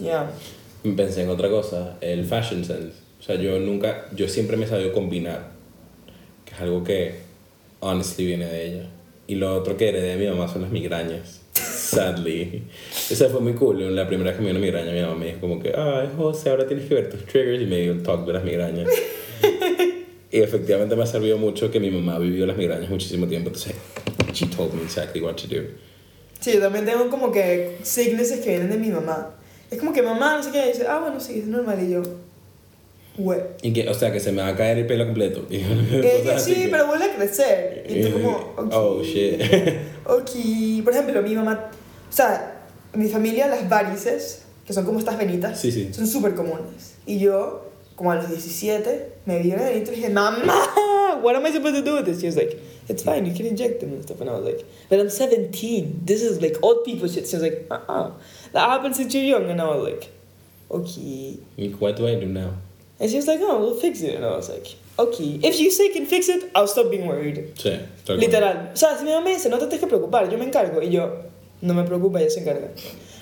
yeah. 0.00 0.30
Pensé 0.82 1.22
en 1.22 1.28
otra 1.28 1.48
cosa, 1.48 1.96
el 2.00 2.24
fashion 2.24 2.64
sense. 2.64 2.92
O 3.20 3.22
sea, 3.22 3.34
yo 3.34 3.58
nunca, 3.58 4.06
yo 4.14 4.28
siempre 4.28 4.56
me 4.56 4.64
he 4.64 4.68
sabido 4.68 4.92
combinar, 4.92 5.50
que 6.44 6.54
es 6.54 6.60
algo 6.60 6.84
que, 6.84 7.16
honestly, 7.80 8.26
viene 8.26 8.46
de 8.46 8.66
ella. 8.66 8.86
Y 9.26 9.34
lo 9.34 9.54
otro 9.54 9.76
que 9.76 9.88
heredé 9.88 10.16
de 10.16 10.16
mi 10.16 10.26
mamá 10.26 10.48
son 10.48 10.62
las 10.62 10.70
migrañas. 10.70 11.42
Sadly. 11.52 12.62
Esa 13.10 13.28
fue 13.28 13.40
muy 13.40 13.54
cool. 13.54 13.94
La 13.94 14.06
primera 14.06 14.30
vez 14.30 14.38
que 14.38 14.44
me 14.44 14.50
dio 14.50 14.58
una 14.58 14.64
migraña, 14.64 14.92
mi 14.92 15.00
mamá 15.00 15.14
me 15.16 15.26
dijo 15.26 15.40
como 15.40 15.60
que, 15.60 15.72
ay, 15.76 16.08
José, 16.16 16.50
ahora 16.50 16.66
tienes 16.66 16.86
que 16.86 16.94
ver 16.94 17.10
tus 17.10 17.24
triggers. 17.24 17.62
Y 17.62 17.66
me 17.66 17.78
dio 17.80 17.92
el 17.92 18.02
talk 18.02 18.26
de 18.26 18.32
las 18.32 18.44
migrañas. 18.44 18.88
y 20.30 20.40
efectivamente 20.40 20.94
me 20.94 21.02
ha 21.02 21.06
servido 21.06 21.38
mucho 21.38 21.70
que 21.70 21.80
mi 21.80 21.90
mamá 21.90 22.18
vivió 22.18 22.46
las 22.46 22.56
migrañas 22.56 22.88
muchísimo 22.88 23.26
tiempo. 23.26 23.48
Entonces, 23.48 23.74
she 24.32 24.46
told 24.46 24.72
me 24.74 24.82
exactly 24.82 25.20
what 25.20 25.34
to 25.34 25.46
do. 25.48 25.62
Sí, 26.40 26.52
yo 26.52 26.60
también 26.60 26.84
tengo 26.84 27.10
como 27.10 27.32
que 27.32 27.78
sicknesses 27.82 28.40
que 28.40 28.50
vienen 28.50 28.70
de 28.70 28.76
mi 28.76 28.88
mamá. 28.88 29.37
Es 29.70 29.78
como 29.78 29.92
que 29.92 30.02
mamá, 30.02 30.36
no 30.36 30.42
sé 30.42 30.50
qué, 30.50 30.66
dice, 30.68 30.86
ah, 30.88 30.98
bueno, 31.00 31.20
sí, 31.20 31.38
es 31.40 31.46
normal. 31.46 31.78
Y 31.82 31.90
yo, 31.92 32.02
güey. 33.16 33.40
Y 33.62 33.72
que, 33.72 33.88
o 33.88 33.94
sea, 33.94 34.12
que 34.12 34.20
se 34.20 34.32
me 34.32 34.42
va 34.42 34.48
a 34.48 34.56
caer 34.56 34.78
el 34.78 34.86
pelo 34.86 35.04
completo. 35.04 35.46
Y 35.50 35.60
así 36.30 36.54
sí, 36.54 36.62
que- 36.62 36.68
pero 36.68 36.86
vuelve 36.86 37.04
a 37.06 37.14
crecer. 37.16 37.84
Y 37.88 38.02
tú 38.02 38.12
como, 38.12 38.36
ok. 38.56 38.72
Oh, 38.72 39.02
shit. 39.02 39.40
Ok, 40.06 40.30
por 40.84 40.94
ejemplo, 40.94 41.20
mi 41.22 41.34
mamá, 41.34 41.70
o 42.08 42.12
sea, 42.12 42.62
en 42.94 43.00
mi 43.00 43.08
familia 43.10 43.46
las 43.46 43.68
varices, 43.68 44.42
que 44.66 44.72
son 44.72 44.86
como 44.86 44.98
estas 44.98 45.18
venitas, 45.18 45.60
Sí, 45.60 45.70
sí. 45.70 45.90
son 45.92 46.06
súper 46.06 46.34
comunes. 46.34 46.94
Y 47.04 47.18
yo, 47.18 47.66
como 47.94 48.12
a 48.12 48.14
los 48.14 48.28
17, 48.30 49.08
me 49.26 49.38
vi 49.42 49.52
una 49.52 49.64
venita 49.64 49.92
y 49.92 49.96
dije, 49.96 50.08
mamá, 50.08 51.18
what 51.22 51.36
am 51.36 51.44
I 51.46 51.52
supposed 51.52 51.74
to 51.74 51.82
do 51.82 51.96
with 51.96 52.04
this? 52.06 52.20
She 52.20 52.26
was 52.26 52.36
like, 52.36 52.56
it's 52.88 53.02
fine, 53.02 53.26
you 53.26 53.34
can 53.34 53.44
inject 53.44 53.80
them 53.80 53.92
and 53.92 54.02
stuff. 54.02 54.18
And 54.22 54.30
I 54.30 54.32
was 54.32 54.44
like, 54.46 54.64
but 54.88 54.98
I'm 54.98 55.10
17, 55.10 56.02
this 56.06 56.22
is 56.22 56.40
like 56.40 56.56
old 56.62 56.84
people 56.86 57.06
shit. 57.06 57.26
She 57.28 57.36
was 57.36 57.42
like, 57.42 57.66
uh-uh, 57.70 58.12
that 58.52 58.68
happens 58.68 58.96
since 58.96 59.14
you're 59.14 59.24
young. 59.24 59.50
And 59.50 59.60
I 59.60 59.64
was 59.64 59.84
like, 59.84 60.12
okay. 60.70 61.38
Like, 61.56 61.80
What 61.80 61.96
do 61.96 62.06
I 62.06 62.14
do 62.16 62.26
now? 62.26 62.54
And 63.00 63.10
she 63.10 63.16
was 63.16 63.26
like, 63.26 63.40
oh, 63.42 63.60
we'll 63.60 63.80
fix 63.80 64.00
it. 64.02 64.16
And 64.16 64.24
I 64.24 64.30
was 64.30 64.48
like, 64.48 64.66
okay. 64.98 65.38
If 65.42 65.60
you 65.60 65.70
say 65.70 65.90
can 65.90 66.06
fix 66.06 66.28
it, 66.28 66.50
I'll 66.54 66.66
stop 66.66 66.90
being 66.90 67.06
worried. 67.06 67.54
Sí. 67.54 67.78
Literal. 68.08 68.70
O 68.72 68.76
sea, 68.76 68.96
si 68.98 69.04
mi 69.04 69.12
mamá 69.12 69.24
me 69.24 69.34
dice, 69.34 69.48
no 69.48 69.58
te 69.58 69.66
tienes 69.66 69.80
que 69.80 69.86
preocupar, 69.86 70.28
yo 70.30 70.36
me 70.36 70.46
encargo. 70.46 70.82
Y 70.82 70.90
yo, 70.90 71.22
no 71.62 71.74
me 71.74 71.84
preocupa, 71.84 72.20
ella 72.20 72.30
se 72.30 72.40
encarga. 72.40 72.70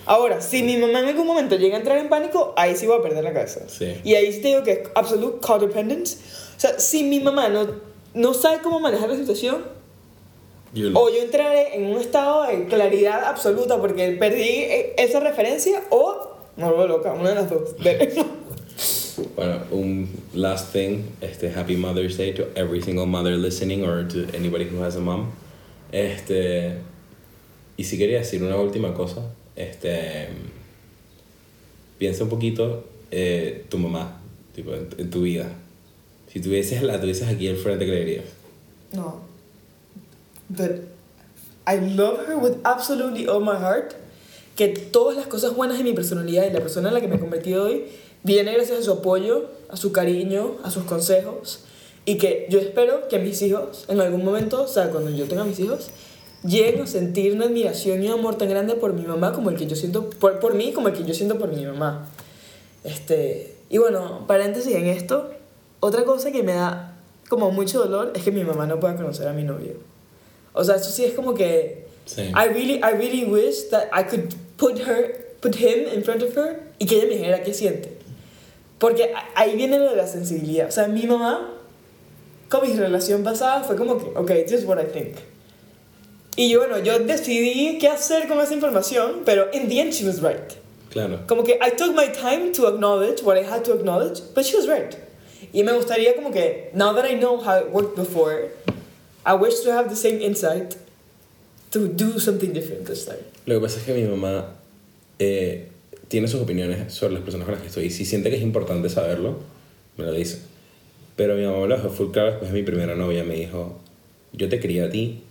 Ahora, 0.05 0.41
si 0.41 0.63
mi 0.63 0.77
mamá 0.77 1.01
en 1.01 1.07
algún 1.07 1.27
momento 1.27 1.57
llega 1.57 1.75
a 1.75 1.79
entrar 1.79 1.97
en 1.97 2.09
pánico, 2.09 2.53
ahí 2.55 2.75
sí 2.75 2.87
voy 2.87 2.97
a 2.97 3.01
perder 3.03 3.23
la 3.23 3.33
cabeza. 3.33 3.67
Sí. 3.67 3.93
Y 4.03 4.15
ahí 4.15 4.31
sí 4.31 4.41
te 4.41 4.47
digo 4.47 4.63
que 4.63 4.71
es 4.71 4.79
absolute 4.95 5.39
codependence. 5.45 6.17
O 6.55 6.59
sea, 6.59 6.79
si 6.79 7.03
mi 7.03 7.19
mamá 7.19 7.49
no, 7.49 7.67
no 8.13 8.33
sabe 8.33 8.61
cómo 8.63 8.79
manejar 8.79 9.09
la 9.09 9.17
situación, 9.17 9.63
O 10.93 11.09
yo 11.09 11.21
entraré 11.21 11.75
en 11.75 11.85
un 11.85 11.97
estado 11.99 12.43
de 12.45 12.65
claridad 12.65 13.23
absoluta 13.25 13.79
porque 13.79 14.11
perdí 14.19 14.41
eh, 14.41 14.93
esa 14.97 15.19
referencia, 15.19 15.81
o 15.89 16.37
me 16.57 16.65
vuelvo 16.65 16.87
loca, 16.87 17.13
una 17.13 17.29
de 17.29 17.35
las 17.35 17.49
dos. 17.49 17.75
Bueno, 19.35 19.59
un 19.71 20.09
last 20.33 20.73
thing, 20.73 21.03
este, 21.21 21.51
Happy 21.55 21.77
Mother's 21.77 22.17
Day 22.17 22.33
to 22.33 22.47
every 22.55 22.81
single 22.81 23.05
mother 23.05 23.37
listening 23.37 23.85
or 23.85 24.07
to 24.07 24.27
anybody 24.35 24.65
who 24.65 24.83
has 24.83 24.95
a 24.95 24.99
mom. 24.99 25.31
Este, 25.91 26.73
y 27.77 27.83
si 27.85 27.97
quería 27.97 28.19
decir 28.19 28.43
una 28.43 28.57
última 28.57 28.93
cosa, 28.93 29.21
este, 29.55 30.27
piensa 31.97 32.25
un 32.25 32.29
poquito 32.29 32.83
eh, 33.09 33.65
tu 33.69 33.77
mamá, 33.77 34.19
tipo, 34.53 34.73
en, 34.73 34.89
en 34.97 35.09
tu 35.09 35.21
vida. 35.21 35.49
Si 36.27 36.41
tuvieses, 36.41 36.83
la 36.83 36.99
tuvieses 36.99 37.29
aquí 37.29 37.47
al 37.47 37.55
frente, 37.55 37.85
¿qué 37.85 37.91
le 37.91 37.99
dirías? 37.99 38.25
No. 38.91 39.26
But 40.49 40.87
I 41.65 41.77
love 41.79 42.25
her 42.27 42.37
with 42.37 42.57
absolutely 42.63 43.27
all 43.27 43.41
my 43.41 43.55
heart. 43.55 43.93
Que 44.55 44.69
todas 44.69 45.17
las 45.17 45.27
cosas 45.27 45.55
buenas 45.55 45.77
de 45.77 45.83
mi 45.83 45.93
personalidad 45.93 46.45
y 46.47 46.51
la 46.51 46.61
persona 46.61 46.87
en 46.87 46.95
la 46.95 47.01
que 47.01 47.07
me 47.07 47.17
he 47.17 47.19
convertido 47.19 47.65
hoy 47.65 47.85
viene 48.23 48.53
gracias 48.53 48.79
a 48.79 48.83
su 48.83 48.91
apoyo, 48.91 49.45
a 49.69 49.77
su 49.77 49.91
cariño, 49.91 50.55
a 50.63 50.71
sus 50.71 50.83
consejos. 50.83 51.63
Y 52.05 52.17
que 52.17 52.47
yo 52.49 52.59
espero 52.59 53.07
que 53.09 53.19
mis 53.19 53.41
hijos, 53.41 53.85
en 53.87 53.99
algún 54.01 54.23
momento, 54.23 54.63
o 54.63 54.67
sea, 54.67 54.89
cuando 54.89 55.11
yo 55.11 55.25
tenga 55.27 55.43
mis 55.43 55.59
hijos, 55.59 55.89
lleguen 56.43 56.81
a 56.81 56.87
sentir 56.87 57.33
una 57.33 57.45
admiración 57.45 58.01
y 58.01 58.07
un 58.07 58.19
amor 58.19 58.35
tan 58.35 58.49
grande 58.49 58.75
por 58.75 58.93
mi 58.93 59.03
mamá 59.03 59.33
como 59.33 59.49
el 59.49 59.57
que 59.57 59.67
yo 59.67 59.75
siento 59.75 60.09
por, 60.09 60.39
por 60.39 60.53
mí, 60.55 60.71
como 60.71 60.87
el 60.87 60.93
que 60.93 61.03
yo 61.03 61.13
siento 61.13 61.37
por 61.37 61.51
mi 61.53 61.65
mamá. 61.65 62.07
Este, 62.83 63.55
y 63.69 63.77
bueno, 63.77 64.25
paréntesis 64.27 64.73
en 64.73 64.87
esto, 64.87 65.29
otra 65.79 66.05
cosa 66.05 66.31
que 66.31 66.43
me 66.43 66.53
da 66.53 66.97
como 67.29 67.51
mucho 67.51 67.79
dolor 67.79 68.13
es 68.15 68.23
que 68.23 68.31
mi 68.31 68.43
mamá 68.43 68.65
no 68.65 68.79
pueda 68.79 68.95
conocer 68.95 69.27
a 69.27 69.33
mi 69.33 69.43
novio. 69.43 69.73
O 70.57 70.63
sea, 70.63 70.75
eso 70.75 70.89
sí 70.91 71.05
es 71.05 71.13
como 71.13 71.33
que 71.33 71.87
Sí. 72.07 72.31
I 72.33 72.47
really 72.47 72.79
I 72.81 72.91
really 72.91 73.25
wish 73.25 73.69
that 73.69 73.89
I 73.91 74.03
could 74.03 74.33
put 74.57 74.79
her 74.79 75.25
put 75.41 75.55
him 75.55 75.87
in 75.93 76.03
front 76.03 76.23
of 76.23 76.33
her 76.35 76.63
y 76.79 76.85
que 76.85 76.95
ella 76.95 77.07
me 77.07 77.17
dijera 77.17 77.43
qué 77.43 77.53
siente. 77.53 77.97
Porque 78.79 79.13
ahí 79.35 79.55
viene 79.55 79.77
lo 79.77 79.89
de 79.89 79.95
la 79.97 80.07
sensibilidad. 80.07 80.67
O 80.67 80.71
sea, 80.71 80.87
mi 80.87 81.05
mamá 81.05 81.53
con 82.49 82.67
mi 82.67 82.73
relación 82.73 83.23
pasada 83.23 83.63
fue 83.63 83.75
como 83.75 83.97
que, 83.97 84.17
ok, 84.17 84.45
this 84.45 84.61
is 84.61 84.65
what 84.65 84.79
I 84.79 84.85
think. 84.85 85.17
Y 86.37 86.49
yo, 86.49 86.59
bueno, 86.59 86.77
yo 86.79 86.97
decidí 86.99 87.77
qué 87.79 87.89
hacer 87.89 88.27
con 88.27 88.39
esa 88.39 88.53
información, 88.53 89.23
pero 89.25 89.47
in 89.51 89.67
the 89.67 89.79
end 89.79 89.91
she 89.91 90.05
was 90.05 90.21
right. 90.21 90.55
Claro. 90.91 91.19
Como 91.27 91.43
que 91.43 91.57
I 91.59 91.71
took 91.71 91.93
my 91.93 92.07
time 92.07 92.53
to 92.53 92.67
acknowledge 92.67 93.21
what 93.23 93.37
I 93.37 93.43
had 93.43 93.65
to 93.65 93.73
acknowledge, 93.73 94.21
but 94.33 94.45
she 94.45 94.55
was 94.55 94.67
right. 94.67 94.95
Y 95.51 95.63
me 95.63 95.73
gustaría 95.73 96.15
como 96.15 96.31
que, 96.31 96.69
now 96.73 96.93
that 96.93 97.05
I 97.05 97.15
know 97.15 97.37
how 97.37 97.57
it 97.57 97.71
worked 97.71 97.95
before, 97.95 98.49
I 99.27 99.33
wish 99.33 99.59
to 99.65 99.73
have 99.73 99.89
the 99.89 99.95
same 99.95 100.21
insight 100.21 100.77
to 101.71 101.89
do 101.89 102.17
something 102.17 102.53
different 102.53 102.85
this 102.85 103.05
time. 103.05 103.19
Lo 103.45 103.55
que 103.55 103.67
pasa 103.67 103.79
es 103.79 103.85
que 103.85 103.93
mi 103.93 104.07
mamá 104.07 104.55
eh, 105.19 105.67
tiene 106.07 106.29
sus 106.29 106.41
opiniones 106.41 106.93
sobre 106.93 107.15
las 107.15 107.23
personas 107.23 107.45
con 107.45 107.55
las 107.55 107.61
que 107.61 107.67
estoy. 107.67 107.85
Y 107.85 107.89
si 107.89 108.05
siente 108.05 108.29
que 108.29 108.37
es 108.37 108.41
importante 108.41 108.87
saberlo, 108.87 109.39
me 109.97 110.05
lo 110.05 110.13
dice. 110.13 110.39
Pero 111.17 111.35
mi 111.35 111.43
mamá 111.43 111.59
me 111.59 111.67
lo 111.67 111.75
dejó 111.75 111.89
full 111.89 112.11
claro 112.11 112.29
después 112.29 112.53
de 112.53 112.57
mi 112.57 112.65
primera 112.65 112.95
novia. 112.95 113.25
Me 113.25 113.35
dijo, 113.35 113.77
yo 114.31 114.47
te 114.47 114.61
quería 114.61 114.85
a 114.85 114.89
ti 114.89 115.23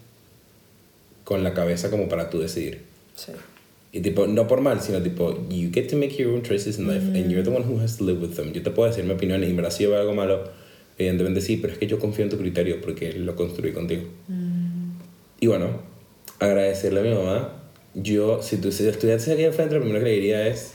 con 1.25 1.43
la 1.43 1.55
cabeza 1.55 1.91
como 1.91 2.07
para 2.09 2.29
tú 2.29 2.41
decidir. 2.41 2.83
Sí. 3.15 3.33
Y 3.93 4.01
tipo, 4.01 4.27
no 4.27 4.47
por 4.47 4.61
mal, 4.61 4.83
sino 4.83 5.03
tipo, 5.03 5.49
you 5.49 5.71
get 5.73 5.89
to 5.89 5.97
make 5.97 6.15
your 6.17 6.35
own 6.35 6.43
choices 6.43 6.79
in 6.79 6.87
life 6.87 7.07
and 7.19 7.31
you're 7.31 7.43
the 7.43 7.51
one 7.51 7.65
who 7.65 7.81
has 7.81 7.97
to 7.97 8.05
live 8.05 8.21
with 8.21 8.37
them. 8.37 8.53
Yo 8.53 8.63
te 8.63 8.71
puedo 8.71 8.91
decir 8.91 9.05
mi 9.05 9.15
opinión 9.15 9.43
y 9.43 9.47
en 9.47 9.57
verdad 9.57 9.71
si 9.71 9.87
algo 9.87 10.13
malo, 10.13 10.51
evidentemente 10.99 11.41
sí, 11.41 11.57
pero 11.57 11.73
es 11.73 11.79
que 11.79 11.87
yo 11.87 11.99
confío 11.99 12.25
en 12.25 12.31
tu 12.31 12.39
criterio 12.39 12.81
porque 12.81 13.13
lo 13.13 13.37
construí 13.37 13.73
contigo. 13.73 14.05
Y 15.41 15.47
bueno, 15.47 15.81
agradecerle 16.39 17.01
a 17.01 17.03
mi 17.03 17.15
mamá. 17.15 17.53
Yo, 17.95 18.43
si 18.43 18.59
tú 18.59 18.73
si 18.73 18.87
estudiases 18.87 19.33
aquí 19.33 19.45
enfrente, 19.45 19.75
lo 19.75 19.81
primero 19.81 20.05
que 20.05 20.11
le 20.11 20.17
diría 20.17 20.47
es 20.47 20.75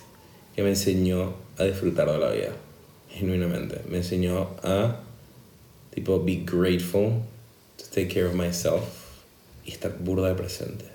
que 0.55 0.63
me 0.63 0.69
enseñó 0.69 1.33
a 1.57 1.63
disfrutar 1.63 2.11
de 2.11 2.17
la 2.17 2.31
vida, 2.31 2.51
genuinamente. 3.09 3.81
Me 3.89 3.97
enseñó 3.97 4.49
a, 4.63 5.01
tipo, 5.93 6.23
be 6.23 6.43
grateful, 6.45 7.21
to 7.77 7.85
take 7.93 8.07
care 8.07 8.25
of 8.25 8.33
myself 8.33 8.83
y 9.65 9.71
estar 9.71 9.97
burda 9.99 10.29
de 10.29 10.35
presente. 10.35 10.85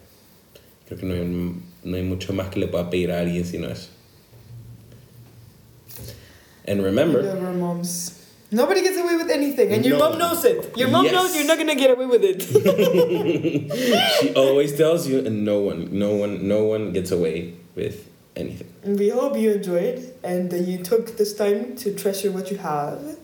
Creo 0.87 0.99
que 0.99 1.07
no 1.07 1.15
hay, 1.15 1.55
no 1.85 1.97
hay 1.97 2.03
mucho 2.03 2.33
más 2.33 2.49
que 2.49 2.61
le 2.61 2.69
pueda 2.69 2.89
pedir 2.91 3.11
a 3.13 3.21
alguien 3.21 3.45
sino 3.45 3.69
eso. 3.69 3.89
And 6.67 6.83
remember. 6.83 7.23
Nobody 8.53 8.81
gets 8.83 8.97
away 8.97 9.17
with 9.17 9.29
anything, 9.31 9.73
and 9.73 9.85
your 9.85 9.99
No. 9.99 10.11
mom 10.11 10.19
knows 10.19 10.45
it. 10.45 10.77
Your 10.77 10.89
mom 10.89 11.05
Yes. 11.05 11.15
knows 11.15 11.35
you're 11.37 11.47
not 11.47 11.59
gonna 11.59 11.75
get 11.75 11.91
away 11.91 12.07
with 12.07 12.23
it. 12.23 12.43
she 14.21 14.35
always 14.35 14.77
tells 14.77 15.09
you, 15.09 15.19
and 15.19 15.45
no 15.45 15.59
one, 15.61 15.89
no 15.99 16.15
one, 16.15 16.47
no 16.47 16.65
one 16.65 16.93
gets 16.93 17.11
away 17.11 17.55
with 17.75 18.07
anything. 18.37 18.69
We 18.85 19.09
hope 19.09 19.37
you 19.37 19.53
enjoyed 19.53 20.15
and 20.23 20.51
that 20.51 20.61
you 20.61 20.79
took 20.79 21.17
this 21.17 21.35
time 21.35 21.75
to 21.77 21.93
treasure 21.95 22.31
what 22.31 22.51
you 22.53 22.59
have. 22.59 23.17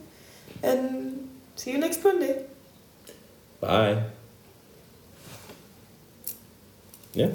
And 0.63 1.29
see 1.55 1.71
you 1.71 1.79
next 1.79 2.03
Monday. 2.03 2.45
Bye. 3.61 4.03
Yeah. 7.15 7.29